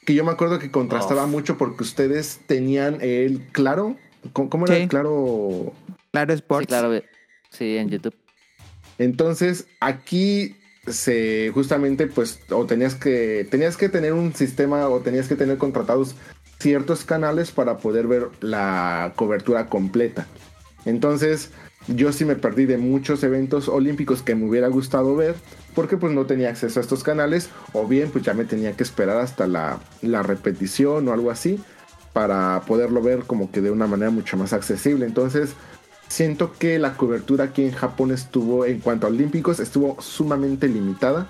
[0.06, 1.32] que yo me acuerdo que contrastaba Uf.
[1.32, 3.98] mucho porque ustedes tenían el claro,
[4.34, 4.82] ¿cómo, cómo era Sí.
[4.84, 5.74] el claro?
[6.12, 6.66] Claro, Sports.
[6.66, 7.02] Sí, claro.
[7.50, 8.16] Sí, en YouTube.
[9.00, 10.56] Entonces aquí
[10.88, 15.58] se justamente pues o tenías que tenías que tener un sistema o tenías que tener
[15.58, 16.14] contratados
[16.60, 20.28] ciertos canales para poder ver la cobertura completa.
[20.86, 21.52] Entonces
[21.88, 25.36] yo sí me perdí de muchos eventos olímpicos que me hubiera gustado ver
[25.76, 28.84] porque pues no tenía acceso a estos canales o bien pues ya me tenía que
[28.84, 31.60] esperar hasta la, la repetición o algo así
[32.14, 35.06] para poderlo ver como que de una manera mucho más accesible.
[35.06, 35.56] Entonces
[36.08, 41.28] siento que la cobertura aquí en Japón estuvo, en cuanto a olímpicos, estuvo sumamente limitada.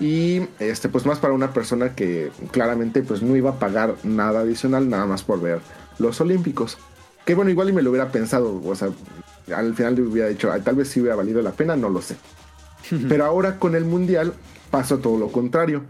[0.00, 4.40] Y este, pues más para una persona que claramente pues no iba a pagar nada
[4.40, 5.60] adicional, nada más por ver
[5.98, 6.78] los olímpicos.
[7.24, 8.88] Que bueno, igual y me lo hubiera pensado, o sea,
[9.54, 12.02] al final le hubiera dicho, "Ay, tal vez sí hubiera valido la pena, no lo
[12.02, 12.16] sé.
[13.08, 14.32] Pero ahora con el mundial
[14.70, 15.82] pasó todo lo contrario.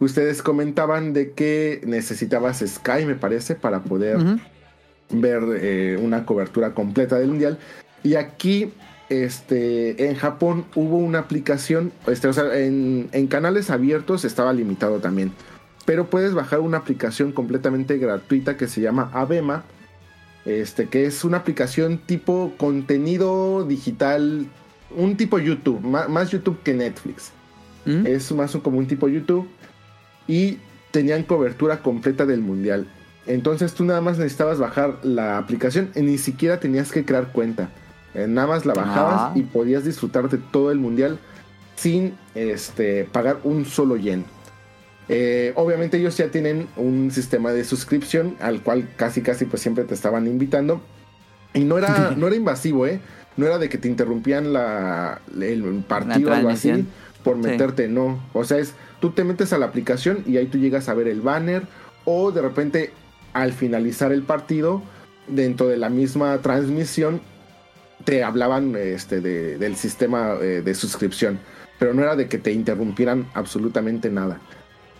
[0.00, 4.18] Ustedes comentaban de que necesitabas Sky, me parece, para poder
[5.10, 7.58] ver eh, una cobertura completa del mundial.
[8.02, 8.72] Y aquí,
[9.08, 14.98] este, en Japón hubo una aplicación, este, o sea, en, en canales abiertos estaba limitado
[14.98, 15.32] también.
[15.84, 19.64] Pero puedes bajar una aplicación completamente gratuita que se llama Abema.
[20.44, 24.46] Este, que es una aplicación tipo contenido digital,
[24.96, 27.30] un tipo YouTube, más, YouTube que Netflix.
[27.84, 28.06] ¿Mm?
[28.06, 29.48] Es más un- como un tipo YouTube.
[30.26, 30.58] Y
[30.90, 32.86] tenían cobertura completa del mundial.
[33.26, 37.70] Entonces tú nada más necesitabas bajar la aplicación y ni siquiera tenías que crear cuenta.
[38.14, 39.32] Eh, nada más la bajabas Ah.
[39.34, 41.18] y podías disfrutar de todo el mundial
[41.76, 44.24] sin este, pagar un solo yen.
[45.08, 49.84] Eh, obviamente ellos ya tienen un sistema de suscripción al cual casi casi pues siempre
[49.84, 50.80] te estaban invitando.
[51.54, 53.00] Y no era, no era invasivo, ¿eh?
[53.36, 56.86] No era de que te interrumpían la, el partido o algo así
[57.24, 57.42] por Sí.
[57.48, 58.18] meterte, no.
[58.32, 61.08] O sea, es tú te metes a la aplicación y ahí tú llegas a ver
[61.08, 61.62] el banner
[62.04, 62.90] o de repente
[63.32, 64.82] al finalizar el partido
[65.28, 67.20] dentro de la misma transmisión
[68.04, 71.38] te hablaban este, de- del sistema eh, de suscripción,
[71.78, 74.40] pero no era de que te interrumpieran absolutamente nada.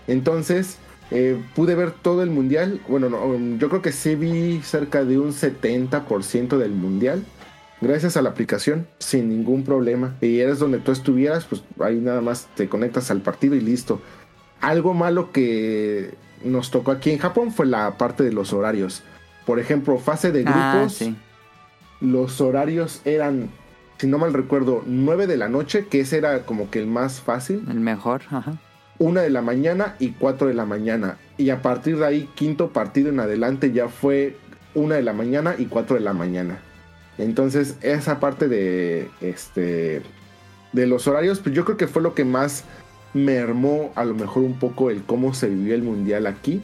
[0.06, 0.78] Entonces,
[1.10, 2.80] eh, pude ver todo el mundial.
[2.88, 7.22] Bueno, no, yo creo que sí vi cerca de un 70% del mundial.
[7.80, 10.14] Gracias a la aplicación, sin ningún problema.
[10.20, 14.00] Y eres donde tú estuvieras, pues ahí nada más te conectas al partido y listo.
[14.60, 16.14] algo malo que
[16.44, 19.02] nos tocó aquí en Japón fue la parte de los horarios.
[19.44, 21.16] Por ejemplo, fase de Ah, grupos, sí.
[22.00, 23.50] los horarios eran,
[23.98, 27.20] si no mal recuerdo, 9 de la noche, que ese era como que el más
[27.20, 28.52] fácil, El mejor, ajá.
[29.02, 31.18] Una de la mañana y 4 de la mañana.
[31.36, 34.36] Y a partir de ahí, quinto partido en adelante ya fue
[34.74, 36.58] una de la mañana y 4 de la mañana.
[37.18, 40.02] Entonces, esa parte de este
[40.72, 42.64] de los horarios, pues yo creo que fue lo que más
[43.12, 46.62] mermó a lo mejor un poco el cómo se vivió el mundial aquí.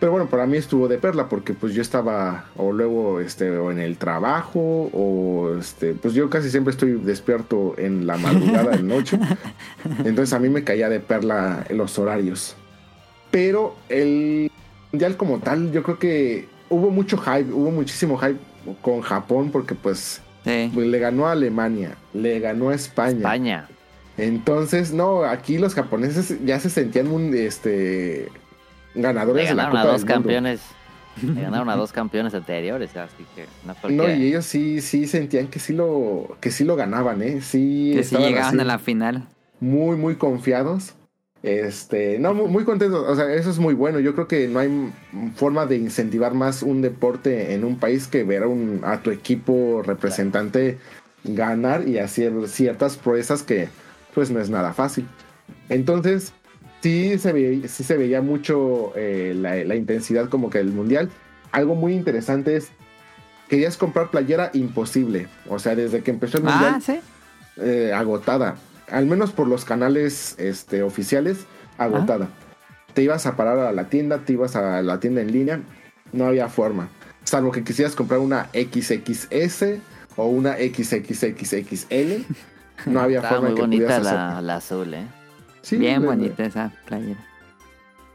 [0.00, 3.72] Pero bueno, para mí estuvo de perla porque pues yo estaba o luego este o
[3.72, 4.60] en el trabajo
[4.92, 9.18] o este pues yo casi siempre estoy despierto en la madrugada de noche.
[10.04, 12.54] Entonces a mí me caía de perla los horarios.
[13.32, 14.50] Pero el
[14.92, 18.38] mundial como tal, yo creo que hubo mucho hype, hubo muchísimo hype
[18.82, 20.70] con Japón porque pues, Sí.
[20.72, 23.16] pues, le ganó a Alemania, le ganó a España.
[23.18, 23.68] España.
[24.16, 28.28] Entonces, no, aquí los japoneses ya se sentían un, este
[28.94, 30.60] Le ganadores de la ganaron a Copa dos del campeones.
[31.22, 34.14] Ganaron a dos campeones anteriores, así que no No, cualquiera.
[34.14, 37.40] y ellos sí, sí sentían que sí lo, que sí lo ganaban, ¿eh?
[37.42, 39.26] Sí, Que sí llegaban así a la final.
[39.58, 40.94] muy, muy confiados.
[41.42, 43.04] Este, no, muy, muy contentos.
[43.08, 43.98] O sea, eso es muy bueno.
[44.00, 44.92] Yo creo que no hay
[45.36, 49.10] forma de incentivar más un deporte en un país que ver a, un- a tu
[49.10, 50.78] equipo representante
[51.24, 53.68] ganar y hacer ciertas proezas que,
[54.14, 55.06] pues, no es nada fácil.
[55.68, 56.32] Entonces,
[56.82, 61.10] sí se, ve- sí se veía mucho eh, la, la intensidad como que del mundial.
[61.52, 62.68] Algo muy interesante es,
[63.48, 65.28] querías comprar playera imposible.
[65.48, 67.00] O sea, desde que empezó el mundial Ah, sí.
[67.58, 68.56] eh, agotada.
[68.90, 71.38] Al menos por los canales este, oficiales,
[71.76, 72.28] agotada.
[72.94, 75.60] Te ibas a parar a la tienda, te ibas a la tienda en línea,
[76.12, 76.88] no había forma.
[77.24, 79.64] Salvo que quisieras comprar una XXS
[80.16, 82.24] o una XXXXL,
[82.86, 84.42] no había Estaba forma muy que bonita pudieras la, hacer.
[84.44, 85.06] la azul, ¿eh?
[85.62, 87.24] Sí, Bien le- bonita esa playera.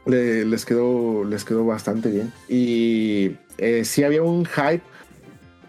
[0.06, 4.82] le- les quedó les quedó bastante bien y eh, sí había un hype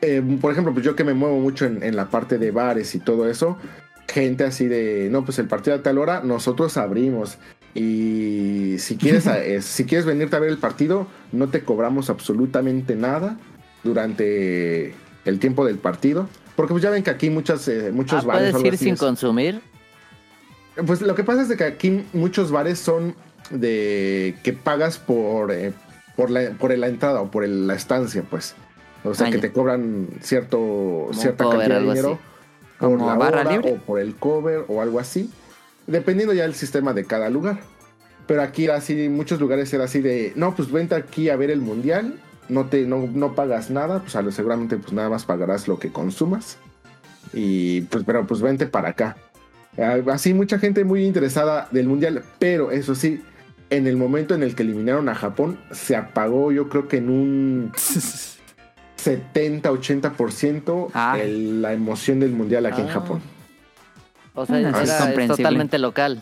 [0.02, 2.94] Eh, por ejemplo pues yo que me muevo mucho en, en la parte de bares
[2.96, 3.58] y todo eso
[4.08, 7.38] gente así de no pues el partido a tal hora nosotros abrimos
[7.74, 12.96] y si quieres eh, si quieres venirte a ver el partido no te cobramos absolutamente
[12.96, 13.38] nada
[13.84, 14.94] durante
[15.26, 18.52] el tiempo del partido porque pues ya ven que aquí muchas eh, muchos Ah, bares
[18.52, 19.62] ¿Puedes ir sin consumir?
[20.86, 23.16] Pues lo que pasa es que aquí muchos bares son
[23.52, 25.74] de que pagas por eh,
[26.16, 28.56] por la por la entrada o por el- la estancia, pues.
[29.04, 32.20] O sea, que te cobran cierto cierta cover, cantidad de dinero
[32.80, 33.74] por ¿Como la barra hora libre?
[33.74, 35.30] o por el cover o algo así,
[35.86, 37.60] dependiendo ya del sistema de cada lugar.
[38.26, 41.52] Pero aquí era así, muchos lugares era así de, no, pues vente aquí a ver
[41.52, 42.20] el mundial,
[42.50, 45.78] no te no, no pagas nada, pues a lo seguramente pues nada más pagarás lo
[45.78, 46.58] que consumas.
[47.32, 49.18] Y pues pero pues vente para acá.
[50.12, 53.22] Así mucha gente muy interesada del mundial, pero eso sí,
[53.70, 57.10] en el momento en el que eliminaron a Japón, se apagó yo creo que en
[57.10, 57.72] un
[58.98, 61.18] 70-80% Ah.
[61.18, 62.92] la emoción del mundial aquí en Ah.
[62.94, 63.22] Japón.
[64.34, 64.82] O sea, Ah, era-
[65.24, 66.22] es totalmente local.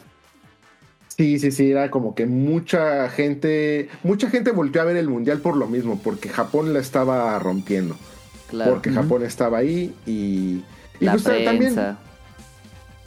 [1.15, 5.39] Sí, sí, sí, era como que mucha gente, mucha gente volteó a ver el mundial
[5.39, 7.95] por lo mismo, porque Japón la estaba rompiendo,
[8.49, 8.71] Claro.
[8.73, 8.91] porque.
[8.91, 10.63] Japón estaba ahí y,
[10.99, 11.97] y la pues, también, prensa.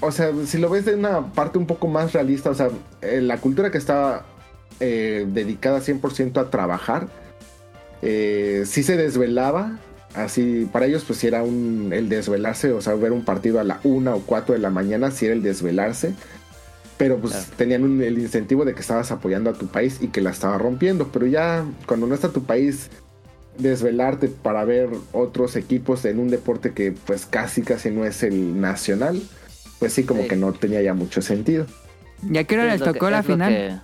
[0.00, 2.68] O sea, si lo ves de una parte un poco más realista, o sea,
[3.02, 4.24] eh, la cultura que estaba
[4.80, 7.08] eh, dedicada 100% a trabajar,
[8.02, 9.78] eh, sí se desvelaba,
[10.14, 13.64] así, para ellos pues sí era un, el desvelarse, o sea, ver un partido a
[13.64, 16.14] la una o cuatro de la mañana, sí era el desvelarse,
[16.98, 17.46] pero pues Claro.
[17.56, 20.58] tenían un- el incentivo de que estabas apoyando a tu país y que la estaba
[20.58, 22.90] rompiendo, pero ya cuando no está tu país
[23.58, 28.60] desvelarte para ver otros equipos en un deporte que pues casi casi no es el
[28.60, 29.22] nacional,
[29.78, 30.28] pues sí como Sí.
[30.28, 31.66] que no tenía ya mucho sentido.
[32.22, 33.52] ¿Ya qué hora Es les que- tocó la final?
[33.52, 33.76] que-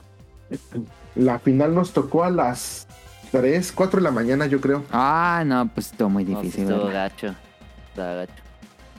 [1.15, 2.87] La final nos tocó a las
[3.31, 4.83] 3, 4 de la mañana yo creo.
[4.91, 6.65] Ah, no, pues estuvo muy no, difícil.
[6.65, 7.13] estuvo ¿verdad?
[7.13, 7.35] gacho.
[7.89, 8.33] Estuvo gacho.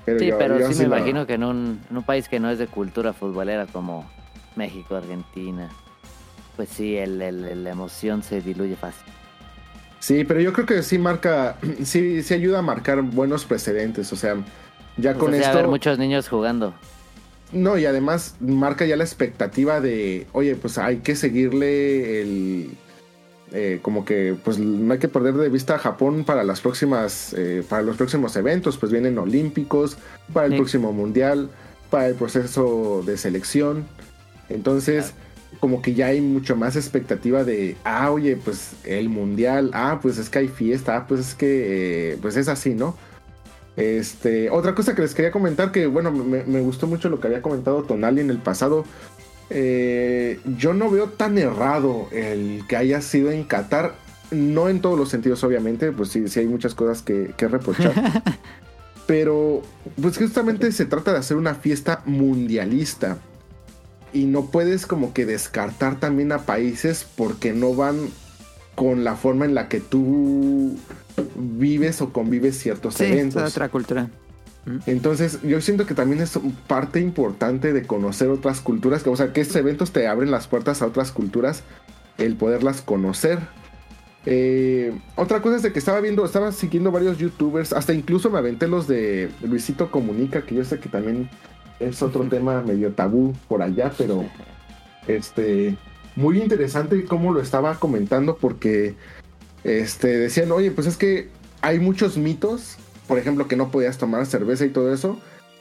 [0.05, 2.27] Pero Sí, yo- pero yo sí me la- imagino que en un, en un país
[2.29, 4.07] que no es de cultura futbolera como
[4.55, 5.69] México, Argentina,
[6.55, 9.05] pues sí, el, el- la emoción se diluye fácil.
[9.99, 14.11] Sí, pero yo creo que sí marca, sí, sí ayuda a marcar buenos precedentes.
[14.13, 14.35] O sea,
[14.97, 15.47] ya O con esto.
[15.49, 16.73] haber muchos niños jugando.
[17.51, 22.71] No, y además marca ya la expectativa de, oye, pues hay que seguirle el.
[23.55, 27.35] eh, como que, pues no hay que perder de vista a Japón para las próximas,
[27.37, 29.97] eh, para los próximos eventos, pues vienen olímpicos,
[30.33, 30.57] para el Sí.
[30.57, 31.51] próximo mundial,
[31.91, 33.85] para el proceso de selección.
[34.49, 35.13] Entonces,
[35.59, 40.17] como que ya hay mucho más expectativa de, ah, oye, pues el mundial, ah, pues
[40.17, 42.97] es que hay fiesta, ah, pues es que, eh, pues es así, ¿no?
[43.75, 47.27] Este, otra cosa que les quería comentar, que bueno, me, me gustó mucho lo que
[47.27, 48.85] había comentado Tonali en el pasado.
[49.49, 53.95] eh, yo no veo tan errado el que haya sido en Qatar.
[54.31, 57.93] No en todos los sentidos, obviamente, pues sí, sí hay muchas cosas que, que reprochar.
[59.05, 59.61] pero,
[60.01, 63.17] pues justamente se trata de hacer una fiesta mundialista.
[64.11, 68.09] Y no puedes como que descartar también a países porque no van
[68.75, 70.77] con la forma en la que tú
[71.35, 73.51] vives o convives ciertos Sí, es eventos.
[73.51, 74.09] otra cultura.
[74.85, 79.33] Entonces, yo siento que también es parte importante de conocer otras culturas, que, o sea,
[79.33, 81.63] que estos eventos te abren las puertas a otras culturas,
[82.17, 83.39] el poderlas conocer.
[84.25, 88.37] Eh, otra cosa es de que estaba viendo, estaba siguiendo varios youtubers, hasta incluso me
[88.37, 91.29] aventé los de Luisito Comunica, que yo sé que también
[91.81, 94.23] es otro tema medio tabú por allá, pero
[95.07, 95.75] este,
[96.15, 98.95] muy interesante cómo lo estaba comentando porque
[99.63, 101.29] este, decían, oye, pues es que
[101.61, 102.77] hay muchos mitos,
[103.07, 105.19] por ejemplo, que no podías tomar cerveza y todo eso,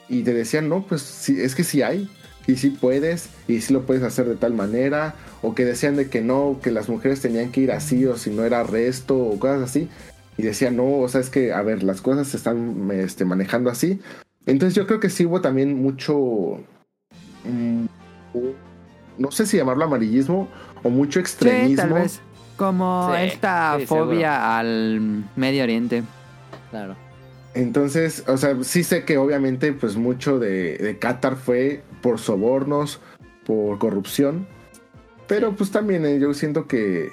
[0.09, 2.09] y te decían, no, pues sí, es que sí hay,
[2.45, 6.09] y sí puedes, y sí lo puedes hacer de tal manera, o que decían de
[6.09, 9.39] que no, que las mujeres tenían que ir así, o si no era resto, o
[9.39, 9.89] cosas así,
[10.37, 13.69] y decían, no, o sea, es que, a ver, las cosas se están este, manejando
[13.69, 13.99] así.
[14.45, 16.59] Entonces yo creo que sí hubo también mucho,
[17.45, 17.85] mm,
[19.17, 20.49] no sé si llamarlo amarillismo,
[20.83, 21.75] o mucho Sí, extremismo.
[21.77, 22.19] tal vez.
[22.57, 26.03] Como Sí, esta sí, fobia al Medio Oriente.
[26.69, 26.95] Claro.
[27.53, 32.99] Entonces, o sea, sí sé que obviamente pues mucho de, de Qatar fue por sobornos,
[33.45, 34.47] por corrupción,
[35.27, 37.11] pero pues también eh, yo siento que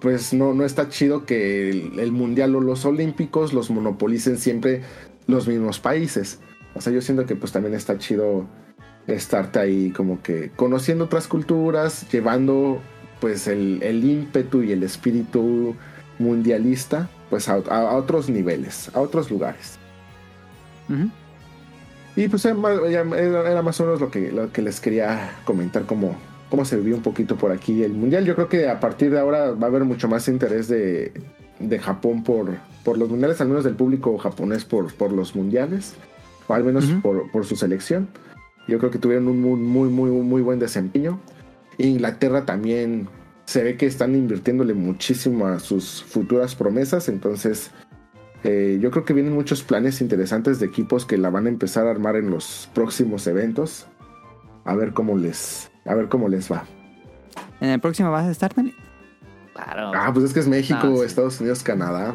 [0.00, 4.82] pues no, no está chido que el, el mundial o los olímpicos los monopolicen siempre
[5.26, 6.40] los mismos países.
[6.74, 8.46] O sea, yo siento que pues también está chido
[9.06, 12.80] estarte ahí como que conociendo otras culturas, llevando
[13.20, 15.74] pues el, el ímpetu y el espíritu
[16.18, 17.56] mundialista pues a,
[17.94, 19.78] otros niveles, a otros lugares.
[22.16, 26.16] Y pues era, más- o menos lo que, lo que les quería comentar, cómo,
[26.50, 28.24] cómo se vivió un poquito por aquí el mundial.
[28.24, 31.12] Yo creo que a partir de ahora va a haber mucho más interés de,
[31.60, 35.94] de Japón por, por los mundiales, al menos del público japonés por, por los mundiales,
[36.48, 37.00] o al menos Ujú.
[37.00, 38.08] por, por su selección.
[38.66, 41.20] Yo creo que tuvieron un muy, muy, muy, muy buen desempeño.
[41.78, 43.08] Inglaterra también
[43.46, 47.70] se ve que están invirtiéndole muchísimo a sus futuras promesas, entonces
[48.44, 51.86] eh, yo creo que vienen muchos planes interesantes de equipos que la van a empezar
[51.86, 53.86] a armar en los próximos eventos.
[54.64, 56.64] A ver cómo les, a ver cómo les va.
[57.60, 58.74] ¿En el próximo vas a estar, Dani?
[59.54, 59.90] Claro.
[59.94, 61.04] Ah, pues es que es México, sí.
[61.06, 62.14] Estados Unidos, Canadá.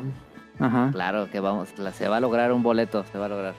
[0.59, 0.89] Ajá.
[0.93, 3.53] Claro que vamos, la- se va a lograr un boleto, se va a lograr.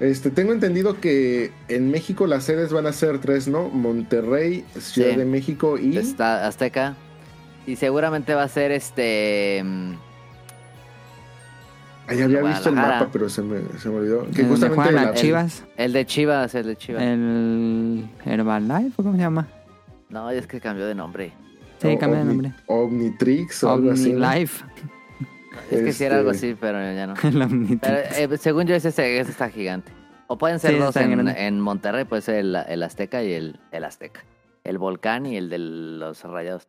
[0.00, 3.68] Este, tengo entendido que en México las sedes van a ser tres, ¿no?
[3.68, 5.16] Monterrey, Ciudad Sí.
[5.16, 6.96] de México y Está Azteca.
[7.66, 9.60] Y seguramente va a ser este.
[9.62, 9.92] mm,
[12.08, 14.22] Ahí había visto el mapa, pero se me, se me olvidó.
[14.30, 15.64] Que ¿En donde justamente la- las chivas?
[15.76, 17.02] El de Chivas, el de Chivas.
[17.02, 19.46] ¿El Herbalife o cómo se llama?
[20.08, 21.32] No, es que cambió de nombre.
[21.80, 22.52] Sí, o- cambia de Omni- nombre.
[22.66, 24.12] Omnitrix o algo así.
[24.12, 24.26] ¿no?
[25.70, 27.14] Es que sí era algo Este- así, pero ya no.
[27.28, 27.80] El Omnitrix.
[27.82, 29.92] Pero, eh, según yo, ese, ese está gigante.
[30.28, 33.84] O pueden ser Sí, dos en, Monterrey, puede ser el, el Azteca y el, el
[33.84, 34.22] Azteca.
[34.62, 36.68] El Volcán y el de los Rayados.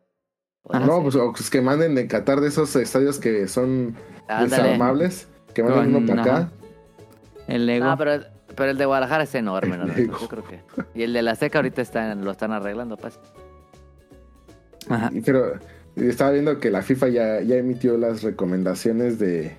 [0.62, 1.02] Podría No, ser.
[1.02, 3.94] pues, o, pues que manden de Qatar de esos estadios que son
[4.28, 4.62] Ándale.
[4.64, 5.28] desarmables.
[5.54, 6.50] Que manden Con- uno para acá.
[7.46, 7.84] El Lego.
[7.86, 8.24] No, pero,
[8.56, 9.86] pero el de Guadalajara es enorme, ¿no?
[9.86, 10.60] Yo creo que.
[10.94, 13.20] Y el de la Azteca ahorita están, lo están arreglando, pues.
[14.88, 15.10] Ajá.
[15.12, 15.54] Y- Pero
[15.96, 19.56] estaba viendo que la FIFA ya, ya emitió las recomendaciones de...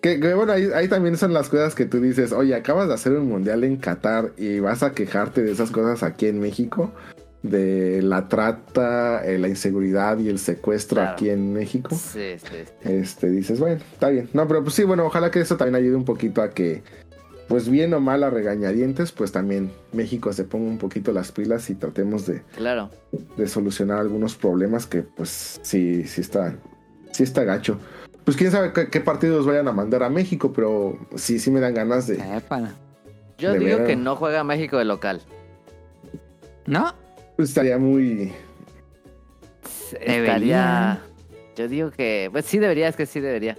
[0.00, 2.94] Que, que, bueno, ahí, ahí también son las cosas que tú dices, oye, acabas de
[2.94, 6.92] hacer un mundial en Qatar y vas a quejarte de esas cosas aquí en México,
[7.42, 11.12] de la trata, eh, la inseguridad y el secuestro Claro.
[11.12, 11.94] aquí en México.
[11.94, 12.72] Sí, sí, sí.
[12.88, 14.28] Este, dices, bueno, está bien.
[14.32, 16.82] No, pero pues sí, bueno, ojalá que eso también ayude un poquito a que,
[17.48, 21.70] pues bien o mal a regañadientes, pues también México se ponga un poquito las pilas
[21.70, 22.90] y tratemos de, Claro.
[23.36, 26.54] de solucionar algunos problemas que pues sí, sí está,
[27.12, 27.78] sí está gacho.
[28.24, 31.60] Pues quién sabe qué, qué partidos vayan a mandar a México, pero sí, sí me
[31.60, 32.14] dan ganas de...
[32.36, 32.72] Épala.
[33.38, 35.20] Yo De digo que no juega México de local.
[36.66, 36.92] ¿No?
[37.36, 38.32] Pues estaría muy...
[40.00, 41.00] Estaría.
[41.56, 42.28] Yo digo que.
[42.32, 43.56] Pues sí debería, es que sí debería.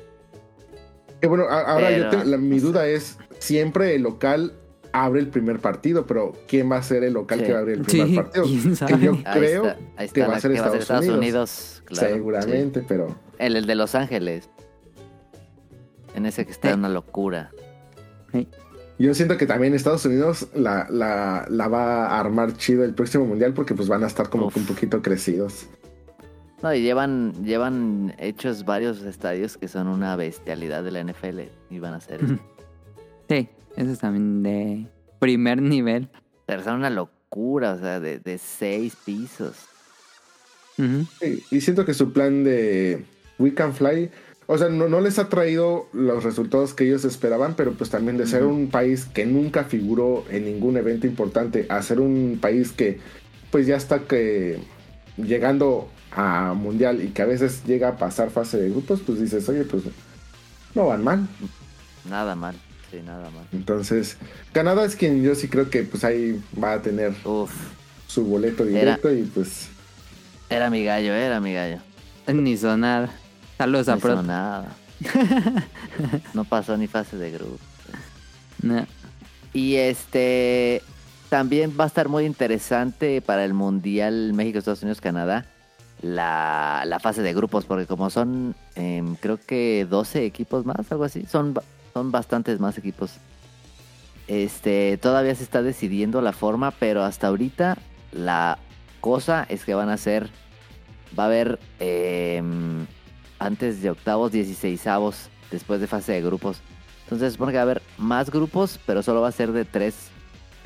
[1.22, 4.54] Que bueno, ahora yo te- la- mi duda es, siempre el local
[4.94, 7.46] abre el primer partido, pero ¿quién va a ser el local Sí.
[7.46, 8.46] que va a abrir el primer Sí, partido?
[8.46, 11.18] Que yo Ahí creo está, ahí está que va a ser Estados Estados Unidos.
[11.20, 11.84] Unidos.
[11.86, 13.16] claro, seguramente, pero...
[13.38, 14.50] El, el de Los Ángeles.
[16.16, 16.74] En ese que está Sí.
[16.76, 17.52] una locura.
[19.00, 23.26] Yo siento que también Estados Unidos la, la, la va a armar chido el próximo
[23.26, 24.54] mundial porque pues van a estar como Uf.
[24.56, 25.68] que un poquito crecidos.
[26.64, 31.78] No, y llevan, llevan hechos varios estadios que son una bestialidad de la NFL y
[31.78, 32.20] van a ser.
[33.30, 34.88] Sí, eso es también de
[35.20, 36.10] primer nivel.
[36.46, 39.56] pero son una locura, o sea, de, de seis pisos.
[41.20, 43.04] Sí, y siento que su plan de
[43.40, 44.12] We Can Fly,
[44.46, 48.18] o sea, no, no les ha traído los resultados que ellos esperaban, pero pues también
[48.18, 52.72] de ser un país que nunca figuró en ningún evento importante a ser un país
[52.72, 53.00] que
[53.50, 54.60] pues ya está que
[55.18, 59.50] llegando a mundial y que a veces llega a pasar fase de grupos, pues dices,
[59.50, 59.84] oye, pues
[60.76, 61.28] no van mal.
[62.08, 62.56] Nada mal,
[62.92, 63.46] sí, nada mal.
[63.52, 64.18] Entonces,
[64.54, 67.52] Canadá es quien yo sí creo que pues ahí va a tener Uf,
[68.08, 69.68] su boleto directo y pues
[70.50, 71.80] era mi gallo, era mi gallo.
[72.28, 73.10] Ni sonar.
[73.58, 74.24] Saludos No a hizo Pro.
[74.24, 74.76] nada.
[76.34, 77.58] no pasó ni fase de grupo.
[78.62, 78.86] No.
[79.54, 80.82] Y este
[81.30, 85.46] también va a estar muy interesante para el Mundial México, Estados Unidos, Canadá.
[86.02, 91.04] La, la fase de grupos, porque como son em, creo que 12 equipos más, algo
[91.04, 91.56] así, son,
[91.98, 93.14] son bastantes más equipos.
[94.28, 97.76] Este, todavía se está decidiendo la forma, pero hasta ahorita
[98.12, 98.60] la
[99.02, 100.30] cosa es que van a ser,
[101.18, 102.86] va a haber em,
[103.40, 106.60] antes de octavos, 16 avos, después de fase de grupos.
[107.06, 110.10] Entonces supone que va a haber más grupos, pero solo va a ser de tres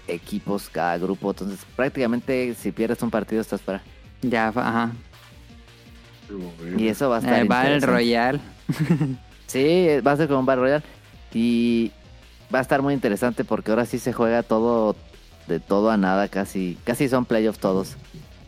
[0.09, 1.29] equipos cada grupo.
[1.29, 3.81] Entonces prácticamente si pierdes un partido estás fuera.
[4.21, 4.91] Ya, ajá.
[6.77, 7.81] Y eso va a estar Eh, va el.
[7.81, 8.41] Royal.
[9.51, 10.83] Sí, va a ser como un Battle Royale.
[11.33, 11.91] Y
[12.53, 14.95] va a estar muy interesante porque ahora sí se juega todo
[15.47, 17.95] de todo a nada, casi casi son playoffs todos.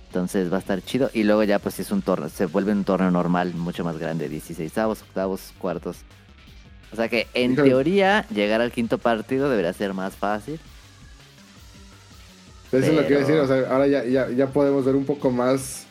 [0.07, 1.09] Entonces va a estar chido.
[1.13, 4.29] Y luego ya pues es un torneo, se vuelve un torneo normal, mucho más grande,
[4.29, 5.97] 16 avos, octavos, cuartos.
[6.91, 7.69] O sea que en Híjole.
[7.69, 10.59] teoría llegar al quinto partido debería ser más fácil.
[12.71, 14.95] Eso es lo que iba a decir, o sea, ahora ya, ya, ya podemos ver
[14.95, 15.85] un poco más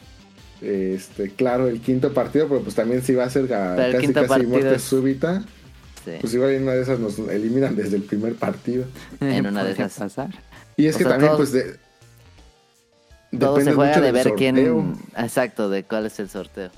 [0.61, 4.47] este, claro el quinto partido, pero pues también si va a ser el casi casi
[4.47, 5.45] muerte es- súbita,
[6.05, 6.13] Sí.
[6.21, 8.85] pues igual en una de esas nos eliminan desde el primer partido.
[9.21, 9.95] En una de esas.
[9.95, 10.31] pasar.
[10.77, 11.77] Y es O que sea, también todo- pues de...
[13.39, 14.97] Todo se depende juega mucho de ver quién.
[15.17, 16.71] Exacto, de cuál es el sorteo.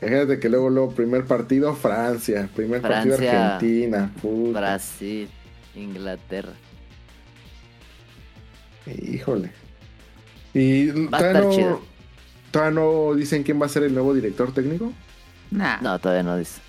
[0.00, 5.28] Imagínate que luego, luego, primer partido Francia, primer partido Argentina, puta, Brasil,
[5.76, 6.52] Inglaterra.
[8.86, 9.52] híjole.
[10.54, 11.80] Y todavía no,
[12.50, 14.92] todavía no dicen quién va a ser el nuevo director técnico.
[15.50, 15.80] Nah.
[15.80, 16.60] No, todavía no dice.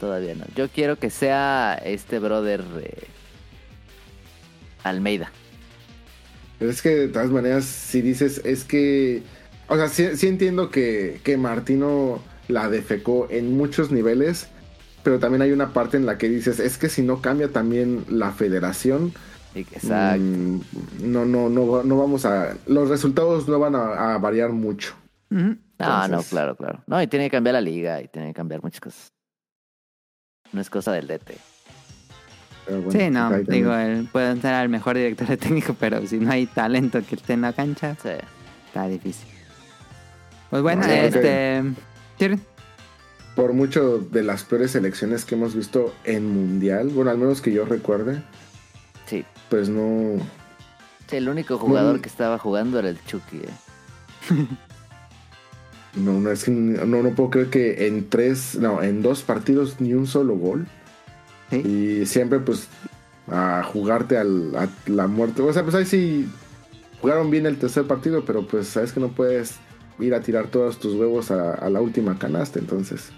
[0.00, 0.46] Todavía no.
[0.56, 3.06] Yo quiero que sea este brother eh,
[4.82, 5.30] Almeida.
[6.58, 9.22] Pero es que de todas maneras, si dices, es que.
[9.68, 14.48] O sea, sí, sí entiendo que, que Martino la defecó en muchos niveles,
[15.04, 18.04] pero también hay una parte en la que dices, es que si no cambia también
[18.08, 19.12] la federación,
[19.54, 20.20] Exacto.
[20.20, 20.60] mm,
[21.02, 22.56] no, no, no, no vamos a.
[22.66, 24.94] Los resultados no van a, a variar mucho.
[25.30, 25.40] Ujú.
[25.40, 26.82] no, no, entonces- claro, claro.
[26.86, 29.12] No, y tiene que cambiar la liga y tiene que cambiar muchas cosas.
[30.52, 31.36] No es cosa del DT.
[32.68, 33.44] Bueno, Sí, no, ahí también.
[33.48, 37.14] digo, él puede ser el mejor director de técnico, pero si no hay talento que
[37.16, 38.10] esté en la cancha, Sí.
[38.66, 39.28] está difícil.
[40.50, 40.88] Pues bueno, ok.
[40.90, 41.62] este...
[42.18, 42.40] ¿Quieren?
[43.36, 47.52] Por mucho de las peores elecciones que hemos visto en Mundial, bueno, al menos que
[47.52, 48.22] yo recuerde,
[49.06, 49.24] Sí.
[49.48, 50.18] pues no.
[51.08, 53.38] Sí, el único jugador que estaba jugando era el Chucky.
[53.38, 53.48] eh.
[55.96, 59.80] No, no, es que no, no puedo creer que en tres, no, en dos partidos
[59.80, 60.66] ni un solo gol.
[61.50, 61.56] Sí.
[62.02, 62.68] Y siempre, pues,
[63.28, 65.42] a jugarte al, a la muerte.
[65.42, 66.28] O sea, pues ahí sí
[67.00, 69.54] jugaron bien el tercer partido, pero pues sabes que no puedes
[69.98, 73.10] ir a tirar todos tus huevos a, a la última canasta, entonces.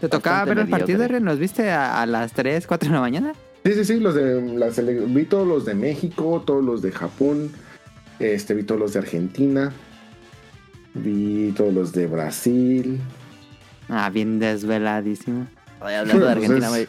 [0.00, 1.06] ¿Te tocaba ver el partido.
[1.08, 1.24] Ren?
[1.24, 3.32] ¿Los viste a, a las 3, 4 de la mañana?
[3.64, 6.92] Sí, sí, sí, los de la sele- vi todos los de México, todos los de
[6.92, 7.50] Japón,
[8.18, 9.72] este, vi todos los de Argentina,
[10.94, 13.00] vi todos los de Brasil.
[13.88, 15.46] Ah, bien desveladísimo.
[15.80, 16.88] Oye, hablando de Pues Argentina, es- güey.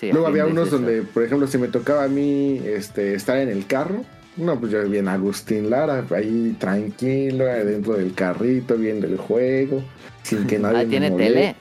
[0.00, 3.48] Sí, Luego había unos donde, por ejemplo, si me tocaba a mí este, estar en
[3.48, 4.04] el carro,
[4.36, 9.84] no, pues yo bien Agustín Lara, ahí tranquilo, dentro del carrito, viendo el juego,
[10.24, 11.32] sin que nadie Ah, me ¿tiene moleste.
[11.34, 11.54] tele?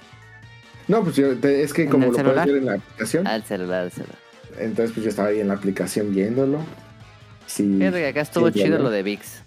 [0.88, 2.46] No, pues yo, te- es que ¿En como lo celular?
[2.46, 4.16] puedes ver en la aplicación, Ah, el celular, el celular.
[4.60, 6.60] entonces pues yo estaba ahí en la aplicación viéndolo.
[7.46, 9.44] Sí, Fíjate que acá estuvo chido lo de VIX.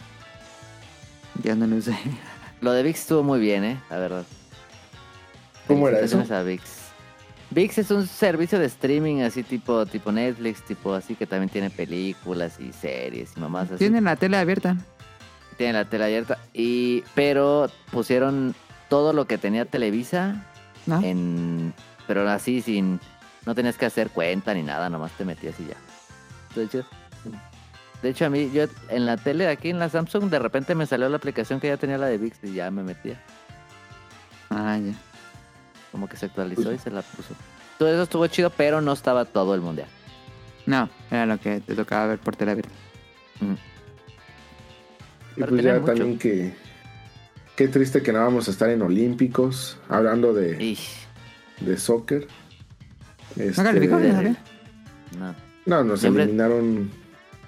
[1.42, 1.96] Yo no lo sé.
[2.60, 3.80] Lo de VIX estuvo muy bien, ¿eh?
[3.90, 4.24] La verdad.
[5.66, 6.22] ¿Cómo era eso?
[6.30, 6.62] A VIX.
[7.50, 11.70] VIX es un servicio de streaming así tipo, tipo Netflix, tipo así que también tiene
[11.70, 13.78] películas y series y mamás así.
[13.78, 14.76] Tienen la tele abierta.
[15.56, 16.38] Tiene la tele abierta.
[16.52, 18.54] Y, pero pusieron
[18.88, 20.46] todo lo que tenía Televisa
[20.86, 21.00] ¿No?
[21.02, 21.74] en...
[22.06, 23.00] Pero así sin...
[23.46, 25.76] No tenías que hacer cuenta ni nada, nomás te metías y ya.
[26.56, 26.84] De hecho,
[28.04, 30.84] de hecho a mí, yo en la tele aquí en la Samsung, de repente me
[30.86, 33.18] salió la aplicación que ya tenía la de VIX y ya me metía.
[34.50, 34.92] Ah, ya.
[35.90, 37.34] Como que se actualizó y se la puso.
[37.78, 39.88] Todo eso estuvo chido, pero no estaba todo el mundial.
[40.66, 42.72] No, era lo que te tocaba ver por televisión.
[43.40, 43.52] Mm.
[43.52, 43.56] Y
[45.40, 45.84] Pero pues ya mucho.
[45.86, 46.54] también que.
[47.56, 49.78] Qué triste que no vamos a estar en Olímpicos.
[49.88, 51.06] Hablando de, Ish,
[51.60, 52.28] de soccer.
[53.36, 53.96] Este, ¿No calificó?
[53.98, 54.22] de- ¿No
[55.18, 55.34] no.
[55.66, 56.90] No, nos eliminaron.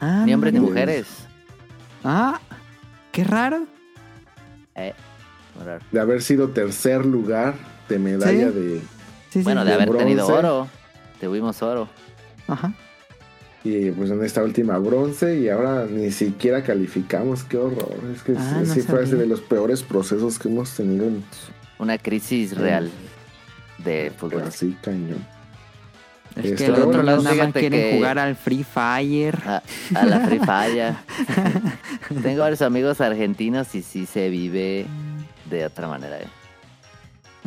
[0.01, 1.07] Ah, Ni hombres ni mujeres.
[2.05, 2.41] Ah,
[3.13, 3.67] qué raro.
[4.75, 4.93] Eh,
[5.65, 5.85] raro.
[5.91, 7.55] De haber sido tercer lugar
[7.89, 8.55] de medalla Sí.
[8.59, 8.79] de.
[8.81, 8.87] Sí,
[9.31, 9.43] sí.
[9.43, 10.69] Bueno, de de haber tenido oro.
[11.21, 11.89] Tuvimos oro.
[12.47, 12.75] Ajá.
[13.65, 15.41] Y pues en esta última bronce.
[15.41, 17.43] Y ahora ni siquiera calificamos.
[17.45, 17.97] Qué horror.
[18.15, 19.17] Es que Ah, sí no fue ese sabía.
[19.23, 21.25] de los peores procesos que hemos tenido en.
[21.79, 22.91] Una crisis real
[23.79, 24.43] de fútbol.
[24.43, 25.27] Así, cañón.
[26.37, 29.39] Es Este, que bueno, otros lado, nada más quieren que- jugar al Free Fire.
[29.47, 29.63] A,
[29.95, 30.95] a la Free Fire.
[32.23, 34.87] Tengo varios amigos argentinos y sí se vive
[35.51, 36.19] de otra manera.
[36.19, 36.27] eh.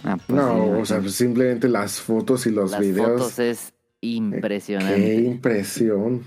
[0.04, 3.22] Ah, pues No, sí, o sea, simplemente las fotos y los Las videos.
[3.22, 5.16] fotos es Qué impresionante.
[5.16, 6.24] impresión.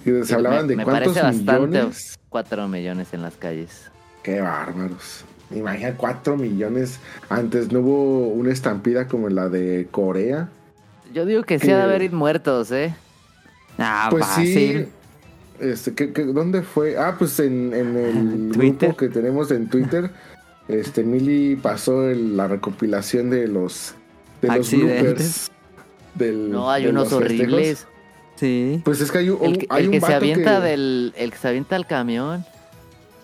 [0.00, 1.66] Y se Sí, hablaban me- de me cuántos parece bastante.
[1.78, 2.18] millones.
[2.28, 3.90] 4 millones en las calles.
[4.22, 5.24] Qué bárbaros.
[5.54, 6.98] Imagina 4 millones.
[7.28, 10.48] Antes no hubo una estampida como la de Corea.
[11.12, 12.94] Yo digo que sí Que- ha de haber muertos, ¿eh?
[13.78, 14.46] Ah, Pues fácil.
[14.46, 14.88] sí.
[15.60, 16.96] Este, ¿qué- qué- dónde fue?
[16.98, 18.88] Ah, pues en, en el Twitter.
[18.90, 20.10] grupo que tenemos en Twitter.
[20.68, 23.94] Este, Mili pasó el- la recopilación de los
[24.40, 25.50] de los bloopers
[26.14, 27.26] del, No, hay de unos festejos.
[27.26, 27.86] horribles.
[28.36, 28.80] Sí.
[28.84, 31.12] Pues es que hay un, El, que- hay el un que se avienta que- del.
[31.16, 32.44] El que se avienta al camión.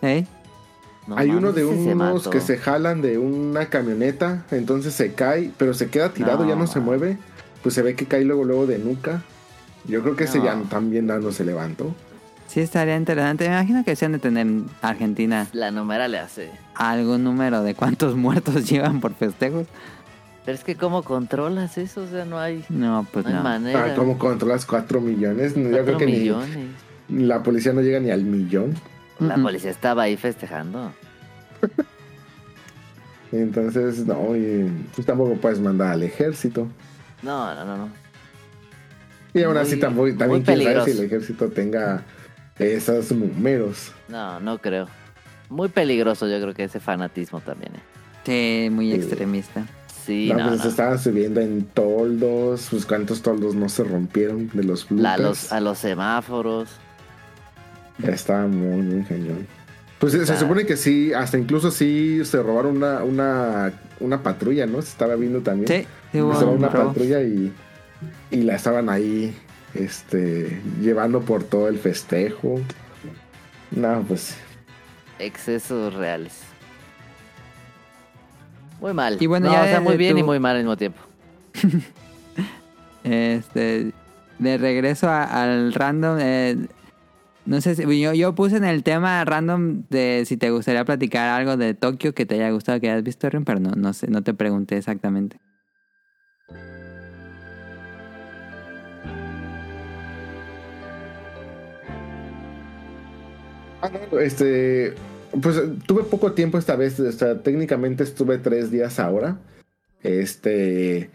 [0.03, 0.27] ¿Eh?
[1.07, 5.73] No hay uno de unos que se jalan de una camioneta, entonces se cae, pero
[5.75, 7.19] se queda tirado, No, ya no se mueve.
[7.63, 9.23] Pues se ve que cae luego luego de nuca.
[9.87, 10.45] Yo creo que ese No.
[10.45, 11.95] ya también ya no se levantó.
[12.47, 13.45] Sí, estaría interesante.
[13.49, 16.51] Me imagino que se han de tener en Argentina La número le hace.
[16.75, 19.67] algún número de cuántos muertos llevan por festejos.
[20.45, 22.03] Pero es que, ¿cómo controlas eso?
[22.03, 23.43] O sea, no hay, No, pues no hay no.
[23.43, 23.85] manera.
[23.93, 25.55] Ah, ¿Cómo controlas 4 millones?
[25.55, 26.59] Yo Cuatro creo que ni, millones.
[27.11, 28.75] la policía no llega ni al millón.
[29.21, 30.93] La policía estaba ahí festejando.
[33.33, 36.67] Entonces, no, y pues tampoco puedes mandar al ejército.
[37.23, 37.89] No, no, no, no.
[39.35, 42.03] Y aún Muy- así tampoco, muy también quién sabe si el ejército tenga
[42.59, 43.93] esos números.
[44.09, 44.87] No, no creo.
[45.49, 47.73] Muy peligroso yo creo que ese fanatismo también.
[47.77, 47.81] ¿eh?
[48.65, 48.97] Sí, muy Sí.
[48.97, 49.65] extremista.
[50.05, 50.63] Sí, no, no, pues no.
[50.63, 55.19] se estaban subiendo en toldos, pues cuántos toldos no se rompieron de los La- a,
[55.19, 56.71] los, a los semáforos.
[58.03, 59.47] Estaba muy, muy cañón.
[59.99, 64.65] Pues se- se supone que sí, hasta incluso sí se robaron una, una, una patrulla,
[64.67, 64.81] ¿no?
[64.81, 65.67] Se estaba viendo también.
[65.83, 67.53] Sí, sí una patrulla y,
[68.31, 69.37] y la estaban ahí
[69.75, 72.61] este, llevando por todo el festejo.
[73.71, 74.37] No, pues
[75.19, 76.43] Excesos reales.
[78.81, 79.17] Muy mal.
[79.21, 81.01] Y bueno, No, ya o sea, muy bien y muy mal al mismo tiempo.
[83.05, 83.93] Este,
[84.39, 86.57] de regreso a- al random, eh,
[87.47, 91.29] no sé si yo, yo puse en el tema random de si te gustaría platicar
[91.31, 94.09] algo de Tokio que te haya gustado que hayas visto, Ren, pero no, no sé,
[94.09, 95.39] no te pregunté exactamente.
[103.83, 104.95] Ah, no, Este,
[105.43, 109.39] pues tuve poco tiempo esta vez, o sea, técnicamente estuve tres días ahora.
[110.03, 111.11] Este,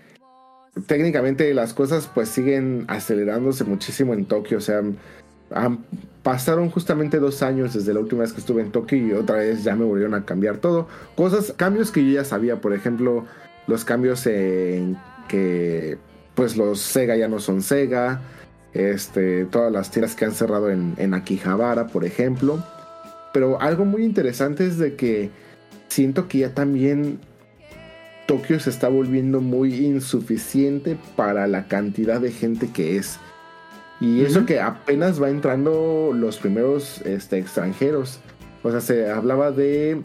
[0.87, 4.81] técnicamente las cosas pues siguen acelerándose muchísimo en Tokio, o sea,
[5.51, 5.85] han-
[6.23, 9.63] pasaron justamente dos años desde la última vez que estuve en Tokio y otra vez
[9.63, 10.87] ya me volvieron a cambiar todo.
[11.15, 13.25] Cosas, cambios que yo ya sabía, por ejemplo,
[13.67, 15.97] los cambios en que
[16.35, 18.21] pues los Sega ya no son Sega,
[18.73, 22.63] este, todas las tiendas que han cerrado en, en Akihabara, por ejemplo.
[23.33, 25.29] Pero algo muy interesante es de que
[25.87, 27.19] siento que ya también
[28.27, 33.19] Tokio se está volviendo muy insuficiente para la cantidad de gente que es.
[33.99, 38.19] Y eso que apenas va entrando los primeros este, extranjeros.
[38.61, 40.01] O sea, se hablaba de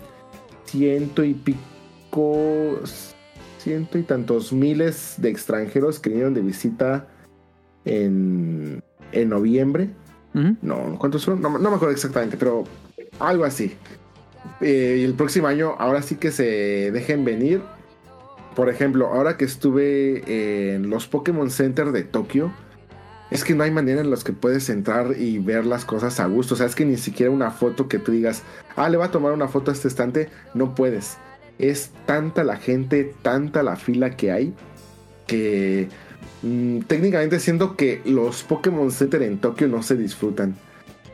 [0.67, 2.79] ciento y pico,
[3.59, 7.09] ciento y tantos miles de extranjeros que vinieron de visita
[7.89, 8.83] en,
[9.13, 9.91] en noviembre.
[10.63, 11.43] No, ¿cuántos fueron?
[11.43, 12.63] No, no me acuerdo exactamente, pero
[13.19, 13.75] algo así.
[14.61, 17.61] Eh, el próximo año, ahora sí que se dejen venir.
[18.55, 22.53] Por ejemplo, ahora que estuve en los Pokémon Center de Tokio,
[23.31, 26.27] es que no hay manera en las que puedes entrar y ver las cosas a
[26.27, 26.55] gusto.
[26.55, 28.43] O sea, es que ni siquiera una foto que tú digas,
[28.77, 31.19] ah, le voy a tomar una foto a este estante, no puedes.
[31.59, 34.55] Es tanta la gente, tanta la fila que hay,
[35.27, 35.89] que
[36.43, 40.57] mm, técnicamente siento que los Pokémon Center en Tokio no se disfrutan.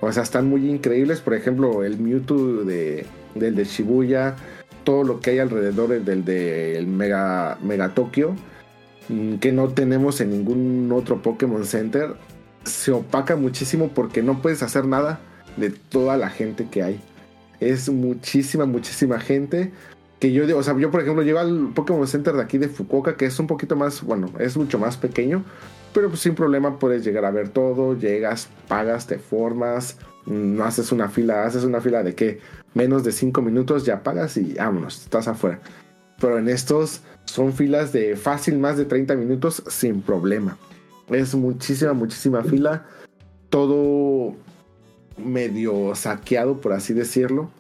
[0.00, 1.20] O sea, están muy increíbles.
[1.20, 4.36] Por ejemplo, el Mewtwo de, del de Shibuya,
[4.84, 8.36] todo lo que hay alrededor del de el Mega, Mega Tokio,
[9.08, 12.14] mm, que no tenemos en ningún otro Pokémon Center.
[12.64, 15.20] se opaca muchísimo porque no puedes hacer nada
[15.58, 17.00] de toda la gente que hay.
[17.60, 19.72] Es muchísima, muchísima gente.
[20.24, 23.14] Que yo, o sea, yo por ejemplo llego al Pokémon Center de aquí de Fukuoka,
[23.14, 25.44] que es un poquito más, bueno, es mucho más pequeño,
[25.92, 30.92] pero pues sin problema puedes llegar a ver todo, llegas, pagas, te formas, no haces
[30.92, 32.40] una fila, haces una fila de que
[32.72, 35.60] menos de 5 minutos ya pagas y vámonos, estás afuera.
[36.18, 40.56] Pero en estos son filas de fácil más de 30 minutos sin problema.
[41.10, 42.86] Es muchísima, muchísima fila.
[43.50, 44.34] Todo
[45.22, 47.50] medio saqueado, por así decirlo.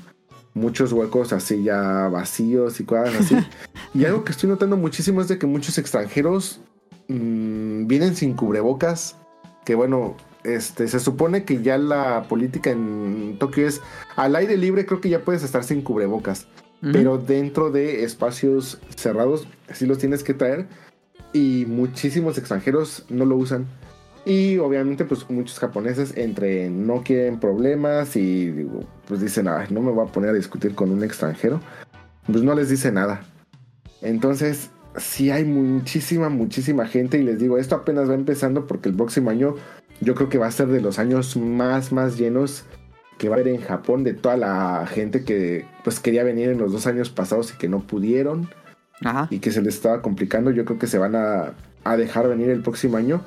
[0.54, 3.36] Muchos huecos así ya vacíos y cosas así.
[3.94, 6.60] y algo que estoy notando muchísimo es de que muchos extranjeros
[7.08, 9.16] mmm, vienen sin cubrebocas.
[9.64, 13.80] Que bueno, este, se supone que ya la política en Tokio es
[14.14, 16.46] al aire libre, creo que ya puedes estar sin cubrebocas.
[16.92, 20.66] Pero dentro de espacios cerrados, sí los tienes que traer.
[21.32, 23.66] Y muchísimos extranjeros no lo usan.
[24.26, 28.66] Y obviamente, pues muchos japoneses entre no quieren problemas y
[29.06, 31.60] pues dicen, Ay, no me voy a poner a discutir con un extranjero.
[32.26, 33.22] Pues no les dice nada.
[34.00, 37.18] Entonces, sí hay muchísima, muchísima gente.
[37.18, 39.56] Y les digo, esto apenas va empezando porque el próximo año
[40.00, 42.64] yo creo que va a ser de los años más, más llenos
[43.18, 46.58] que va a haber en Japón de toda la gente que pues quería venir en
[46.58, 48.48] los dos años pasados y que no pudieron
[49.04, 49.28] Ajá.
[49.30, 50.50] y que se les estaba complicando.
[50.50, 51.52] Yo creo que se van a,
[51.84, 53.22] a dejar venir el próximo año.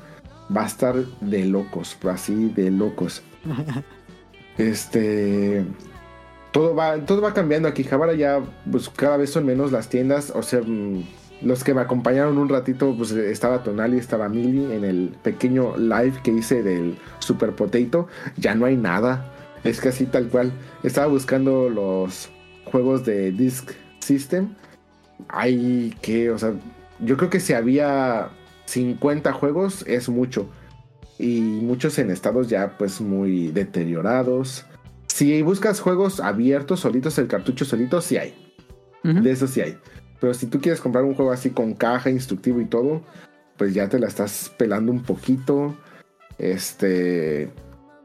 [0.54, 3.22] Va a estar de locos, así de locos.
[4.58, 5.64] este
[6.52, 7.84] todo va, todo va cambiando aquí.
[7.84, 10.32] Javara ya, pues cada vez son menos las tiendas.
[10.34, 11.02] O sea, mm,
[11.42, 16.14] los que me acompañaron un ratito, pues estaba Tonali, estaba Mili en el pequeño live
[16.22, 18.08] que hice del Super Potato.
[18.36, 19.32] Ya no hay nada.
[19.64, 20.52] Es casi tal cual.
[20.82, 22.30] Estaba buscando los
[22.64, 23.70] juegos de Disk
[24.00, 24.54] System.
[25.28, 26.52] Hay que, o sea,
[27.00, 28.30] yo creo que si había
[28.68, 30.48] 50 juegos es mucho.
[31.18, 34.64] Y muchos en estados ya pues muy deteriorados.
[35.06, 38.34] Si buscas juegos abiertos, solitos, el cartucho solito, sí hay.
[39.02, 39.78] De eso sí hay.
[40.20, 43.02] Pero si tú quieres comprar un juego así con caja, instructivo y todo,
[43.56, 45.74] pues ya te la estás pelando un poquito.
[46.38, 47.50] Este.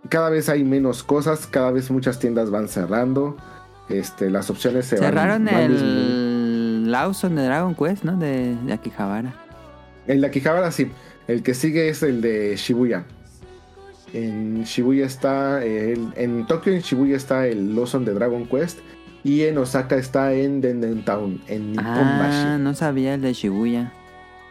[0.10, 3.38] Cada vez hay menos cosas, cada vez muchas tiendas van cerrando.
[3.90, 6.14] Este, las opciones se van- Cerraron van disminuyendo.
[6.86, 8.18] el Lawson de Dragon Quest, ¿no?
[8.18, 9.34] De, de Akihabara.
[10.08, 10.92] En la Akihabara sí.
[11.28, 13.06] El que sigue es el de Shibuya.
[14.14, 15.64] En Shibuya está.
[15.64, 18.80] el- en Tokio, en Shibuya está el Lawson de Dragon Quest.
[19.24, 22.46] Y en Osaka está en Denden Town, en Nipponbashi.
[22.46, 23.94] Ah, no sabía el de Shibuya.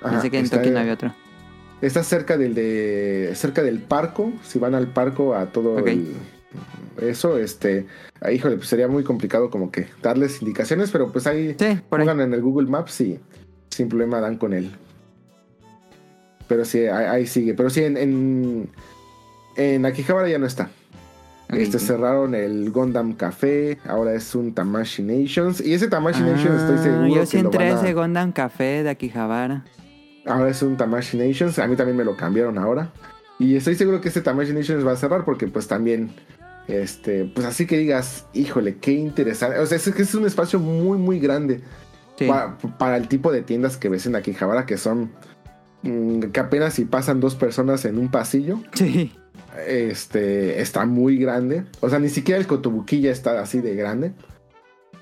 [0.01, 1.15] Ajá, Pensé que en Tokio no había otro.
[1.83, 3.33] Está cerca del de.
[3.35, 4.33] cerca del parco.
[4.43, 6.15] Si van al parco a todo el-
[7.03, 7.87] eso, este.
[8.23, 11.81] ah, híjole, pues sería muy complicado como que darles indicaciones, pero pues ahí Sí, ahí.
[11.91, 13.19] pongan en el Google Maps y
[13.69, 14.71] sin problema dan con él.
[16.53, 17.55] Pero sí, ahí, ahí sigue.
[17.55, 18.69] Pero sí, en, en,
[19.57, 20.69] en Akihabara ya no está.
[21.49, 25.63] Este cerraron el Gundam Café, ahora es un Tamashi Nations.
[25.63, 27.87] Y ese Tamashi Nations estoy Ah, seguro Yo que sí lo entré a van a-
[27.89, 29.65] ese Gundam Café de Akihabara.
[30.27, 31.59] Ahora es un Tamashi Nations.
[31.59, 32.91] A mí también me lo cambiaron ahora.
[33.39, 36.11] Y estoy seguro que este Tamashi Nations va a cerrar porque pues también,
[36.69, 39.59] este, pues así que digas, híjole, qué interesante.
[39.59, 41.63] O sea, es que es un espacio muy, muy grande
[42.19, 42.27] Sí.
[42.29, 45.11] pa- para el tipo de tiendas que ves en Akihabara, que son
[45.83, 48.61] que apenas si pasan dos personas en un pasillo.
[48.75, 49.13] Sí.
[49.67, 51.65] Este, está muy grande.
[51.81, 54.13] O sea, ni siquiera el Kotobuki ya está así de grande.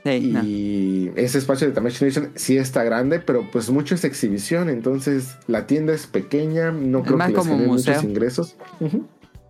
[0.04, 0.42] Sí, no.
[0.42, 4.70] Y ese espacio de Tamashi Nation sí está grande, pero pues mucho es exhibición.
[4.70, 8.56] Entonces la tienda es pequeña, no creo que les como muchos ingresos.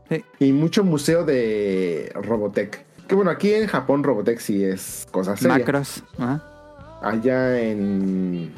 [0.09, 0.25] Sí.
[0.41, 2.85] Y mucho museo de Robotech.
[3.07, 5.59] Que bueno, aquí en Japón Robotech sí es cosa seria.
[5.59, 6.03] Macros.
[7.01, 8.53] Allá en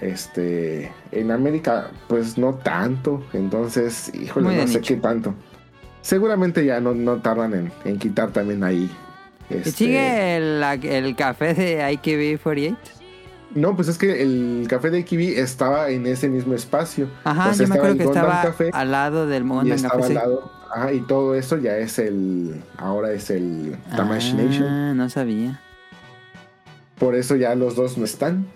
[0.00, 3.22] este en América, pues no tanto.
[3.32, 4.94] Entonces, híjole, Muy no sé nicho.
[4.94, 5.34] qué tanto.
[6.02, 8.90] Seguramente ya no, no tardan en, en quitar también ahí.
[9.50, 12.76] ¿Y este, sigue el, el café de IKB48?
[13.54, 17.08] No, pues es que el café de Kiwi estaba en ese mismo espacio.
[17.24, 19.94] Ajá, O sea, yo me acuerdo que estaba Café al lado del y Gundam estaba
[19.94, 20.06] Café.
[20.08, 20.52] al lado.
[20.70, 22.62] Ajá, y todo eso ya es el.
[22.76, 24.64] Ahora es el Nation.
[24.68, 25.60] Ah, no sabía.
[26.98, 28.46] Por eso ya los dos no están.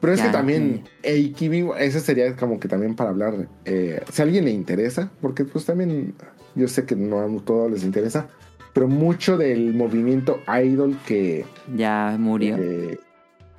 [0.00, 3.34] Pero es Ya, que también Eikibi, ese sería como que también para hablar.
[3.64, 6.14] eh, si a alguien le interesa, porque pues también
[6.54, 8.28] yo sé que no a todos les interesa,
[8.72, 11.44] pero mucho del movimiento idol que,
[11.74, 12.56] Ya murió.
[12.58, 12.98] eh,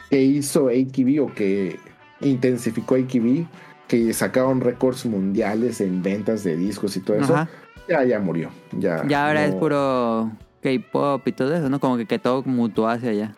[0.10, 1.78] que hizo AKB o que
[2.22, 3.46] intensificó AKB,
[3.88, 7.50] que sacaron récords mundiales en ventas de discos y todo eso, Ajá.
[7.90, 8.50] ya, ya murió.
[8.78, 11.80] Ya, Ya ahora es puro K-pop y todo eso, ¿no?
[11.80, 13.36] Como que, que todo mutó hacia allá.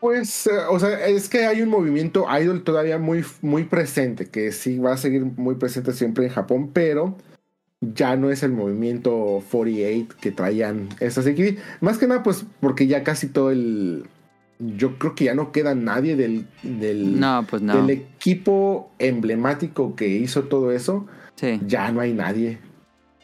[0.00, 4.50] Pues, eh, o sea, es que hay un movimiento idol todavía muy, muy presente, que
[4.52, 7.16] sí va a seguir muy presente siempre en Japón, pero
[7.80, 11.62] ya no es el movimiento 48 que traían esas equipos.
[11.80, 14.06] Más que nada, pues porque ya casi todo el.
[14.58, 17.76] Yo creo que ya no queda nadie del, del, No, pues no.
[17.76, 21.06] del equipo emblemático que hizo todo eso.
[21.36, 21.60] Sí.
[21.66, 22.58] Ya no hay nadie.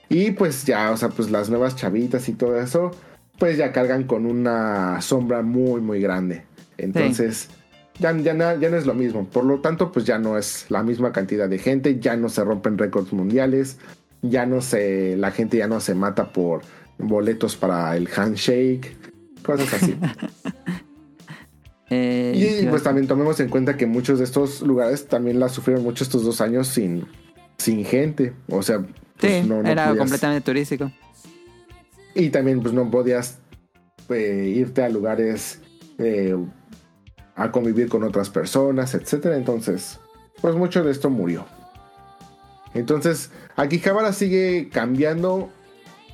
[0.08, 2.92] Y pues ya, o sea, pues las nuevas chavitas y todo eso,
[3.38, 6.45] pues ya cargan con una sombra muy, muy grande.
[6.78, 7.48] Entonces,
[7.98, 9.24] ya, ya, na- ya no es lo mismo.
[9.26, 12.44] Por lo tanto, pues ya no es la misma cantidad de gente, ya no se
[12.44, 13.78] rompen récords mundiales,
[14.22, 16.62] ya no se, la gente ya no se mata por
[16.98, 18.96] boletos para el handshake,
[19.42, 19.96] cosas así.
[21.88, 25.48] Eh, y yo- pues también tomemos en cuenta que muchos de estos lugares también la
[25.48, 27.06] sufrieron mucho estos dos años sin,
[27.58, 28.32] sin gente.
[28.48, 28.80] O sea,
[29.20, 30.90] pues, sí, no- no era podías- completamente turístico.
[32.14, 33.38] Y también pues no podías
[34.08, 35.60] eh, irte a lugares
[35.98, 36.34] eh,
[37.36, 39.36] a convivir con otras personas, etcétera.
[39.36, 40.00] Entonces,
[40.40, 41.44] pues mucho de esto murió.
[42.74, 45.50] Entonces, Akihabara sigue cambiando.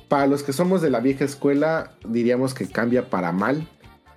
[0.09, 3.67] Para los que somos de la vieja escuela, diríamos que cambia para mal.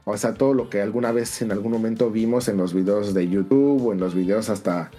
[0.05, 3.29] O sea, todo lo que alguna vez en algún momento vimos en los videos de
[3.29, 4.91] YouTube o en los videos hasta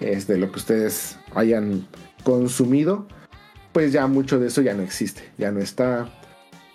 [0.00, 1.86] este, lo que ustedes hayan
[2.24, 3.06] consumido,
[3.72, 6.08] pues ya mucho de eso ya no existe, ya no está.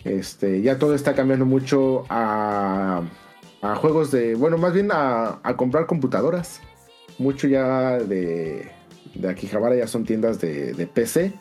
[0.04, 3.02] Este, ya todo está cambiando mucho a,
[3.64, 6.60] a juegos de, bueno, más bien a, a comprar computadoras.
[7.18, 8.70] Mucho ya de,
[9.16, 11.32] de Akihabara ya son tiendas de, de PC.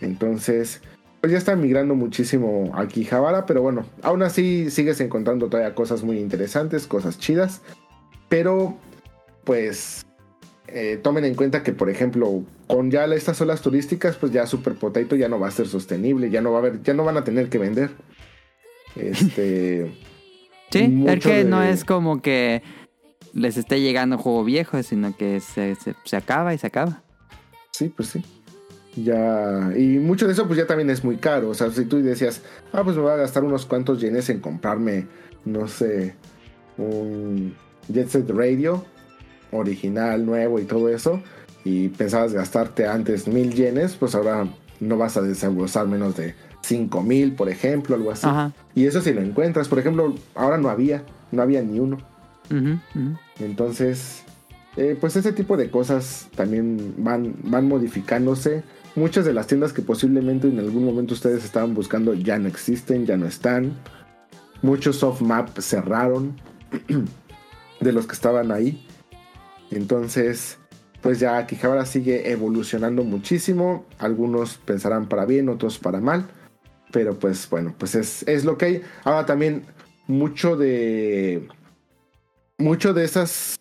[0.00, 0.80] Entonces,
[1.20, 6.02] pues ya está migrando muchísimo a Akihabara, pero bueno, aún así sigues encontrando todavía cosas
[6.02, 7.60] muy interesantes, cosas chidas.
[8.30, 8.78] Pero,
[9.44, 10.06] pues,
[10.68, 14.76] eh, tomen en cuenta que, por ejemplo, con ya estas olas turísticas, pues ya Super
[14.76, 17.18] Potato ya no va a ser sostenible, ya no va a haber, ya no van
[17.18, 17.90] a tener que vender.
[18.96, 19.92] Este.
[20.70, 22.62] Sí, es que de- no es como que
[23.32, 27.02] les esté llegando juego viejo, sino que se, se, se acaba y se acaba.
[27.72, 28.24] Sí, pues sí.
[28.96, 29.72] Ya.
[29.76, 31.50] Y mucho de eso, pues ya también es muy caro.
[31.50, 32.42] O sea, si tú decías,
[32.72, 35.06] ah, pues me voy a gastar unos cuantos yenes en comprarme,
[35.44, 36.14] no sé,
[36.78, 37.54] un
[37.88, 38.84] Jet Set Radio
[39.52, 41.22] original, nuevo y todo eso,
[41.64, 44.46] y pensabas gastarte antes mil yenes, pues ahora
[44.80, 46.34] no vas a desembolsar menos de
[46.64, 48.26] cinco mil, por ejemplo, algo así.
[48.26, 48.52] Ajá.
[48.74, 51.98] Y eso si lo encuentras, por ejemplo, ahora no había, no había ni uno.
[53.40, 54.22] Entonces,
[54.76, 58.62] eh, pues ese tipo de cosas también van, van modificándose.
[58.96, 63.06] Muchas de las tiendas que posiblemente en algún momento ustedes estaban buscando ya no existen,
[63.06, 63.72] ya no están.
[64.62, 66.36] Muchos soft map cerraron
[67.80, 68.86] de los que estaban ahí.
[69.70, 70.58] Entonces,
[71.00, 73.84] pues ya Akihabara sigue evolucionando muchísimo.
[73.98, 76.28] Algunos pensarán para bien, otros para mal.
[76.94, 78.82] Pero pues bueno, pues es, es lo que hay.
[79.02, 79.64] Ahora también
[80.06, 81.48] mucho de...
[82.56, 83.56] Mucho de esas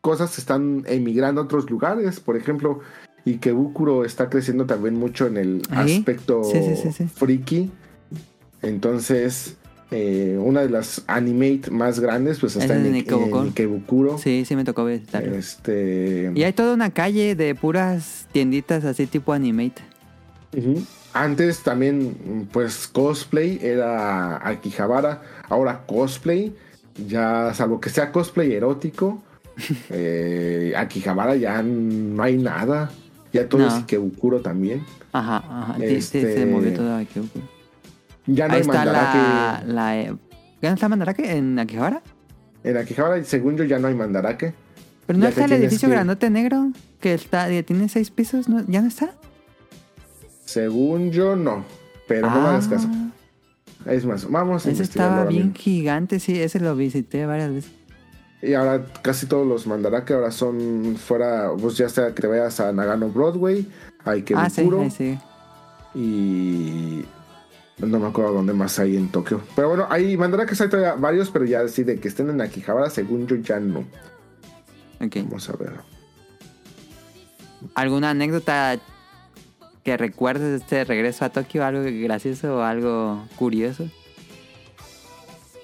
[0.00, 2.20] cosas están emigrando a otros lugares.
[2.20, 2.78] Por ejemplo,
[3.26, 5.96] Ikebukuro está creciendo también mucho en el ¿Ahí?
[5.96, 7.08] aspecto Sí, sí, sí, sí.
[7.12, 7.72] friki.
[8.62, 9.56] Entonces,
[9.90, 13.42] eh, una de las animate más grandes, pues está Es en, en Ik- Ikebukuro.
[13.42, 14.18] en Ikebukuro.
[14.18, 15.34] Sí, sí me tocó visitarlo.
[15.34, 16.30] Este.
[16.36, 19.82] Y hay toda una calle de puras tienditas así tipo animate.
[20.56, 20.84] Ujú.
[21.22, 25.22] Antes también, pues cosplay era Akihabara.
[25.48, 26.54] Ahora cosplay,
[27.08, 29.22] ya salvo que sea cosplay erótico,
[29.90, 32.90] eh, Akihabara ya no hay nada.
[33.32, 33.68] Ya todo No.
[33.68, 34.84] es Ikebukuro también.
[35.12, 35.76] Ajá, ajá.
[35.84, 37.20] Este- se movió todo aquí.
[38.26, 39.72] Ya no Ahí hay está la, Mandarake.
[39.72, 39.98] la...
[40.00, 40.14] eh,
[40.62, 42.02] ¿Ya no está Mandarake en Akihabara?
[42.64, 44.52] En Akihabara, según yo, ya no hay Mandarake.
[45.06, 48.64] Pero no Ya está el edificio que- grandote negro que está tiene seis pisos, ¿no?
[48.68, 49.10] ¿Ya no está?
[50.46, 51.64] Según yo, no.
[52.08, 52.88] Pero no me hagas caso.
[53.84, 57.70] Es más, vamos a Ah, Ese estaba bien gigante, sí, ese lo visité varias veces.
[58.42, 62.58] Y ahora casi todos los Mandarake ahora son fuera, pues ya sea que te vayas
[62.60, 63.66] a Nagano Broadway,
[64.04, 65.18] a Ah, sí, sí.
[65.94, 67.04] y
[67.78, 69.40] no me acuerdo dónde más hay en Tokio.
[69.54, 72.90] Pero bueno, hay Mandarakes hay todavía varios, pero ya así de que estén en Akihabara,
[72.90, 73.80] según yo ya no.
[75.00, 75.16] Ok.
[75.24, 75.72] Vamos a ver.
[77.74, 78.78] ¿Alguna anécdota
[79.86, 81.64] que recuerdes de este regreso a Tokio?
[81.64, 83.88] ¿Algo gracioso o algo curioso?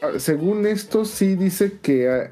[0.00, 2.30] Ah, Según esto sí dice que ah,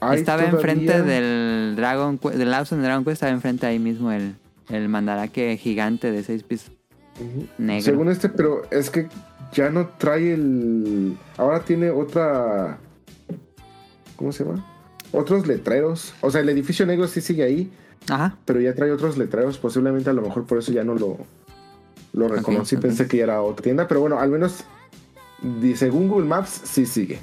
[0.00, 4.10] hay estaba todavía- enfrente del Dragon Quest, del Lawson Dragon Quest, estaba enfrente ahí mismo
[4.12, 4.34] el,
[4.70, 6.72] el mandarake gigante de seis pisos.
[7.58, 7.82] Negro.
[7.84, 9.08] Según este, pero es que
[9.52, 11.16] ya no trae el.
[11.36, 12.78] Ahora tiene otra.
[14.16, 14.64] ¿Cómo se llama?
[15.12, 16.14] Otros letreros.
[16.22, 17.70] O sea, el edificio negro sí sigue ahí,
[18.08, 18.36] Ajá.
[18.44, 19.58] pero ya trae otros letreros.
[19.58, 21.18] Posiblemente a lo mejor por eso ya no lo,
[22.12, 22.76] lo reconocí.
[22.76, 24.64] Pensé que ya era otra tienda, pero bueno, al menos
[25.76, 27.18] según Google Maps sí sigue.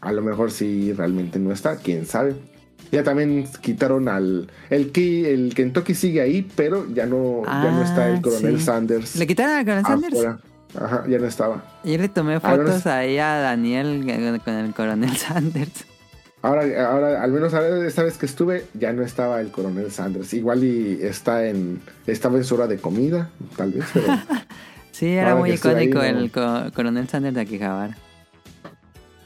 [0.00, 2.34] A lo mejor sí realmente no está, quién sabe.
[2.90, 4.50] Ya también quitaron al.
[4.68, 8.58] El, Ki- el Kentucky sigue ahí, pero ya no, ya no está el Ah, coronel
[8.58, 8.64] sí.
[8.64, 9.16] Sanders.
[9.16, 10.12] ¿Le quitaron al coronel Sanders?
[10.14, 10.38] afuera.
[10.74, 11.64] Ajá, ya no estaba.
[11.84, 15.86] Yo le tomé Ahora fotos ahí a Daniel eh, con el coronel Sanders.
[16.42, 20.34] Ahora, ahora, al menos ahora, esta vez que estuve, ya no estaba el coronel Sanders.
[20.34, 21.80] Igual y está en.
[22.06, 24.06] Estaba en su hora de comida, tal vez, pero.
[24.90, 26.04] Sí, era muy ahí, icónico no.
[26.04, 27.96] el co- coronel Sanders de Akihabara.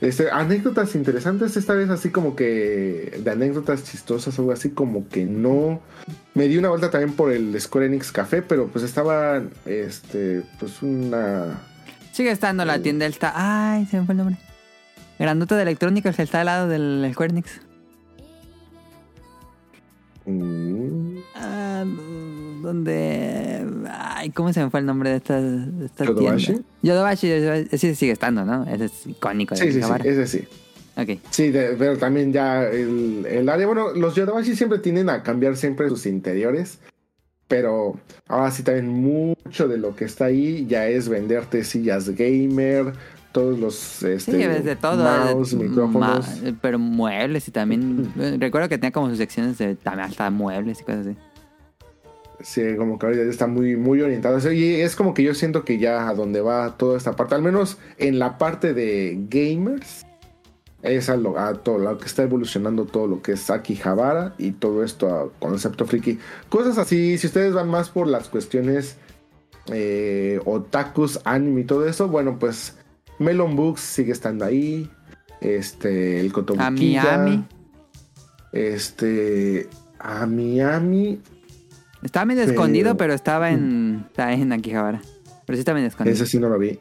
[0.01, 5.25] Este, anécdotas interesantes esta vez, así como que de anécdotas chistosas, algo así como que
[5.25, 5.81] no.
[6.35, 10.83] Me di una vuelta también por el Square Enix Café, pero pues estaba, este, pues
[10.83, 11.59] una.
[12.13, 13.33] Sigue estando la tienda, está...
[13.35, 14.37] Ay, se me fue el nombre.
[15.19, 17.61] Grandota de electrónicos que está al lado del Square Enix.
[20.27, 21.85] mm, Ah,
[22.63, 23.67] donde...
[23.91, 26.47] Ay, ¿cómo se me fue el nombre de esta, de esta ¿Yodobashi?
[26.47, 26.65] tienda?
[26.83, 28.65] Yodobashi, Yodobashi, sí sigue estando, ¿no?
[28.65, 30.45] Ese es icónico de Sí, sí, sí, ese sí.
[30.97, 31.21] Ok.
[31.31, 35.57] Sí, de- pero también ya el, el área, bueno, los Yodobashi siempre tienden a cambiar
[35.57, 36.79] siempre sus interiores,
[37.49, 42.95] pero ahora sí también mucho de lo que está ahí ya es venderte sillas gamer,
[43.37, 44.97] todos los este, Sí, desde todo.
[45.05, 46.43] mouse, eh, micrófonos.
[46.43, 48.11] ma- pero muebles y también...
[48.19, 51.17] eh, Recuerdo que tenía como sus secciones de también hasta muebles y cosas así.
[52.41, 54.39] Sí, como que ahorita está muy, muy orientado.
[54.53, 57.43] Y es como que yo siento que ya a donde va toda esta parte, al
[57.43, 60.07] menos en la parte de gamers,
[60.83, 64.53] es a lo, a todo lo que está evolucionando todo lo que es Akihabara y
[64.53, 66.19] todo esto a concepto friki.
[66.49, 68.97] Cosas así, si ustedes van más por las cuestiones
[69.73, 72.77] eh, otakus, anime y todo eso, bueno, pues
[73.19, 74.91] Melon Books sigue estando ahí.
[75.41, 77.03] Este, el A Kotobukiya.
[77.03, 77.45] Miami.
[78.53, 79.69] Este,
[79.99, 81.21] a Miami.
[82.03, 85.01] Estaba medio Pero- escondido, pero estaba en, estaba en Akihabara.
[85.45, 86.15] Pero sí estaba medio escondido.
[86.15, 86.79] Ese sí no lo vi.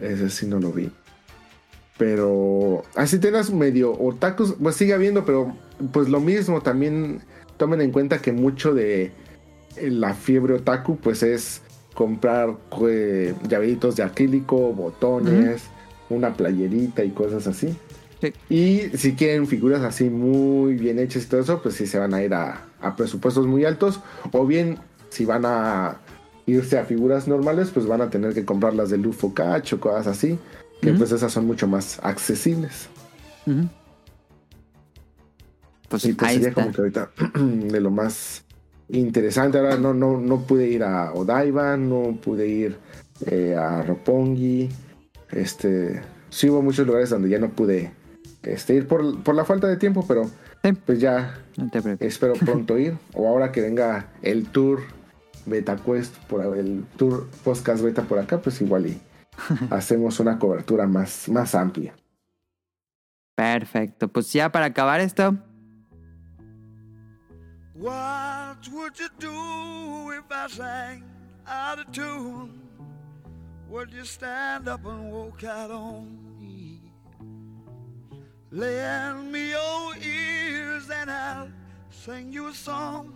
[0.00, 0.90] Ese sí no lo vi.
[1.96, 5.56] Pero así tengas medio otakus, pues sigue habiendo, pero
[5.92, 7.20] pues lo mismo también
[7.56, 9.10] tomen en cuenta que mucho de
[9.82, 11.60] la fiebre otaku pues es
[11.98, 12.54] comprar
[12.88, 15.64] eh, llaveritos de acrílico, botones,
[16.08, 17.76] una playerita y cosas así.
[18.20, 18.32] Sí.
[18.48, 22.14] Y si quieren figuras así muy bien hechas y todo eso, pues sí se van
[22.14, 23.98] a ir a, a presupuestos muy altos.
[24.30, 25.96] O bien, si van a
[26.46, 29.80] irse a figuras normales, pues van a tener que comprar las de Lufo Catch o
[29.80, 30.38] cosas así.
[30.80, 32.88] Que pues esas son mucho más accesibles.
[35.88, 36.62] Pues Sí, pues ahí sería está.
[36.62, 37.10] como que ahorita
[37.72, 38.44] de lo más
[38.90, 39.58] interesante.
[39.58, 42.78] Ahora no, no, no pude ir a Odaiba, no pude ir
[43.26, 44.68] eh, a Roppongi.
[45.30, 46.00] Este,
[46.30, 47.92] sí hubo muchos lugares donde ya no pude
[48.42, 50.30] este, ir por, por la falta de tiempo, pero
[50.64, 50.72] Sí.
[50.72, 52.08] pues ya No te preocupes.
[52.14, 52.96] espero pronto ir.
[53.14, 54.80] O ahora que venga el tour
[55.46, 59.00] Beta Quest, por el tour podcast beta por acá, pues igual y
[59.70, 61.94] hacemos una cobertura más, más amplia.
[63.34, 64.08] Perfecto.
[64.08, 65.36] Pues ya para acabar esto,
[67.78, 71.04] What would you do if I sang
[71.46, 72.50] out of tune?
[73.68, 76.80] Would you stand up and walk out on me?
[78.50, 81.48] Lend me your ears and I'll
[81.90, 83.12] sing you a song.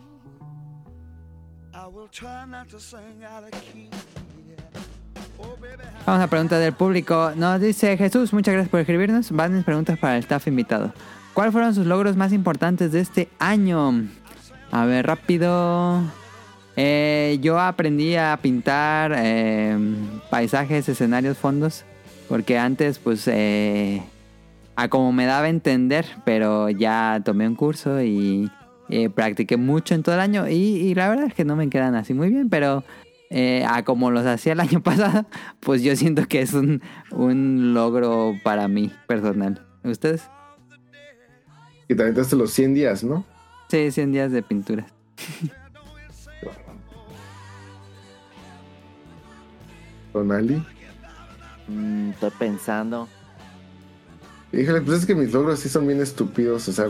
[1.75, 3.91] I will try not to sing out of key.
[5.39, 5.57] Oh,
[6.07, 7.33] vamos a preguntas del público.
[7.35, 9.33] Nos dice Jesús, muchas gracias por escribirnos.
[9.33, 10.93] Van mis preguntas para el staff invitado.
[11.35, 14.07] ¿Cuáles fueron sus logros más importantes de este año?
[14.73, 16.03] A ver, rápido.
[16.77, 19.77] Eh, yo aprendí a pintar eh,
[20.31, 21.85] paisajes, escenarios, fondos.
[22.29, 24.03] Porque antes, pues, eh,
[24.75, 28.51] a como me daba a entender, pero ya tomé un curso y
[28.89, 30.49] eh, practiqué mucho en todo el año.
[30.49, 32.85] Y, y la verdad es que no me quedan así muy bien, pero
[33.29, 35.27] eh, a como los hacía el año pasado,
[35.61, 39.67] pues yo siento que es un, un logro para mí personal.
[39.85, 40.23] ¿Ustedes?
[41.89, 43.25] Y te aventaste los 100 días, ¿no?
[43.73, 44.85] Sí, 100 días de pintura.
[50.13, 50.63] Donali.
[51.69, 53.09] Mm, estoy pensando.
[54.53, 56.69] Híjole, pues es que mis logros sí son bien estúpidos.
[56.69, 56.85] O sea,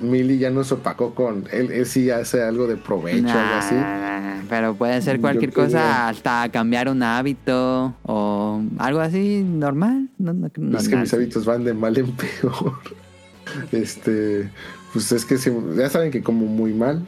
[0.00, 1.44] Millie ya nos opacó con.
[1.52, 3.76] Él, él sí hace algo de provecho, algo así.
[3.76, 10.08] Nah, pero puede ser Yo cualquier cosa, hasta cambiar un hábito o algo así normal.
[10.18, 11.02] No, no- no- es que nada.
[11.02, 12.80] mis hábitos van de mal en peor.
[13.70, 14.50] este.
[14.94, 15.36] Pues es que
[15.76, 17.04] ya saben que como muy mal.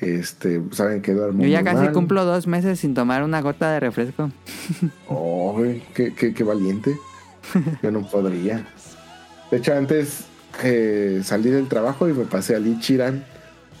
[0.00, 1.92] Este, saben que duermo Yo ya muy casi mal.
[1.92, 4.30] cumplo dos meses sin tomar una gota de refresco.
[5.94, 6.96] Qué, qué- qué valiente.
[7.82, 8.66] Yo no podría.
[9.50, 10.24] De hecho, antes
[10.64, 13.24] eh, salí del trabajo y me pasé al Ichiran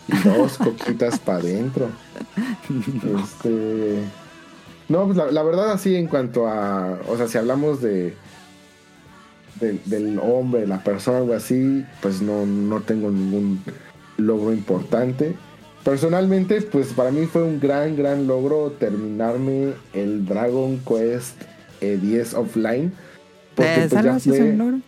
[0.08, 1.88] y dos coquitas para adentro.
[3.22, 3.98] Este.
[4.88, 6.98] No, pues la, la verdad, así en cuanto a.
[7.08, 8.14] O sea, si hablamos de.
[9.62, 13.62] Del, del hombre, la persona, algo así, pues no, no tengo ningún
[14.18, 15.34] logro importante.
[15.84, 21.40] Personalmente, pues para mí fue un gran, gran logro terminarme el Dragon Quest
[21.80, 22.92] eh, 10 offline.
[23.54, 24.78] ¿Te pues, ya fue- un logro?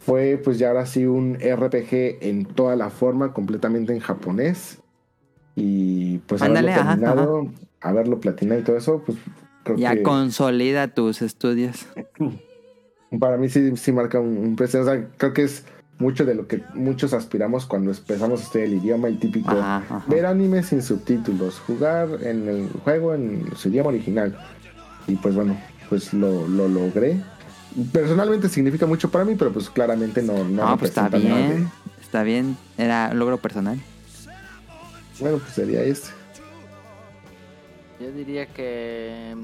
[0.00, 4.78] fue pues ya ahora sí un RPG en toda la forma, completamente en japonés.
[5.56, 7.46] Y pues Ándale, haberlo ajá, terminado,
[7.80, 9.18] haberlo platinado y todo eso, pues
[9.64, 11.86] creo Ya que consolida tus estudios.
[13.18, 14.90] para mí sí, sí marca un, un precedente.
[14.90, 15.64] O sea, creo que es
[15.98, 19.76] mucho de lo que muchos aspiramos cuando empezamos a estudiar el idioma, el típico Ajá,
[19.76, 20.04] ajá.
[20.08, 24.36] ver anime sin subtítulos, jugar en el juego en su idioma original.
[25.08, 25.56] Y pues bueno,
[25.88, 27.16] pues lo, lo logré.
[27.92, 31.48] Personalmente significa mucho para mí, pero pues claramente no, no, No, pues está representa nada
[31.48, 31.70] de- bien.
[32.02, 32.56] Está bien.
[32.78, 33.78] Era logro personal.
[35.20, 36.08] Bueno, pues sería este.
[38.00, 39.34] Yo diría que,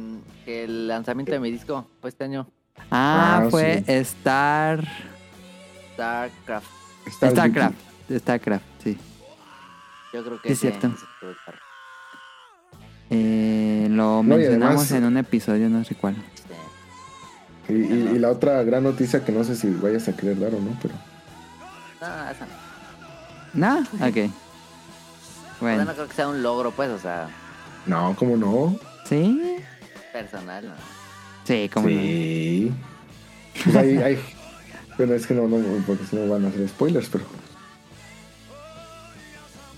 [0.44, 2.46] que el lanzamiento de mi disco fue este año.
[2.90, 3.92] Ah, Ah, fue sí.
[3.92, 4.86] Star.
[5.94, 6.66] StarCraft.
[7.10, 7.74] Starcraft.
[8.10, 8.98] Starcraft, sí.
[10.12, 10.86] Yo creo que Sí, es cierto.
[10.88, 11.04] ese
[13.10, 16.16] Eh, lo No, mencionamos además- en un episodio, no sé cuál.
[17.66, 17.72] Sí.
[17.74, 20.54] Y, y- y la otra gran noticia que no sé si vayas a querer dar
[20.54, 20.94] o no, pero
[22.00, 22.52] No, esa no.
[23.54, 23.80] ¿No?
[24.06, 24.14] Ok.
[24.14, 24.30] Sea,
[25.60, 25.84] Bueno.
[25.84, 27.28] no creo que sea un logro, pues, o sea,
[27.86, 28.76] no, ¿cómo no?
[29.06, 29.56] ¿Sí?
[30.12, 30.66] personal.
[30.68, 30.74] ¿no?
[31.52, 32.72] Sí, como sí.
[33.64, 34.18] Pues hay, hay-
[34.96, 37.24] Bueno, es que no, no, porque si no van a hacer spoilers, pero.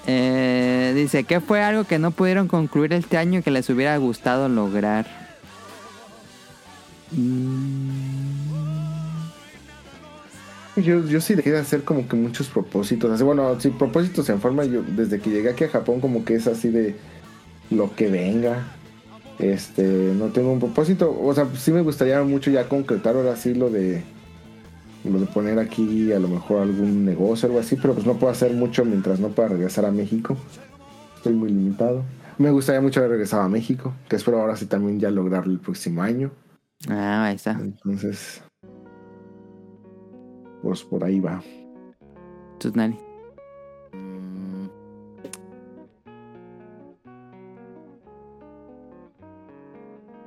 [0.06, 4.48] Eh, dice, ¿qué fue algo que no pudieron concluir este año que les hubiera gustado
[4.48, 5.06] lograr?
[7.12, 7.90] Mm,
[10.76, 13.10] Yo, yo sí dejé de hacer como que muchos propósitos.
[13.12, 16.34] Así, bueno, si propósitos en forma, yo desde que llegué aquí a Japón, como que
[16.34, 16.96] es así de
[17.70, 18.64] lo que venga.
[19.38, 19.82] Este,
[20.14, 21.16] no tengo un propósito.
[21.20, 24.02] O sea, sí me gustaría mucho ya concretar ahora sí lo de
[25.04, 28.32] lo de poner aquí a lo mejor algún negocio algo así, pero pues no puedo
[28.32, 30.36] hacer mucho mientras no pueda regresar a México.
[31.16, 32.04] Estoy muy limitado.
[32.38, 35.60] Me gustaría mucho haber regresado a México, que espero ahora sí también ya lograrlo el
[35.60, 36.32] próximo año.
[36.88, 37.52] Ah, ahí está.
[37.52, 38.42] Entonces,
[40.62, 41.42] pues por ahí va.
[42.58, 42.94] Tusnari.
[42.94, 43.03] Mm.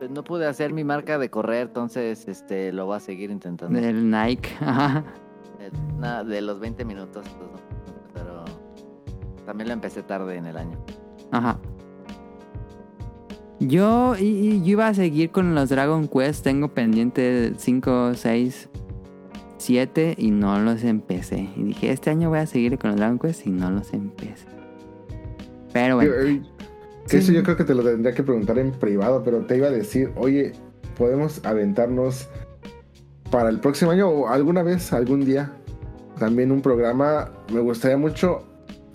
[0.07, 3.77] Pues no pude hacer mi marca de correr, entonces este lo voy a seguir intentando.
[3.77, 4.49] Del Nike.
[4.61, 5.03] Ajá.
[5.59, 7.57] Eh, de los 20 minutos, pues, no,
[8.13, 8.45] pero
[9.45, 10.77] también lo empecé tarde en el año.
[11.31, 11.59] Ajá.
[13.59, 16.41] Yo, y, y yo iba a seguir con los Dragon Quest.
[16.41, 18.69] Tengo pendiente 5, 6,
[19.57, 21.49] 7 y no los empecé.
[21.57, 24.47] Y dije, este año voy a seguir con los Dragon Quest y no los empecé.
[25.73, 26.47] Pero bueno.
[27.09, 29.67] Que eso yo creo que te lo tendría que preguntar en privado, pero te iba
[29.67, 30.53] a decir, oye,
[30.97, 32.27] podemos aventarnos
[33.31, 35.51] para el próximo año o alguna vez, algún día,
[36.19, 37.31] también un programa.
[37.53, 38.43] Me gustaría mucho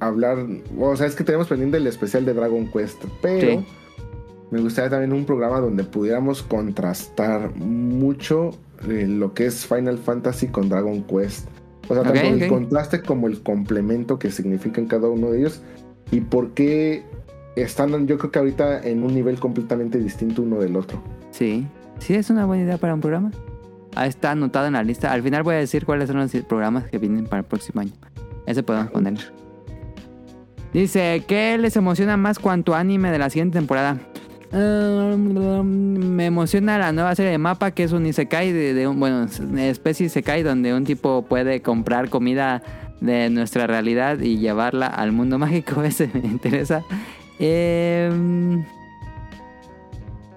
[0.01, 0.39] hablar,
[0.79, 3.67] o sea, es que tenemos pendiente el especial de Dragon Quest, pero Sí.
[4.51, 8.51] me gustaría también un programa donde pudiéramos contrastar mucho
[8.89, 11.47] eh, lo que es Final Fantasy con Dragon Quest.
[11.89, 15.63] O sea, tanto el contraste como el complemento que significan cada uno de ellos
[16.11, 17.05] y por qué
[17.57, 21.03] están, yo creo que ahorita en un nivel completamente distinto uno del otro.
[21.31, 21.67] Sí.
[21.99, 23.31] Sí, es una buena idea para un programa.
[23.95, 25.13] Ahí está anotado en la lista.
[25.13, 27.93] Al final voy a decir cuáles son los programas que vienen para el próximo año.
[28.47, 29.19] Ese podemos poner.
[30.73, 33.99] Dice, ¿qué les emociona más cuanto anime de la siguiente temporada?
[34.53, 38.99] Eh, me emociona la nueva serie de mapa que es un Isekai de, de un,
[39.01, 39.27] bueno,
[39.59, 42.63] especie Isekai donde un tipo puede comprar comida
[43.01, 45.83] de nuestra realidad y llevarla al mundo mágico.
[45.83, 46.83] Ese me interesa.
[47.39, 48.11] Eh,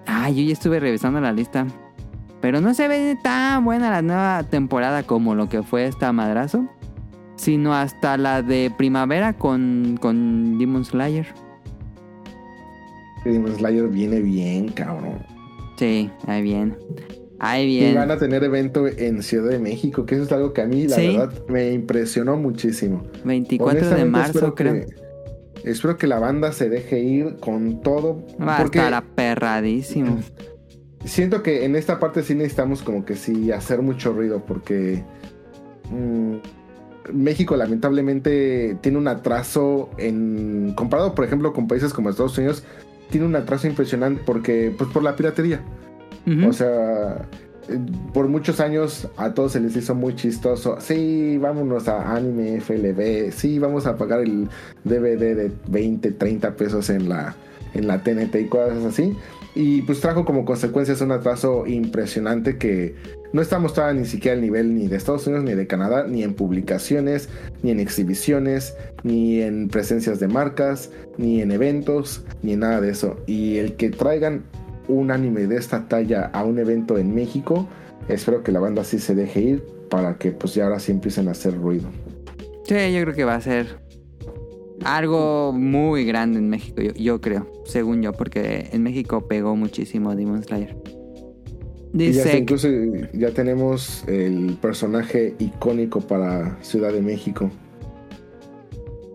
[0.06, 1.66] ah, yo ya estuve revisando la lista.
[2.40, 6.66] Pero no se ve tan buena la nueva temporada como lo que fue esta madrazo.
[7.36, 11.26] Sino hasta la de primavera con, con Demon Slayer.
[13.24, 15.18] Demon Slayer viene bien, cabrón.
[15.76, 16.74] Sí, ahí viene.
[17.38, 17.98] Ahí Y viene.
[17.98, 20.86] van a tener evento en Ciudad de México, que eso es algo que a mí,
[20.86, 21.08] la Sí.
[21.18, 23.02] verdad, me impresionó muchísimo.
[23.24, 24.72] 24 de marzo, creo.
[24.74, 24.86] que-
[25.66, 28.24] espero que la banda se deje ir con todo.
[28.40, 30.18] Va a porque estar aperradísimo.
[31.04, 35.04] siento que en esta parte sí necesitamos como que sí hacer mucho ruido porque
[35.90, 36.36] mm,
[37.12, 42.64] México lamentablemente tiene un atraso en comparado por ejemplo con países como Estados Unidos
[43.10, 45.60] tiene un atraso impresionante porque pues por la piratería
[46.48, 47.28] o sea
[48.12, 50.78] por muchos años a todos se les hizo muy chistoso.
[50.80, 54.48] Sí vámonos a anime FLB sí vamos a pagar el
[54.84, 57.36] DVD de 20 30 pesos en la
[57.74, 59.16] en la TNT y cosas así.
[59.54, 62.94] Y pues trajo como consecuencias un atraso impresionante que
[63.32, 66.22] no estamos todavía ni siquiera al nivel ni de Estados Unidos ni de Canadá, ni
[66.22, 67.28] en publicaciones,
[67.62, 72.90] ni en exhibiciones, ni en presencias de marcas, ni en eventos, ni en nada de
[72.90, 73.18] eso.
[73.26, 74.44] Y el que traigan
[74.88, 77.66] un anime de esta talla a un evento en México,
[78.08, 81.28] espero que la banda sí se deje ir para que pues ya ahora sí empiecen
[81.28, 81.88] a hacer ruido.
[82.64, 83.78] Sí, yo creo que va a ser
[84.84, 90.14] algo muy grande en México, yo, yo creo, según yo, porque en México pegó muchísimo
[90.14, 90.76] Demon Slayer.
[91.92, 92.68] Ya, Dice, incluso
[93.14, 97.50] ya tenemos el personaje icónico para Ciudad de México.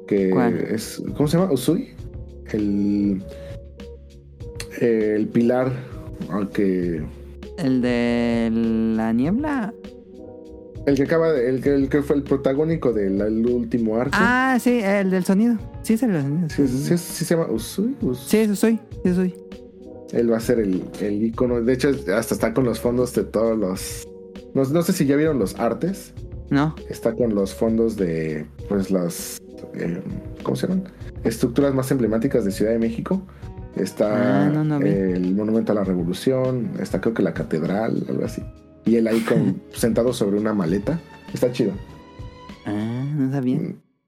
[0.08, 0.58] Que ¿Cuál?
[0.58, 1.02] es.
[1.16, 1.52] ¿Cómo se llama?
[1.52, 1.90] ¿Usui?
[2.52, 3.24] El.
[4.82, 5.72] El pilar.
[6.30, 7.04] Aunque.
[7.58, 8.50] el de
[8.96, 9.74] la niebla.
[10.86, 11.50] El que acaba de.
[11.50, 14.12] El que, el que fue el protagónico del el último arco.
[14.20, 15.56] Ah, sí, el del sonido.
[15.84, 16.50] Sí, es el del sonido.
[16.50, 17.96] Sí, sí, sí, sí se llama Usui.
[18.02, 19.36] Us- Sí, soy, eso soy.
[20.12, 21.62] Él va a ser el, el icono.
[21.62, 24.08] De hecho, hasta está con los fondos de todos los.
[24.54, 26.14] No, no sé si ya vieron los artes.
[26.50, 26.76] ¿No?
[26.90, 29.42] está con los fondos de pues las
[29.74, 30.02] eh,
[30.44, 30.84] ¿cómo se llaman?
[31.24, 33.22] estructuras más emblemáticas de Ciudad de México
[33.76, 34.90] está Ah, no, no vi.
[34.90, 38.42] el monumento a la revolución está creo que la catedral algo así.
[38.86, 41.00] Y él ahí con, sentado sobre una maleta.
[41.34, 41.72] Está chido.
[42.66, 43.60] Ah, no sabía.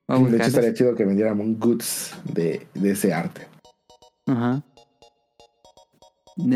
[0.07, 3.47] Voy a de hecho estaría chido que vendiéramos goods de, de ese arte.
[4.27, 4.61] Ajá.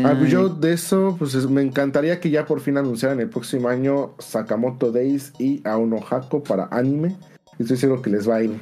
[0.04, 3.28] Ah, pues yo de eso pues es- me encantaría que ya por fin anunciaran el
[3.30, 7.16] próximo año Sakamoto Days y Aono Hako para anime.
[7.60, 8.60] Estoy seguro que les va a ir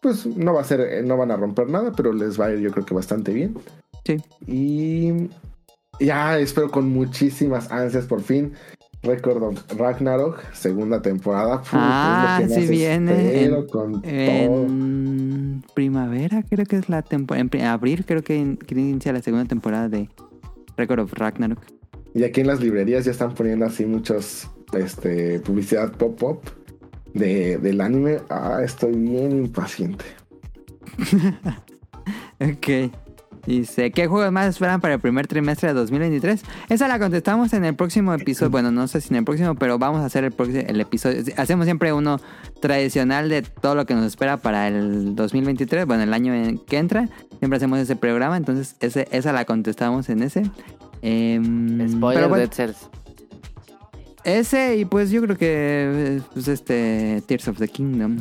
[0.00, 2.52] pues no va a ser eh, no van a romper nada pero les va a
[2.52, 3.54] ir yo creo que bastante bien
[4.04, 4.16] Sí.
[4.46, 5.28] y
[6.00, 8.52] ya espero con muchísimas ansias por fin
[9.02, 14.02] Record of Ragnarok segunda temporada Puf, Ah, es lo que sí más viene en- con
[14.02, 17.46] todo primavera, creo que es la temporada.
[17.52, 20.08] En abril, creo que, in- que inicia la segunda temporada de
[20.76, 21.60] Record of Ragnarok.
[22.14, 26.40] Y aquí en las librerías ya están poniendo así muchos este, publicidad pop-up
[27.14, 28.18] de, del anime.
[28.28, 30.04] Ah, estoy bien impaciente.
[32.40, 32.90] Ok.
[33.46, 36.42] Dice, ¿qué juegos más esperan para el primer trimestre de 2023?
[36.68, 38.50] Esa la contestamos en el próximo episodio.
[38.50, 41.22] Bueno, no sé si en el próximo, pero vamos a hacer el, próximo- el episodio.
[41.36, 42.20] Hacemos siempre uno
[42.60, 45.86] tradicional de todo lo que nos espera para el 2023.
[45.86, 47.08] Bueno, el año en que entra.
[47.40, 48.36] Siempre hacemos ese programa.
[48.36, 50.42] Entonces, ese, esa la contestamos en ese.
[51.02, 52.44] Em, Spoiler bueno,
[54.24, 58.18] ese y pues yo creo que eh, pues este Tears of the Kingdom.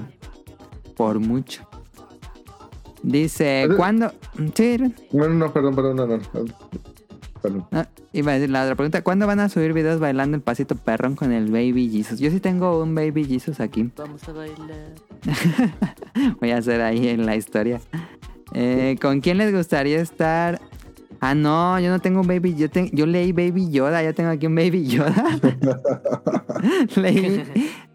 [0.95, 1.68] Por mucho.
[3.03, 4.11] Dice, Pero- ¿cuándo?
[4.56, 4.78] Sí,
[5.11, 6.19] No, no, no, perdón, perdón, no, no.
[7.41, 7.65] Perdón.
[7.72, 9.02] No, iba a decir la otra pregunta.
[9.03, 12.19] ¿Cuándo van a subir videos bailando el pasito perrón con el Baby Jesus?
[12.19, 13.90] Yo sí tengo un Baby Jesus aquí.
[13.98, 14.94] Vamos a bailar.
[16.40, 17.82] Voy a hacer ahí en la historia.
[18.53, 20.61] Eh, ¿Con quién les gustaría estar?
[21.19, 22.53] Ah, no, yo no tengo un Baby.
[22.56, 24.03] Yo, te- yo leí Baby Yoda.
[24.03, 25.40] Ya tengo aquí un Baby Yoda.
[26.95, 27.44] leí,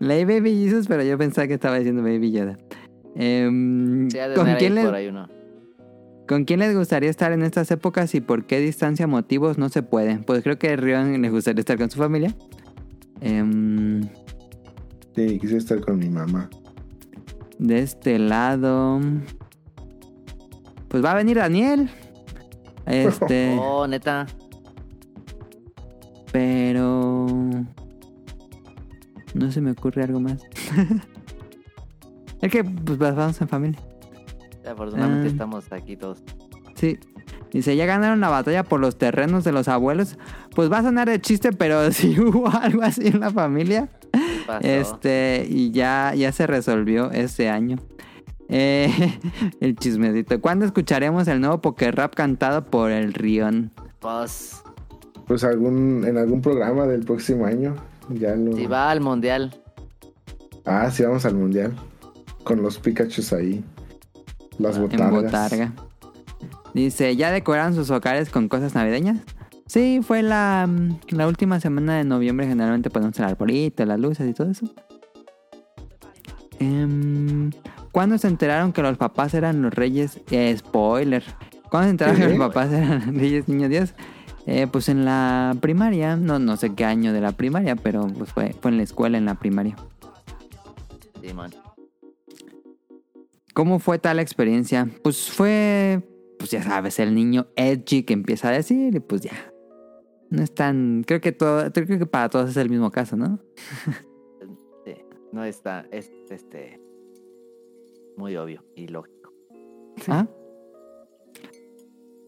[0.01, 2.57] leí Baby Jesus, pero yo pensaba que estaba diciendo Baby Yoda.
[3.19, 5.29] Em, Sí, ¿con, quién les, por ahí uno.
[6.29, 9.83] ¿Con quién les gustaría estar en estas épocas y por qué distancia motivos no se
[9.83, 10.19] puede?
[10.19, 12.35] Pues creo que a Rion les gustaría estar con su familia.
[13.21, 14.03] Em,
[15.15, 16.51] Sí, quisiera estar con mi mamá.
[17.59, 19.01] de este lado.
[20.89, 21.89] Pues va a venir Daniel.
[22.87, 23.57] Este.
[23.61, 24.27] Oh, neta.
[26.33, 27.27] pero.
[29.35, 30.43] No se me ocurre algo más.
[32.41, 33.81] es que pues vamos en familia.
[34.69, 35.31] Afortunadamente Ah.
[35.31, 36.23] estamos aquí todos.
[36.75, 36.99] Sí.
[37.53, 40.19] Dice, ya ganaron la batalla por los terrenos de los abuelos.
[40.55, 43.89] Pues va a sonar de chiste, pero sí hubo algo así en la familia.
[44.61, 47.77] Este, y ya, ya se resolvió este año.
[48.49, 49.19] Eh,
[49.61, 50.41] el chismecito.
[50.41, 53.71] ¿Cuándo escucharemos el nuevo Rap cantado por el Rion?
[54.01, 54.63] Pues,
[55.27, 57.75] Pues algún, en algún programa del próximo año.
[58.11, 58.55] Ya lo.
[58.57, 59.55] si va al mundial.
[60.65, 61.75] Ah, sí, vamos al mundial.
[62.47, 63.65] Con los Pikachu ahí.
[64.59, 65.23] Las Ah, en botargas.
[65.25, 65.73] Botarga.
[66.75, 69.19] Dice, ¿ya decoraron sus hogares con cosas navideñas?
[69.67, 72.47] Sí, fue la, mm, la última semana de noviembre.
[72.47, 74.67] Generalmente ponemos el arbolito, las luces y todo eso.
[76.61, 77.51] Em,
[77.91, 80.21] ¿Cuándo se enteraron que los papás eran los reyes?
[80.31, 81.25] Eh, spoiler.
[81.69, 83.95] ¿Cuándo se enteraron que los papás eran los reyes niño Dios?
[84.47, 86.15] Eh, pues en la primaria.
[86.15, 89.19] No, no sé qué año de la primaria, pero pues fue, fue en la escuela,
[89.19, 89.75] en la primaria.
[91.21, 91.51] Simón.
[93.57, 94.87] ¿Cómo fue tal experiencia?
[95.03, 96.03] Pues fue,
[96.39, 99.33] pues ya sabes, el niño edgy que empieza a decir y pues ya.
[100.29, 103.39] No es tan, creo que todo, creo que para todos es el mismo caso, ¿no?
[104.85, 104.95] Sí,
[105.33, 106.83] no está, es este
[108.19, 109.33] muy obvio y lógico.
[110.07, 110.27] ¿Ah?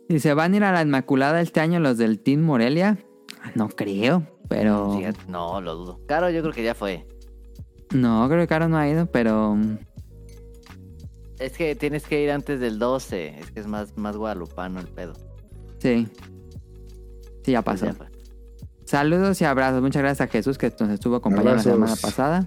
[0.09, 2.97] Y se van a ir a la Inmaculada este año los del Team Morelia.
[3.43, 4.27] Ah, No creo.
[4.49, 4.99] Pero
[5.29, 6.01] no, lo dudo.
[6.07, 7.07] Caro, yo creo que ya fue.
[7.93, 9.59] no, creo que Caro no ha ido, pero
[11.39, 13.39] Es que tienes que ir antes del 12.
[13.41, 15.15] Es que es más, más guadalupano el pedo.
[15.79, 16.09] sí.
[17.45, 17.97] Sí, ya Pues pasó.
[17.99, 18.11] ya.
[18.85, 19.81] Saludos y abrazos.
[19.81, 21.67] Muchas gracias a Jesús que nos estuvo acompañando Abrazos.
[21.67, 22.47] la semana pasada.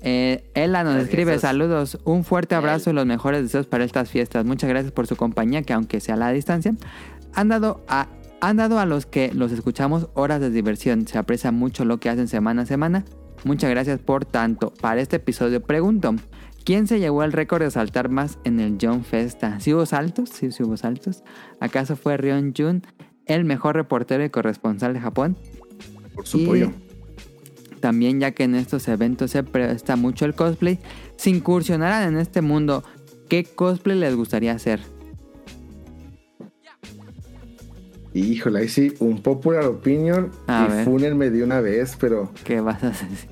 [0.00, 1.04] Eh, Ella nos Gracias.
[1.10, 4.44] escribe saludos, un fuerte abrazo y los mejores deseos para estas fiestas.
[4.44, 6.74] Muchas gracias por su compañía, que aunque sea a la distancia,
[7.34, 8.08] han dado a,
[8.40, 11.06] han dado a los que los escuchamos horas de diversión.
[11.06, 13.04] Se aprecia mucho lo que hacen semana a semana.
[13.44, 14.72] Muchas gracias por tanto.
[14.80, 16.14] Para este episodio pregunto,
[16.64, 19.60] ¿quién se llevó el récord de saltar más en el John Festa?
[19.60, 20.30] ¿Sí hubo saltos?
[20.30, 21.22] Sí, sí hubo saltos.
[21.60, 22.82] ¿Acaso fue Ryon Jun,
[23.26, 25.36] el mejor reportero y corresponsal de Japón?
[26.14, 26.72] Por su Y pollo.
[27.80, 30.78] También ya que en estos eventos se presta mucho el cosplay,
[31.16, 32.84] si incursionaran en este mundo,
[33.28, 34.80] ¿qué cosplay les gustaría hacer?
[38.14, 40.30] Híjole, ahí sí, un popular opinion.
[40.46, 40.84] A y ver.
[40.84, 43.30] fúnenme de una vez, pero ¿Qué vas a decir?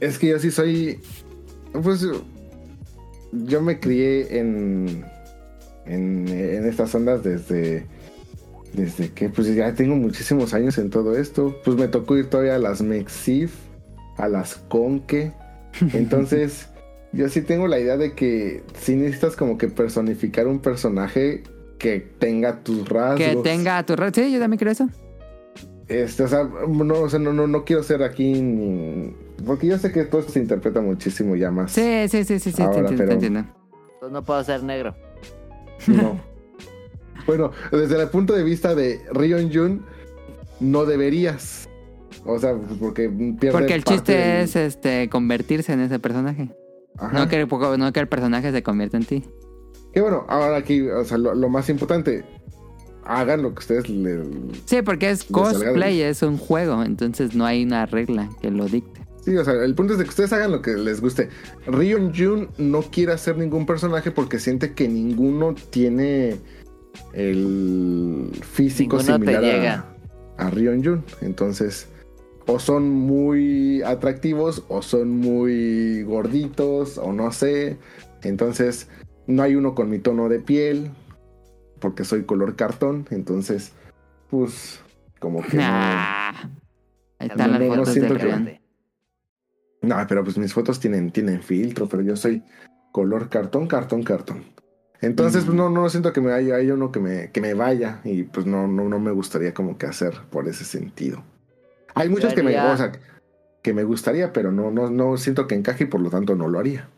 [0.00, 1.00] es que yo sí soy.
[1.82, 2.06] Pues
[3.32, 5.04] yo me crié en.
[5.86, 7.86] En, en estas ondas desde.
[8.72, 11.54] Desde que, pues ya tengo muchísimos años en todo esto.
[11.64, 13.54] Pues me tocó ir todavía a las Mexif,
[14.16, 15.32] a las Conque.
[15.92, 16.68] Entonces,
[17.12, 21.44] yo sí tengo la idea de que sí necesitas como que personificar un personaje
[21.78, 23.18] que tenga tus rasgos.
[23.18, 24.12] Que tenga tu red.
[24.12, 24.88] Sí, yo también creo eso.
[25.86, 29.14] Este, o sea, no, o sea, no, no, no quiero ser aquí ni-
[29.46, 31.72] Porque yo sé que todo esto se interpreta muchísimo ya más.
[31.72, 33.38] Sí, sí, sí, sí, sí, te Ahora, entiendo, te pero- entiendo.
[33.94, 34.94] Entonces no puedo ser negro.
[35.86, 36.20] No.
[37.26, 39.84] bueno, desde el punto de vista de Rion Jun,
[40.60, 41.68] no deberías.
[42.24, 46.50] O sea, porque pierde Porque el parte chiste del- es este convertirse en ese personaje.
[46.96, 47.18] Ajá.
[47.18, 47.48] No que, el,
[47.78, 49.24] no que el personaje se convierta en ti.
[49.92, 52.24] Que bueno, ahora aquí, o sea, lo, lo más importante,
[53.04, 54.22] hagan lo que ustedes le...
[54.64, 59.03] Sí, porque es cosplay, es un juego, entonces no hay una regla que lo dicte.
[59.24, 61.30] Sí, o sea, el punto es de que ustedes hagan lo que les guste.
[61.66, 66.36] Rion Jun no quiere hacer ningún personaje porque siente que ninguno tiene
[67.12, 69.44] el físico Ninguno similar
[70.38, 71.04] a- a, Rion Jun.
[71.22, 71.88] Entonces,
[72.46, 77.78] o son muy atractivos o son muy gorditos o no sé.
[78.22, 78.88] Entonces,
[79.26, 80.90] no hay uno con mi tono de piel
[81.80, 83.06] porque soy color cartón.
[83.10, 83.72] Entonces,
[84.30, 84.80] pues,
[85.18, 85.56] como que...
[85.56, 86.30] no- Nah.
[87.20, 88.63] Ahí están No, las no, no fotos de Rion.
[89.86, 92.42] No, pero pues mis fotos tienen, tienen filtro, pero yo soy
[92.92, 94.44] color cartón, cartón, cartón.
[95.00, 95.46] Entonces, Mm.
[95.46, 98.22] pues, no, no siento que me haya, haya uno que me, que me vaya y
[98.22, 101.22] pues no, no, no me gustaría como que hacer por ese sentido.
[101.94, 102.92] Hay muchos que me, haría- o sea,
[103.62, 106.48] que me gustaría, pero no, no, no siento que encaje y por lo tanto no
[106.48, 106.88] lo haría.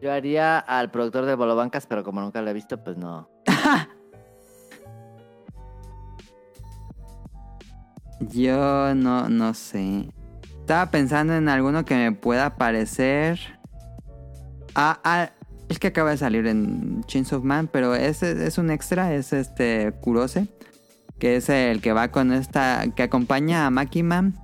[0.00, 3.28] Yo haría al productor de Bolobancas, pero como nunca lo he visto, pues no.
[8.20, 10.10] Yo no, no sé.
[10.70, 13.40] Estaba pensando en alguno que me pueda parecer.
[14.76, 15.30] Ah, ah,
[15.68, 19.32] es que acaba de salir en Chains of Man, pero es, es un extra, es
[19.32, 20.46] este Kurose,
[21.18, 24.38] que es el que va con esta, que acompaña a Makiman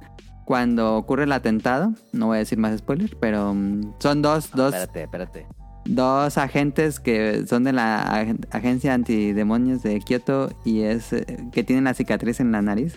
[0.44, 1.92] cuando ocurre el atentado.
[2.12, 5.46] No voy a decir más spoilers, pero mm, son dos, dos, Espérate, espérate.
[5.84, 11.62] dos agentes que son de la ag- agencia antidemonios de Kyoto y es eh, que
[11.62, 12.96] tienen la cicatriz en la nariz.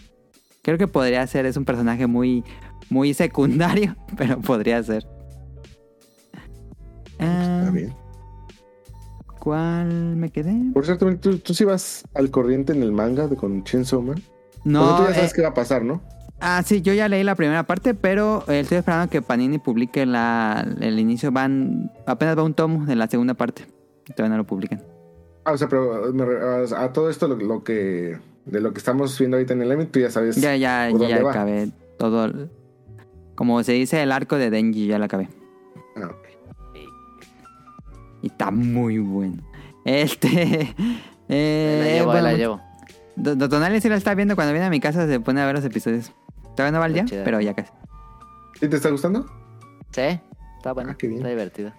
[0.63, 2.43] Creo que podría ser, es un personaje muy,
[2.89, 5.05] muy secundario, pero podría ser.
[7.19, 7.93] Ah, Está bien.
[9.39, 9.87] ¿Cuál
[10.17, 10.53] me quedé?
[10.73, 14.21] Por cierto, ¿tú, tú sí vas al corriente en el manga de con Chainsaw Man.
[14.65, 16.01] No, No, tú ya sabes eh, qué va a pasar, ¿no?
[16.41, 20.05] ah, sí, yo ya leí la primera parte, pero eh, estoy esperando que Panini publique
[20.05, 21.31] la, el inicio.
[21.31, 23.65] Van, apenas va un tomo de la segunda parte.
[24.15, 24.81] Todavía no lo publican.
[25.45, 28.73] Ah, o sea, pero me re- a, a todo esto lo, lo que de lo
[28.73, 30.35] que estamos viendo ahorita en el evento, tú ya sabes.
[30.35, 31.31] Ya, ya, ¿por ya dónde va?
[31.31, 32.49] acabé todo.
[33.39, 35.29] Como se dice, el arco de Denji, ya lo acabé.
[35.95, 36.27] Ah, ok.
[38.21, 39.41] Y está muy bueno.
[39.85, 40.75] Este.
[41.31, 42.61] Eh, la llevo, bueno, la llevo.
[43.15, 45.45] Do- Do- Tonali sí la está viendo cuando viene a mi casa, se pone a
[45.45, 46.11] ver los episodios.
[46.55, 47.23] Todavía no va al día, chida.
[47.23, 47.71] pero ya casi.
[48.59, 49.27] ¿Sí te está gustando?
[49.91, 50.19] Sí,
[50.57, 50.89] está bueno.
[50.91, 51.19] Ah, qué bien.
[51.19, 51.71] Está divertido.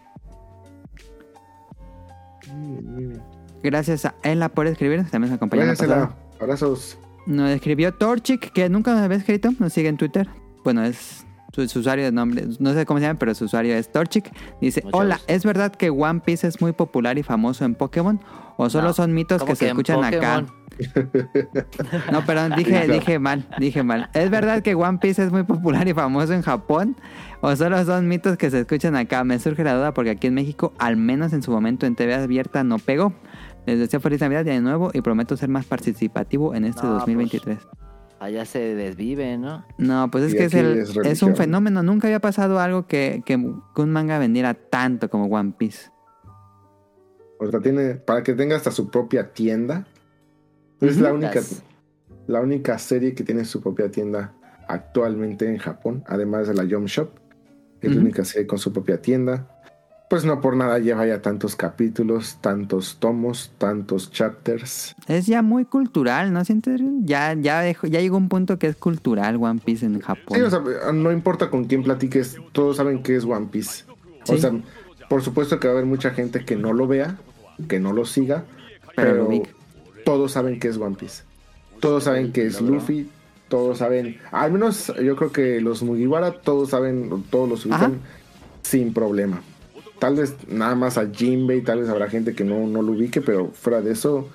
[2.55, 3.23] Muy bien, muy bien.
[3.65, 5.63] Gracias a Ella por escribirnos, también nos acompañó.
[5.65, 6.09] la Gracias.
[6.41, 6.99] Abrazos.
[7.27, 10.29] Nos escribió Torchic, que nunca nos había escrito, nos sigue en Twitter.
[10.63, 13.75] Bueno, es su, su usuario de nombre, no sé cómo se llama, pero su usuario
[13.75, 14.31] es Torchic.
[14.61, 15.21] Dice, hola.
[15.27, 18.21] ¿es verdad que One Piece es muy popular y famoso en Pokémon?
[18.57, 20.45] ¿O solo No, son mitos ¿Cómo que se escuchan acá?
[22.13, 24.11] No, perdón, dije, dije mal, dije mal.
[24.15, 26.97] ¿Es verdad que One Piece es muy popular y famoso en Japón?
[27.41, 29.25] ¿O solo son mitos que se escuchan acá?
[29.25, 32.15] Me surge la duda porque aquí en México, al menos en su momento en TV
[32.15, 33.15] abierta, no pegó.
[33.67, 37.59] Les deseo feliz Navidad Año Nuevo y prometo ser más participativo en este No, 2023.
[38.21, 39.65] Allá se desvive, ¿no?
[39.79, 41.83] No, pues es Y que es, aquí el- es es un fenómeno.
[41.83, 45.91] Nunca había pasado algo que, que un manga vendiera tanto como One Piece.
[47.39, 49.87] O sea, tiene, para que tenga hasta su propia tienda.
[50.81, 51.63] Es la única, Las-
[52.27, 54.35] la única serie que tiene su propia tienda
[54.69, 57.11] actualmente en Japón, además de la Jump Shop,
[57.81, 59.60] que es la única serie con su propia tienda.
[60.11, 64.97] Pues no por nada lleva ya tantos capítulos, tantos tomos, tantos chapters.
[65.07, 66.81] Es ya muy cultural, ¿no sientes?
[67.05, 70.37] Ya, ya, dejó- ya llegó un punto que es cultural One Piece en Japón.
[70.37, 70.61] Sí, o sea,
[70.93, 73.85] no importa con quién platiques, todos saben que es One Piece.
[74.27, 74.41] O Sí.
[74.41, 74.51] sea,
[75.09, 77.17] por supuesto que va a haber mucha gente que no lo vea,
[77.69, 78.43] que no lo siga,
[78.97, 79.43] Pero lo
[80.05, 81.23] todos saben que es One Piece.
[81.79, 82.61] Todos saben que es.
[82.61, 83.09] Luffy,
[83.49, 88.01] todos saben, al menos yo creo que los Mugiwara todos saben, todos los ubican
[88.63, 89.41] sin problema.
[90.01, 93.21] Tal vez nada más a Jinbei, tal vez habrá gente que no, no lo ubique,
[93.21, 94.29] pero fuera de eso,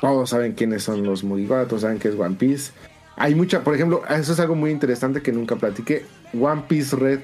[0.00, 2.72] todos saben quiénes son los Mugiwara, todos saben que es One Piece.
[3.16, 6.04] Hay mucha, por ejemplo, eso es algo muy interesante que nunca platiqué.
[6.40, 7.20] One Piece Red,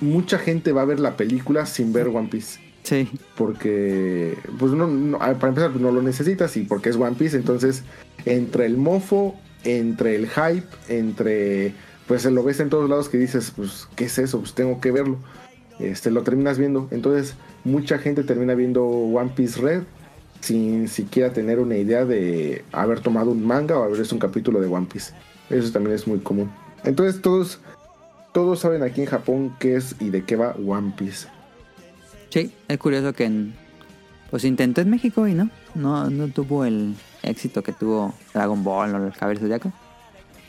[0.00, 2.60] mucha gente va a ver la película sin ver One Piece.
[2.82, 3.08] Sí.
[3.36, 7.36] Porque, pues no, no- para empezar, pues no lo necesitas y porque es One Piece,
[7.36, 7.82] entonces
[8.24, 9.34] entre el mofo,
[9.64, 11.72] entre el hype, entre,
[12.06, 14.38] pues lo ves en todos lados que dices, pues, ¿qué es eso?
[14.40, 15.18] Pues tengo que verlo.
[15.78, 16.88] Este, lo terminas viendo.
[16.90, 17.34] Entonces,
[17.64, 19.82] mucha gente termina viendo One Piece Red
[20.40, 24.60] sin siquiera tener una idea de haber tomado un manga o haber visto un capítulo
[24.60, 25.12] de One Piece.
[25.50, 26.50] Eso también es muy común.
[26.84, 27.60] Entonces, todos,
[28.32, 31.26] todos saben aquí en Japón qué es y de qué va One Piece.
[32.30, 33.54] Sí, es curioso que en-
[34.30, 38.94] pues intentó en México y no, no, no tuvo el éxito que tuvo Dragon Ball
[38.94, 39.72] o el Cabello Zodiaco.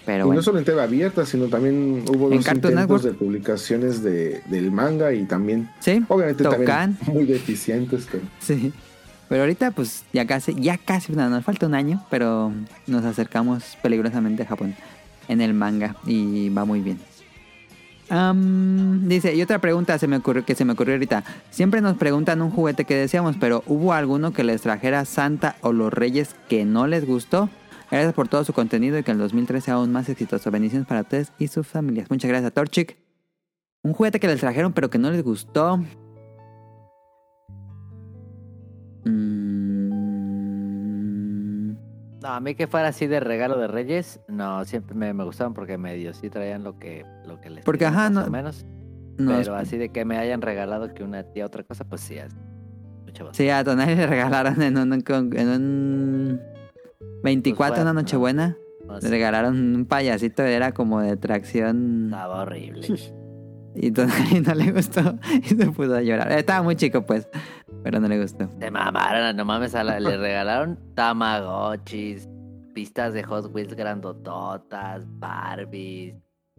[0.06, 3.04] Pero y bueno, no solo en TV abierta, sino también hubo dos intentos Network.
[3.04, 6.96] de publicaciones de, del manga y también, sí, obviamente, Tocan.
[6.96, 8.08] también muy deficientes.
[8.12, 8.74] Pero sí.
[9.30, 12.52] Pero ahorita pues ya casi, ya casi, no, nos falta un año, pero
[12.88, 14.76] nos acercamos peligrosamente a Japón
[15.28, 17.00] en el manga y va muy bien.
[18.10, 21.24] Am, dice, y otra pregunta se me ocurrió, que se me ocurrió ahorita.
[21.52, 25.72] Siempre nos preguntan un juguete que deseamos, pero ¿hubo alguno que les trajera Santa o
[25.74, 27.50] los Reyes que no les gustó?
[27.92, 30.52] Gracias por todo su contenido y que el 2013 sea aún más exitoso.
[30.52, 32.10] Bendiciones para ustedes y sus familias.
[32.10, 32.98] Muchas gracias a Torchic.
[33.84, 35.80] Un juguete que les trajeron pero que no les gustó.
[40.80, 41.72] Mm,
[42.22, 45.54] No, a mí que fuera así de regalo de Reyes, no, siempre me, me gustaban
[45.54, 48.30] porque medio sí traían lo que, lo que les Porque, piden, ajá, más no- o
[48.30, 48.66] menos.
[49.18, 52.02] no es- pero así de que me hayan regalado que una tía otra cosa, pues
[52.02, 52.36] sí, es
[53.06, 53.30] mucho.
[53.34, 56.42] Sí, a Tonali le regalaron en un, en un
[57.24, 58.58] 24, Pues una fue- nochebuena.
[58.86, 62.06] No Le regalaron un payasito, era como de tracción.
[62.06, 62.88] estaba horrible.
[63.76, 66.32] Y Tonali no le gustó y se puso a llorar.
[66.32, 67.30] Estaba muy chico, pues,
[67.84, 68.50] pero no le gustó.
[68.60, 72.28] Se mamaron, no mames, a la- le regalaron Tamagotchis,
[72.74, 76.16] pistas de Hot Wheels grandototas, Barbies,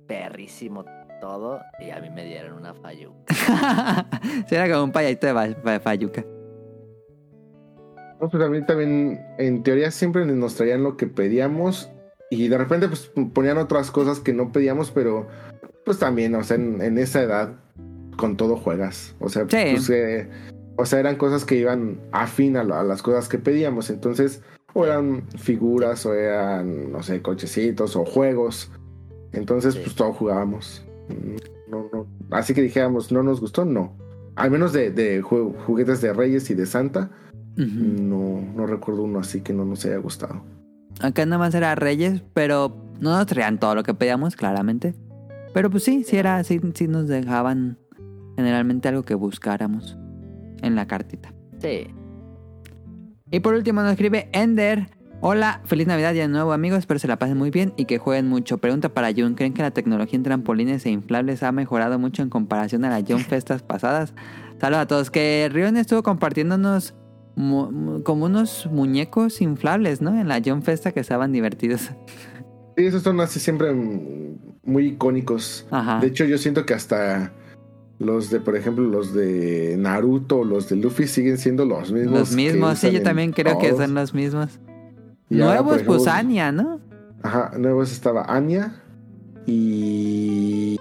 [0.06, 0.84] perrísimo
[1.20, 3.12] todo, y a mí me dieron una fallu.
[4.48, 6.24] sí, era como un payasito de fa- fa- Fayuca.
[8.20, 11.90] No, pues mí también, en teoría, siempre nos traían lo que pedíamos
[12.30, 15.26] y de repente pues ponían otras cosas que no pedíamos, pero
[15.84, 17.54] pues también, o sea, en, en esa edad
[18.16, 19.14] con todo juegas.
[19.20, 19.56] O sea, Sí.
[19.72, 20.28] pues, eh,
[20.76, 23.90] o sea, eran cosas que iban afín a, a las cosas que pedíamos.
[23.90, 24.42] Entonces,
[24.74, 28.70] o eran figuras, o eran, no sé, cochecitos o juegos.
[29.32, 29.80] Entonces, Sí.
[29.84, 30.84] pues todo jugábamos.
[31.68, 32.06] No, no.
[32.30, 33.96] Así que dijéramos, no nos gustó, no.
[34.36, 37.10] Al menos de, de ju- juguetes de Reyes y de Santa,
[37.56, 40.42] No, no recuerdo uno así que no nos haya gustado.
[41.00, 44.94] Acá nada más era Reyes, pero no nos traían todo lo que pedíamos, claramente.
[45.52, 47.78] Pero pues sí, sí era, sí, sí nos dejaban
[48.36, 49.98] generalmente algo que buscáramos
[50.62, 51.32] en la cartita.
[51.58, 51.88] Sí,
[53.30, 54.88] Y por último nos escribe Ender.
[55.22, 57.98] Hola, feliz Navidad y de nuevo amigos, espero se la pasen muy bien y que
[57.98, 58.56] jueguen mucho.
[58.58, 62.30] Pregunta para Jun, ¿creen que la tecnología en trampolines e inflables ha mejorado mucho en
[62.30, 64.14] comparación a la Jun Festas pasadas?
[64.58, 66.94] Saludos a todos, que Rion estuvo compartiéndonos
[68.04, 70.18] como unos muñecos inflables, ¿no?
[70.18, 71.90] En la Jun Festa que estaban divertidos.
[72.76, 75.66] Sí, esos son así siempre mm, muy icónicos.
[75.70, 76.00] Ajá.
[76.00, 77.32] De hecho, yo siento que hasta
[77.98, 82.18] los de, por ejemplo, los de Naruto, los de Luffy siguen siendo los mismos.
[82.18, 84.58] Los mismos, sí, yo también creo que son los mismos.
[85.28, 86.80] Y ahora, Nuevos, ejemplo, pues Anya, ¿no?
[87.22, 88.82] Ajá, nuevos estaba Anya
[89.46, 90.78] y.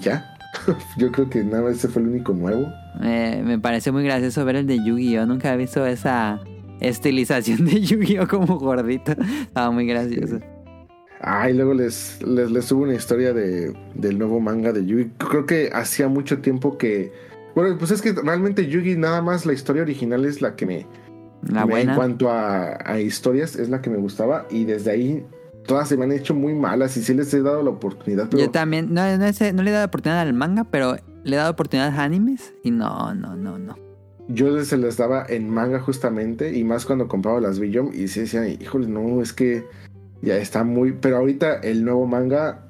[0.00, 0.36] Ya.
[0.98, 2.66] yo creo que nada ese fue el único nuevo.
[3.02, 5.26] Eh, me pareció muy gracioso ver el de Yu-Gi-Oh!
[5.26, 6.40] Nunca había visto esa
[6.80, 8.26] estilización de Yu-Gi-Oh!
[8.28, 9.12] como gordito.
[9.42, 10.40] Estaba muy gracioso.
[11.20, 15.10] Ah, y luego les, les, les subo una historia de, del nuevo manga de Yugi.
[15.18, 17.12] Creo que hacía mucho tiempo que.
[17.56, 20.86] Bueno, pues es que realmente Yugi, nada más la historia original es la que me.
[21.48, 21.92] La me- buena.
[21.92, 24.46] En cuanto a, a historias, es la que me gustaba.
[24.48, 25.26] Y desde ahí
[25.66, 28.28] todas se me han hecho muy malas y sí les he dado la oportunidad.
[28.30, 30.96] Pero Yo también, no, no, sé, no le he dado oportunidad al manga, pero
[31.28, 33.76] le he dado oportunidad a animes y no, no, no, no.
[34.28, 38.20] yo se las daba en manga justamente y más cuando compraba las Billion y sí
[38.20, 39.64] decían, híjole, no, es que
[40.22, 40.92] ya está muy...
[40.92, 42.64] Pero ahorita el nuevo manga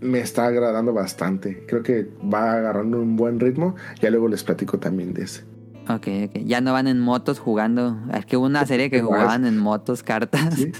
[0.00, 1.64] me está agradando bastante.
[1.66, 3.76] Creo que va agarrando un buen ritmo.
[4.00, 5.44] Ya luego les platico también de ese.
[5.88, 6.42] Ok, ok.
[6.44, 7.96] Ya no van en motos jugando.
[8.12, 10.54] Es que hubo una serie que jugaban en motos, cartas.
[10.54, 10.72] ¿Sí?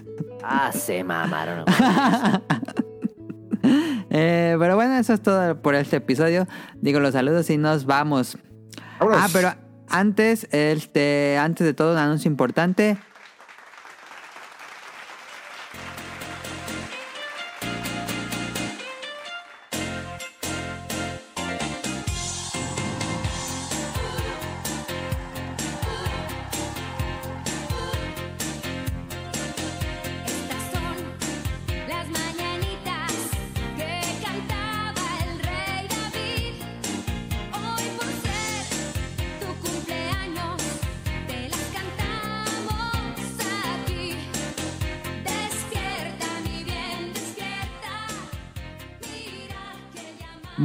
[0.42, 1.64] Ah, se mamaron.
[4.08, 6.46] Eh, pero bueno, eso es todo por este episodio.
[6.76, 8.38] Digo los saludos y nos vamos.
[9.00, 9.20] Vámonos.
[9.20, 9.52] Ah, pero
[9.88, 12.98] antes, este, antes de todo, un anuncio importante.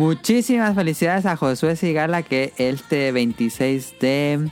[0.02, 4.50] Muchísimas felicidades a Josué Sigala que este 26 de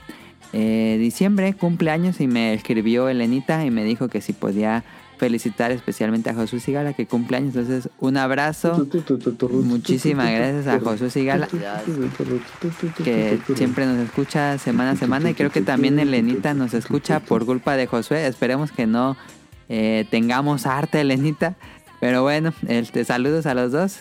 [0.52, 4.84] eh, diciembre cumple años y me escribió Elenita y me dijo que si podía
[5.18, 7.56] felicitar especialmente a Josué Sigala que cumple años.
[7.56, 8.86] Entonces, un abrazo.
[9.64, 11.48] Muchísimas gracias a Josué Sigala
[13.02, 17.44] que siempre nos escucha semana a semana y creo que también Elenita nos escucha por
[17.44, 18.24] culpa de Josué.
[18.28, 19.16] Esperemos que no
[19.68, 21.56] eh, tengamos arte, Elenita.
[21.98, 23.98] Pero bueno, este, saludos a los dos.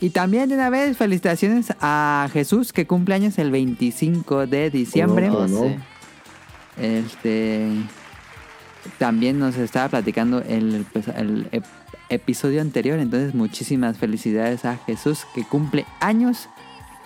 [0.00, 5.28] Y también de una vez felicitaciones a Jesús que cumple años el 25 de diciembre.
[5.28, 5.46] No.
[6.80, 7.66] Este
[8.98, 11.64] también nos estaba platicando el, pues, el ep-
[12.08, 12.98] episodio anterior.
[12.98, 16.48] Entonces, muchísimas felicidades a Jesús que cumple años.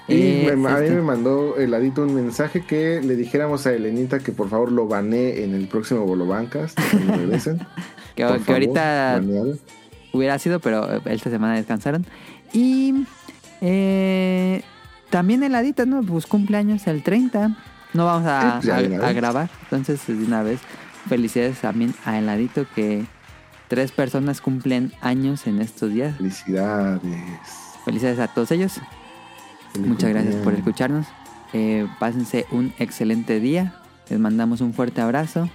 [0.07, 3.66] Y Eh, me- a mí este- me mandó el ladito un mensaje que le dijéramos
[3.66, 6.75] a Elenita que por favor lo banee en el próximo Bolobancas.
[8.15, 9.57] que, que ahorita baneado.
[10.12, 12.07] Hubiera sido, pero eh, esta semana descansaron.
[12.52, 13.07] Y
[13.60, 14.62] eh,
[15.10, 16.02] también heladita, ¿no?
[16.02, 17.57] Pues cumpleaños el 30.
[17.94, 19.50] No vamos a, pues grabar.
[19.65, 20.60] Entonces, de una vez,
[21.08, 23.05] felicidades también a heladito que
[23.68, 26.16] tres personas cumplen años en estos días.
[26.16, 27.02] Felicidades.
[27.84, 28.81] Felicidades a todos ellos.
[29.73, 31.07] Feliz Muchas gracias por escucharnos.
[31.52, 33.74] Eh, pásense un excelente día.
[34.08, 35.49] Les mandamos un fuerte abrazo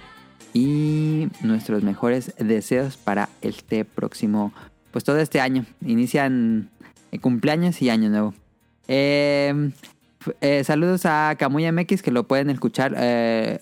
[0.54, 4.52] y nuestros mejores deseos para este próximo,
[4.90, 5.66] pues todo este año.
[5.84, 6.70] Inician
[7.12, 8.34] eh, cumpleaños y año nuevo.
[10.20, 13.60] F- eh, saludos a Camuya MX que lo pueden escuchar eh,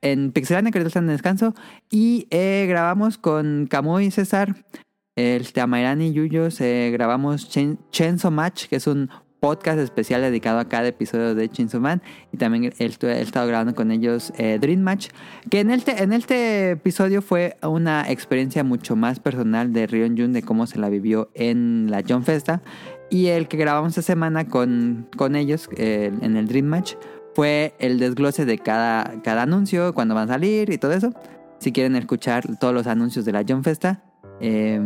[0.00, 1.54] en Pixelania que están en descanso.
[1.90, 2.26] Y
[2.68, 4.56] grabamos con Camuy y César,
[5.16, 7.78] el Tamairani y Yuyos, grabamos Chen-
[8.30, 9.10] Match, que es un
[9.42, 12.00] podcast especial dedicado a cada episodio de Chainsaw Man.
[12.32, 15.08] Y también he, he estado grabando con ellos eh, Dream Match,
[15.50, 20.32] que en este, en este episodio fue una experiencia mucho más personal de Rion Jun,
[20.32, 22.62] de cómo se la vivió en la John Festa.
[23.10, 26.94] Y el que grabamos esta semana con, con ellos en el Dream Match
[27.34, 31.12] fue el desglose de cada, cada anuncio, cuándo van a salir y todo eso.
[31.58, 34.04] Si quieren escuchar todos los anuncios de la John Festa,
[34.42, 34.80] eh,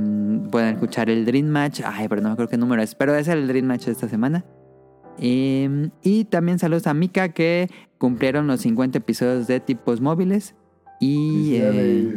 [0.51, 1.81] pueden escuchar el Dream Match.
[1.83, 4.07] Ay, pero no me acuerdo qué número es, pero es el Dream Match de esta
[4.09, 4.44] semana.
[5.18, 10.55] Eh, y también saludos a Mika que cumplieron los 50 episodios de tipos móviles.
[11.01, 12.17] Y eh,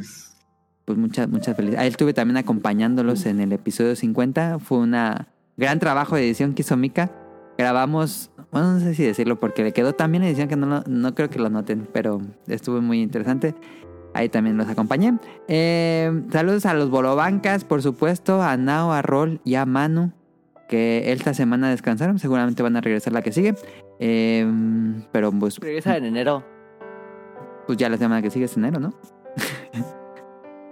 [0.83, 1.83] pues muchas, muchas felicidades.
[1.83, 4.59] Ahí estuve también acompañándolos en el episodio 50.
[4.59, 4.95] Fue un
[5.55, 7.09] gran trabajo de edición que hizo Mika.
[7.57, 11.29] Grabamos, bueno, no sé si decirlo porque le quedó la edición que no, no creo
[11.29, 13.55] que lo noten, pero estuvo muy interesante.
[14.19, 15.13] Ahí también los acompañé.
[15.47, 20.11] Eh, saludos a los Bolobancas, por supuesto, a Nao, a Rol y a Manu,
[20.67, 22.19] que esta semana descansaron.
[22.19, 23.55] Seguramente van a regresar la que sigue.
[24.01, 24.45] Eh,
[25.13, 26.43] pero pues, Regresa en enero.
[27.65, 28.93] pues ya la semana que sigue es enero, ¿no?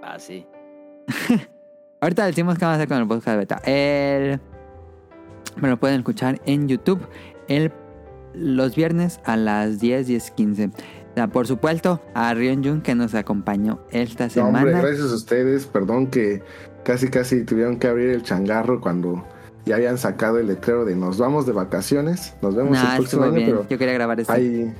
[0.02, 0.46] Ah, sí.
[2.02, 3.62] Ahorita decimos qué vamos a hacer con el podcast beta.
[3.64, 4.38] El...
[5.56, 7.00] Me lo pueden escuchar en YouTube
[7.48, 7.72] el...
[8.34, 10.70] los viernes a las 10, 10, 15.
[11.26, 14.58] Por supuesto, a Rion Jun que nos acompañó esta No, semana.
[14.60, 15.66] hombre, gracias a ustedes.
[15.66, 16.42] Perdón que
[16.84, 19.24] casi casi tuvieron que abrir el changarro cuando
[19.66, 22.34] ya habían sacado el letrero de nos vamos de vacaciones.
[22.40, 23.46] Nos vemos Nah, el próximo año, bien.
[23.48, 24.32] pero Yo quería grabar esto.
[24.32, 24.72] ahí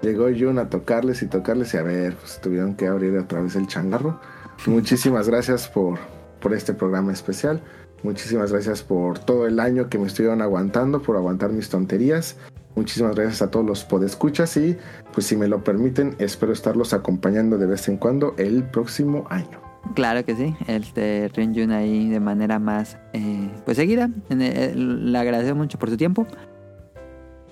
[0.00, 3.54] llegó Jun a tocarles y tocarles y a ver, pues tuvieron que abrir otra vez
[3.54, 4.18] el changarro.
[4.66, 5.98] Muchísimas gracias por,
[6.40, 7.60] por este programa especial.
[8.02, 12.36] Muchísimas gracias por todo el año que me estuvieron aguantando, por aguantar mis tonterías.
[12.74, 14.76] Muchísimas gracias a todos los podescuchas y
[15.12, 19.60] pues si me lo permiten espero estarlos acompañando de vez en cuando el próximo año.
[19.94, 24.08] Claro que sí, este Ryunjun ahí de manera más eh, pues seguida.
[24.30, 26.26] El- le agradecemos mucho por su tiempo.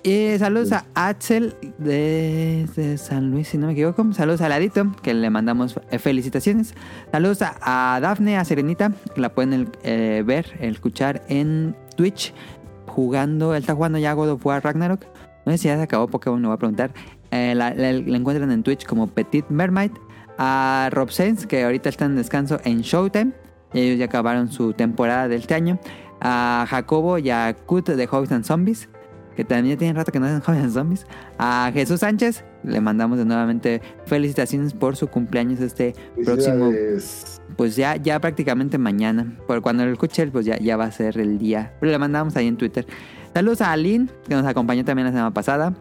[0.02, 4.10] Y saludos a Axel de, de San Luis, si no me equivoco.
[4.14, 6.72] Saludos a Ladito, que le mandamos eh, felicitaciones.
[7.12, 12.32] Saludos a, a Dafne, a Serenita, que la pueden eh, ver, escuchar en Twitch,
[12.90, 13.54] jugando.
[13.54, 15.06] Él está jugando ya God of War Ragnarok.
[15.46, 16.92] No sé si ya se acabó Pokémon, lo voy a preguntar.
[17.30, 19.92] Eh, la, encuentran en Twitch como Petit Mermaid.
[20.38, 23.32] A Rob Sainz, que ahorita está en descanso en Showtime.
[23.72, 25.78] Ellos ya acabaron su temporada de este año.
[26.20, 28.88] A Jacobo y a Kut de Hobbits and Zombies,
[29.36, 31.06] que también tienen rato que no hacen Hobbits and Zombies.
[31.38, 35.94] A Jesús Sánchez, le mandamos de nuevamente felicitaciones por su cumpleaños este
[36.24, 36.72] próximo.
[37.60, 39.36] Pues ya, ya prácticamente mañana.
[39.46, 41.74] Por cuando lo escuche, pues ya, ya va a ser el día.
[41.78, 42.86] Pero le mandamos ahí en Twitter.
[43.34, 45.74] Saludos a Aline, que nos acompañó también la semana pasada.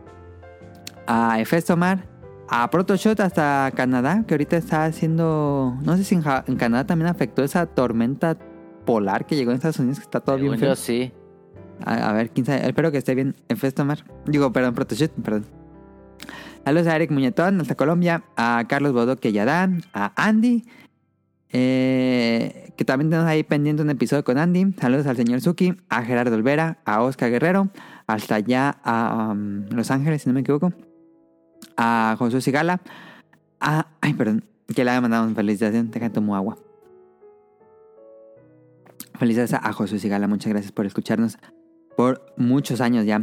[1.08, 2.04] A Efestomar.
[2.50, 5.74] A Protoshot hasta Canadá, que ahorita está haciendo.
[5.82, 6.22] No sé si en,
[6.58, 8.38] Canadá también afectó esa tormenta
[8.86, 11.14] polar que llegó en Estados Unidos, que está todo bien Según yo sí.
[11.86, 12.68] A, a ver, quién sabe.
[12.68, 13.38] Espero que esté bien.
[13.48, 14.04] Efestomar.
[14.26, 15.46] Digo, perdón, Protoshot, perdón.
[16.66, 18.26] Saludos a Eric Muñetón, hasta Colombia.
[18.36, 19.84] A Carlos Bodoque Yadán.
[19.94, 20.66] A Andy.
[21.52, 24.74] Eh, que también tenemos ahí pendiente un episodio con Andy.
[24.80, 25.76] Saludos al señor Suki.
[25.90, 26.80] A Gerardo Olvera.
[26.86, 27.70] A Oscar Guerrero.
[28.08, 30.72] Hasta allá a um, Los Ángeles, si no me equivoco.
[31.78, 32.82] A Josué Sigala.
[33.60, 33.88] A.
[34.02, 34.46] Ay, perdón.
[34.74, 35.92] Que le mandamos felicitación.
[35.92, 36.58] Deja tomo agua.
[39.18, 40.28] Felicidades a Josué Sigala.
[40.28, 41.38] Muchas gracias por escucharnos
[42.00, 43.22] por muchos años ya.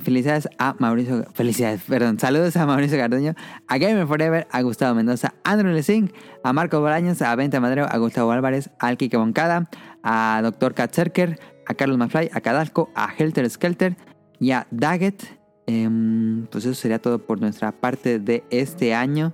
[0.00, 1.24] Felicidades a Mauricio.
[1.34, 2.16] Felicidades, perdón.
[2.20, 3.34] Saludos a Mauricio Garduño,
[3.66, 6.12] a Gamer Forever, a Gustavo Mendoza, a Andrew Lezing,
[6.44, 9.68] a Marco Bolaños, a Venta Madero, a Gustavo Álvarez, a Alquique Moncada,
[10.04, 10.74] a Dr.
[10.74, 13.96] Katzerker, a Carlos Mafly, a Cadalco, a Helter Skelter
[14.38, 15.24] y a Daggett.
[15.66, 19.32] Em, pues eso sería todo por nuestra parte de este año.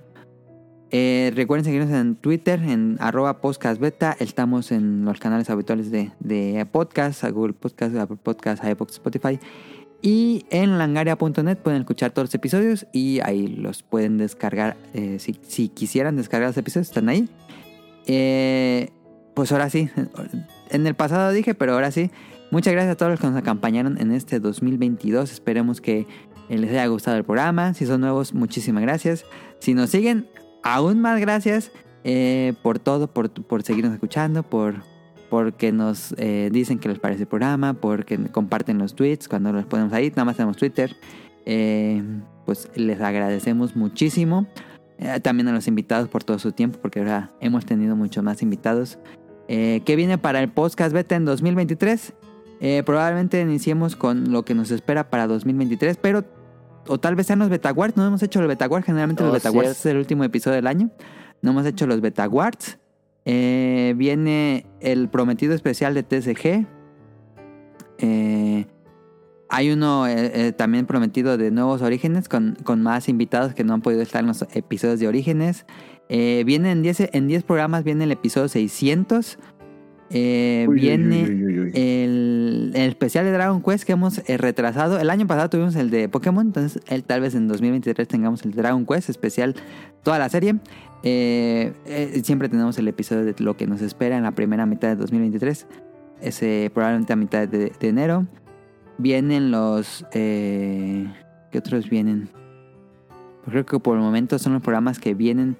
[0.91, 4.15] Eh, recuerden seguirnos en Twitter, en arroba podcastbeta.
[4.19, 9.39] Estamos en los canales habituales de, de podcast, Google Podcast, Apple Podcast, iVoox, Spotify.
[10.01, 14.77] Y en langaria.net pueden escuchar todos los episodios y ahí los pueden descargar.
[14.93, 17.27] eh, si, si quisieran descargar los episodios, están ahí.
[18.05, 18.89] Eh,
[19.33, 19.89] pues ahora sí,
[20.69, 22.11] en el pasado dije, pero ahora sí.
[22.51, 25.31] Muchas gracias a todos los que nos acompañaron en este 2022.
[25.31, 26.05] Esperemos que
[26.47, 27.73] les haya gustado el programa.
[27.73, 29.25] Si son nuevos, muchísimas gracias.
[29.59, 30.27] Si nos siguen,
[30.65, 31.71] aún más gracias
[32.03, 34.83] eh, por todo, por, por seguirnos escuchando, por
[35.29, 39.65] porque nos eh, dicen que les parece el programa, porque comparten los tweets cuando los
[39.65, 40.09] ponemos ahí.
[40.09, 40.95] Nada más tenemos Twitter.
[41.45, 42.01] Eh,
[42.45, 44.47] pues les agradecemos muchísimo.
[45.23, 48.97] También a los invitados por todo su tiempo, porque ahora hemos tenido muchos más invitados.
[49.47, 52.13] ¿Qué viene para el podcast beta en 2023?
[52.61, 56.23] Eh, probablemente iniciemos con lo que nos espera para 2023, pero
[56.87, 57.97] o tal vez sean los beta awards.
[57.97, 58.85] No hemos hecho los beta awards.
[58.85, 59.89] Generalmente Oh, los beta awards cierto.
[59.89, 60.89] es el último episodio del año.
[61.41, 62.77] No hemos hecho los beta awards.
[63.25, 66.65] Eh, viene el prometido especial de TSG.
[67.97, 68.65] Eh,
[69.49, 73.73] hay uno eh, eh, también prometido de nuevos orígenes con, con más invitados que no
[73.73, 75.65] han podido estar en los episodios de orígenes.
[76.07, 79.39] Viene en 10 en 10 programas, viene el episodio 600.
[80.11, 81.71] Eh, Uy, viene uy, uy, uy.
[81.73, 84.99] el, el especial de Dragon Quest que hemos eh, retrasado.
[84.99, 88.51] El año pasado tuvimos el de Pokémon, entonces el, tal vez en 2023 tengamos el
[88.51, 89.55] Dragon Quest especial,
[90.03, 90.55] toda la serie.
[91.03, 94.89] Eh, eh, siempre tenemos el episodio de lo que nos espera en la primera mitad
[94.89, 95.67] de 2023.
[96.21, 98.27] Ese probablemente a mitad de, de enero.
[98.97, 100.05] Vienen los...
[100.13, 101.07] Eh,
[101.51, 102.29] ¿Qué otros vienen?
[103.45, 105.57] Creo que por el momento son los programas que vienen.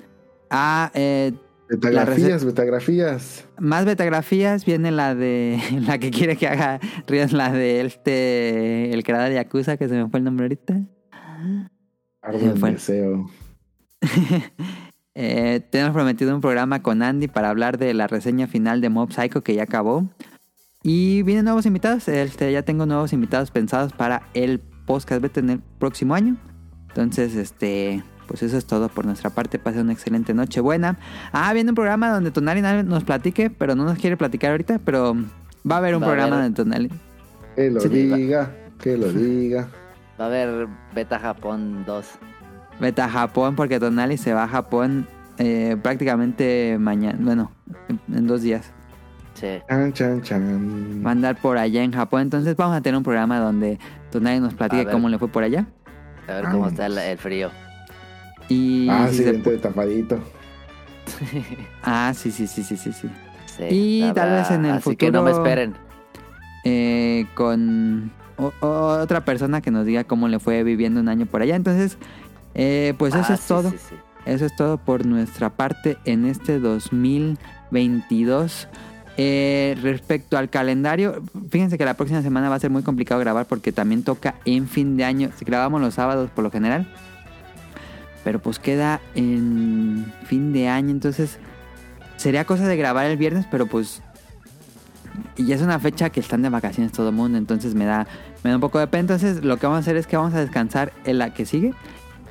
[0.49, 1.33] Ah, eh,
[1.69, 3.48] Betagrafías, betagrafías.
[3.60, 4.66] más betagrafías.
[4.66, 5.60] Viene la de...
[5.88, 8.94] La que quiere que haga Ríos, la de este...
[8.94, 10.74] El creador de Yakuza, que se me fue el nombre ahorita.
[10.74, 13.30] Me el deseo.
[15.18, 19.14] Eh, tenemos prometido un programa con Andy para hablar de la reseña final de Mob
[19.14, 20.10] Psycho que ya acabó.
[20.84, 22.10] Y vienen nuevos invitados.
[22.10, 26.35] Este, ya tengo nuevos invitados pensados para el podcast beta en el próximo año.
[26.90, 29.60] Entonces, este, pues eso es todo por nuestra parte.
[29.60, 30.98] Pasen una excelente noche buena.
[31.32, 34.80] Ah, viene un programa donde Tonali nos platique, pero no nos quiere platicar ahorita.
[34.84, 35.16] Pero
[35.70, 36.54] va a haber un Va programa haber.
[36.54, 36.92] donde Tonali.
[37.56, 39.68] Que lo Sí, diga, que lo diga.
[40.20, 42.06] Va a haber Beta Japón 2.
[42.80, 47.18] Vete a Japón porque Tonali se va a Japón eh, prácticamente mañana.
[47.22, 47.52] Bueno,
[48.10, 48.72] en- dos días.
[49.34, 49.48] Sí.
[49.68, 51.04] Chan, chan, chan.
[51.06, 52.22] va a andar por allá en Japón.
[52.22, 53.80] Entonces vamos a tener un programa donde
[54.12, 55.68] Tonali nos platique cómo le fue por allá.
[56.28, 57.52] A ver cómo está el, el frío.
[58.49, 60.19] Y Ah, si sí, de tapadito.
[61.83, 63.07] ah, sí, sí, sí, sí, sí, sí.
[63.69, 65.74] Y tal vez en el Así que no me futuro- esperen.
[66.64, 71.25] Eh, con o- o- otra persona que nos diga cómo le fue viviendo un año
[71.25, 71.56] por allá.
[71.56, 71.98] Entonces,
[72.53, 73.69] eh, pues eso Ah, es sí, todo.
[73.72, 73.95] sí, sí.
[74.25, 76.59] Eso es todo por nuestra parte en este
[77.72, 78.67] 2022.
[79.17, 83.45] Eh, respecto al calendario, fíjense que la próxima semana va a ser muy complicado grabar
[83.45, 85.30] porque también toca en fin de año.
[85.38, 86.88] Si grabamos los sábados por lo general.
[88.26, 91.40] Pero pues queda en fin de año, entonces
[92.18, 94.02] sería cosa de grabar el viernes, pero pues
[95.38, 98.08] y es una fecha que están de vacaciones todo el mundo, entonces me da,
[98.44, 99.02] me da un poco de pena.
[99.02, 101.74] Entonces lo que vamos a hacer es que vamos a descansar en la que sigue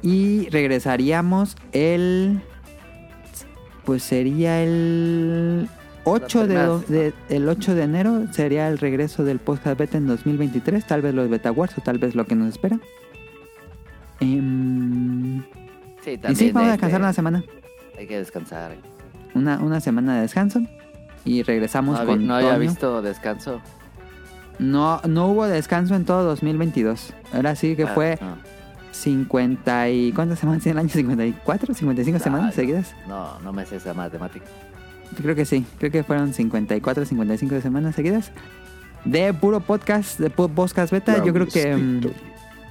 [0.03, 2.43] y regresaríamos el...
[3.85, 5.69] Pues sería el
[6.05, 11.03] 8 de, el 8 de enero sería el regreso del podcast beta en 2023, tal
[11.03, 12.79] vez los beta wars o tal vez lo que nos espera.
[14.21, 15.43] Em,
[16.05, 17.45] Sí, y sí, vamos a descansar una semana,
[17.99, 18.73] Hay que descansar.
[19.35, 20.61] una, una semana de descanso
[21.25, 22.61] y regresamos No, con no había Toño.
[22.61, 23.61] visto descanso.
[24.59, 27.13] No, no hubo descanso en todo 2022.
[27.33, 28.37] Ahora sí que Ah, fue no.
[28.93, 30.13] 50 y...
[30.13, 30.89] ¿Cuántas semanas tiene el año?
[30.95, 31.35] ¿54?
[31.75, 32.95] ¿55 semanas Ay, seguidas?
[33.09, 34.45] No, no me sé esa matemática.
[35.21, 35.65] Creo que sí.
[35.79, 38.31] Creo que fueron 54, 55 semanas seguidas.
[39.05, 41.25] De puro podcast, de podcast beta.
[41.25, 42.13] Yo creo que...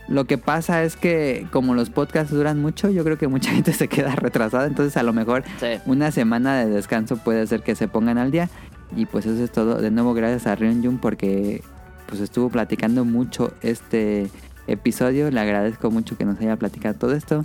[0.08, 3.74] lo que pasa es que como los podcasts duran mucho, yo creo que mucha gente
[3.74, 4.68] se queda retrasada.
[4.68, 5.68] Entonces a lo mejor Sí.
[5.86, 8.50] una semana de descanso puede hacer que se pongan al día.
[8.96, 9.82] Y pues eso es todo.
[9.82, 11.62] De nuevo, gracias a Rion Jun porque
[12.08, 14.30] pues estuvo platicando mucho este
[14.68, 15.32] episodio.
[15.32, 17.44] Le agradezco mucho que nos haya platicado todo esto.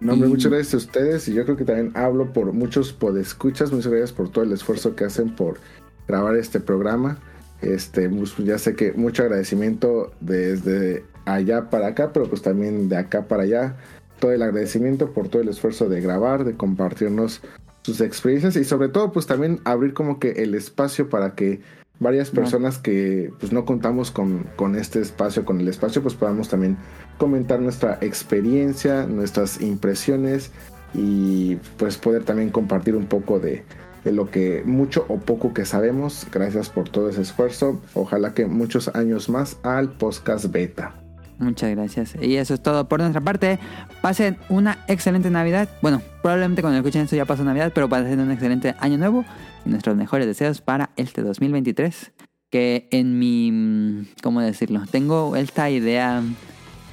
[0.00, 2.92] No, hombre, Y- muchas gracias a ustedes y yo creo que también hablo por muchos
[2.92, 3.72] podescuchas.
[3.72, 5.58] Muchas gracias por todo el esfuerzo que hacen por
[6.06, 7.18] grabar este programa.
[7.60, 12.96] Este, pues, ya sé que mucho agradecimiento desde allá para acá, pero pues también de
[12.96, 13.76] acá para allá.
[14.18, 17.40] Todo el agradecimiento por todo el esfuerzo de grabar, de compartirnos
[17.82, 21.60] sus experiencias y sobre todo pues también abrir como que el espacio para que
[22.00, 26.48] varias personas que pues no contamos con, con este espacio, con el espacio, pues podamos
[26.48, 26.76] también
[27.18, 30.50] comentar nuestra experiencia, nuestras impresiones
[30.94, 33.64] y pues poder también compartir un poco de,
[34.04, 36.26] de lo que mucho o poco que sabemos.
[36.30, 37.80] Gracias por todo ese esfuerzo.
[37.94, 40.94] Ojalá que muchos años más al podcast beta.
[41.38, 42.14] Muchas gracias.
[42.20, 43.58] Y eso es todo por nuestra parte.
[44.02, 45.68] Pasen una excelente Navidad.
[45.82, 49.24] Bueno, probablemente cuando escuchen esto ya pasó Navidad, pero pasen un excelente año nuevo.
[49.64, 52.12] Y nuestros mejores deseos para este 2023.
[52.50, 54.06] Que en mi...
[54.22, 54.82] ¿Cómo decirlo?
[54.90, 56.22] Tengo esta idea...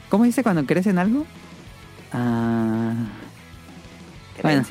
[0.09, 1.25] ¿Cómo dice cuando crees en algo?
[2.11, 2.93] Ah...
[4.41, 4.63] Bueno.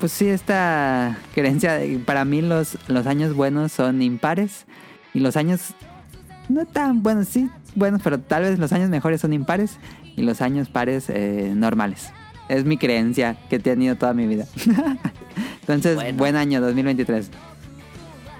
[0.00, 4.66] Pues sí, esta creencia de para mí los, los años buenos son impares
[5.12, 5.74] y los años
[6.48, 9.78] no tan buenos, sí, buenos, pero tal vez los años mejores son impares
[10.16, 12.10] y los años pares eh, normales.
[12.48, 14.44] Es mi creencia que he tenido toda mi vida.
[15.60, 16.18] Entonces, Bueno.
[16.18, 17.30] buen año 2023.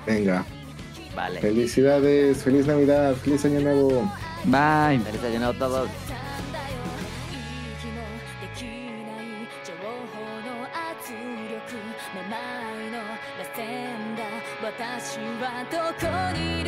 [0.06, 0.44] Venga,
[1.16, 1.40] Vale.
[1.40, 4.02] felicidades, feliz Navidad, feliz año nuevo.
[4.44, 5.00] Bye.
[5.00, 5.88] Feliz año nuevo a todos.
[15.70, 16.63] どこに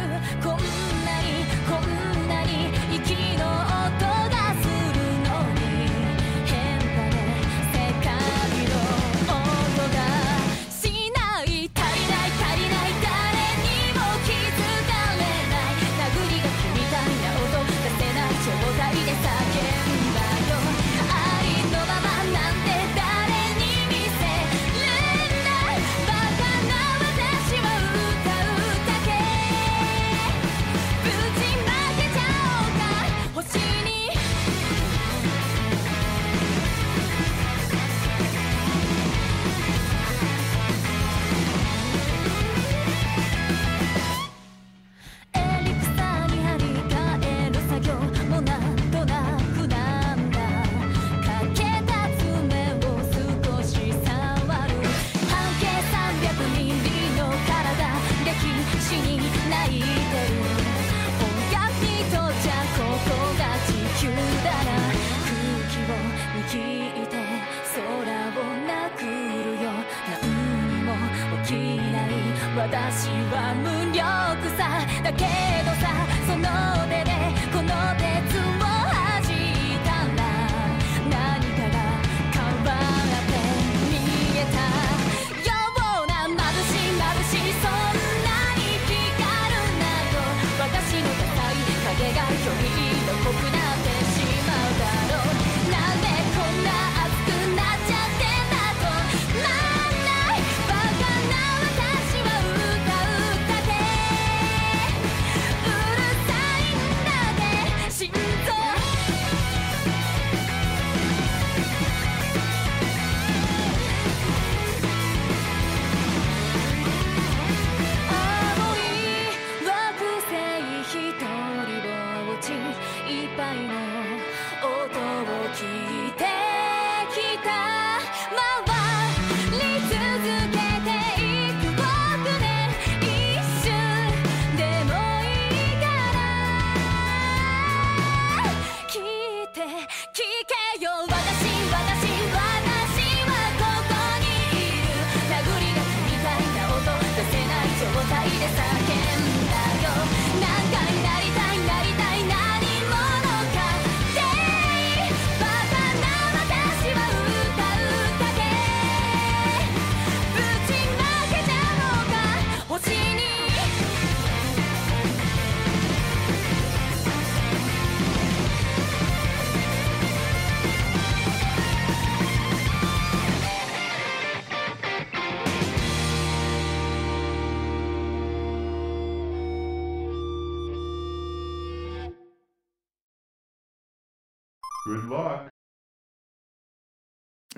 [72.66, 74.02] 私は無力
[74.58, 75.22] さだけ
[75.64, 75.75] ど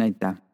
[0.03, 0.48] aitäh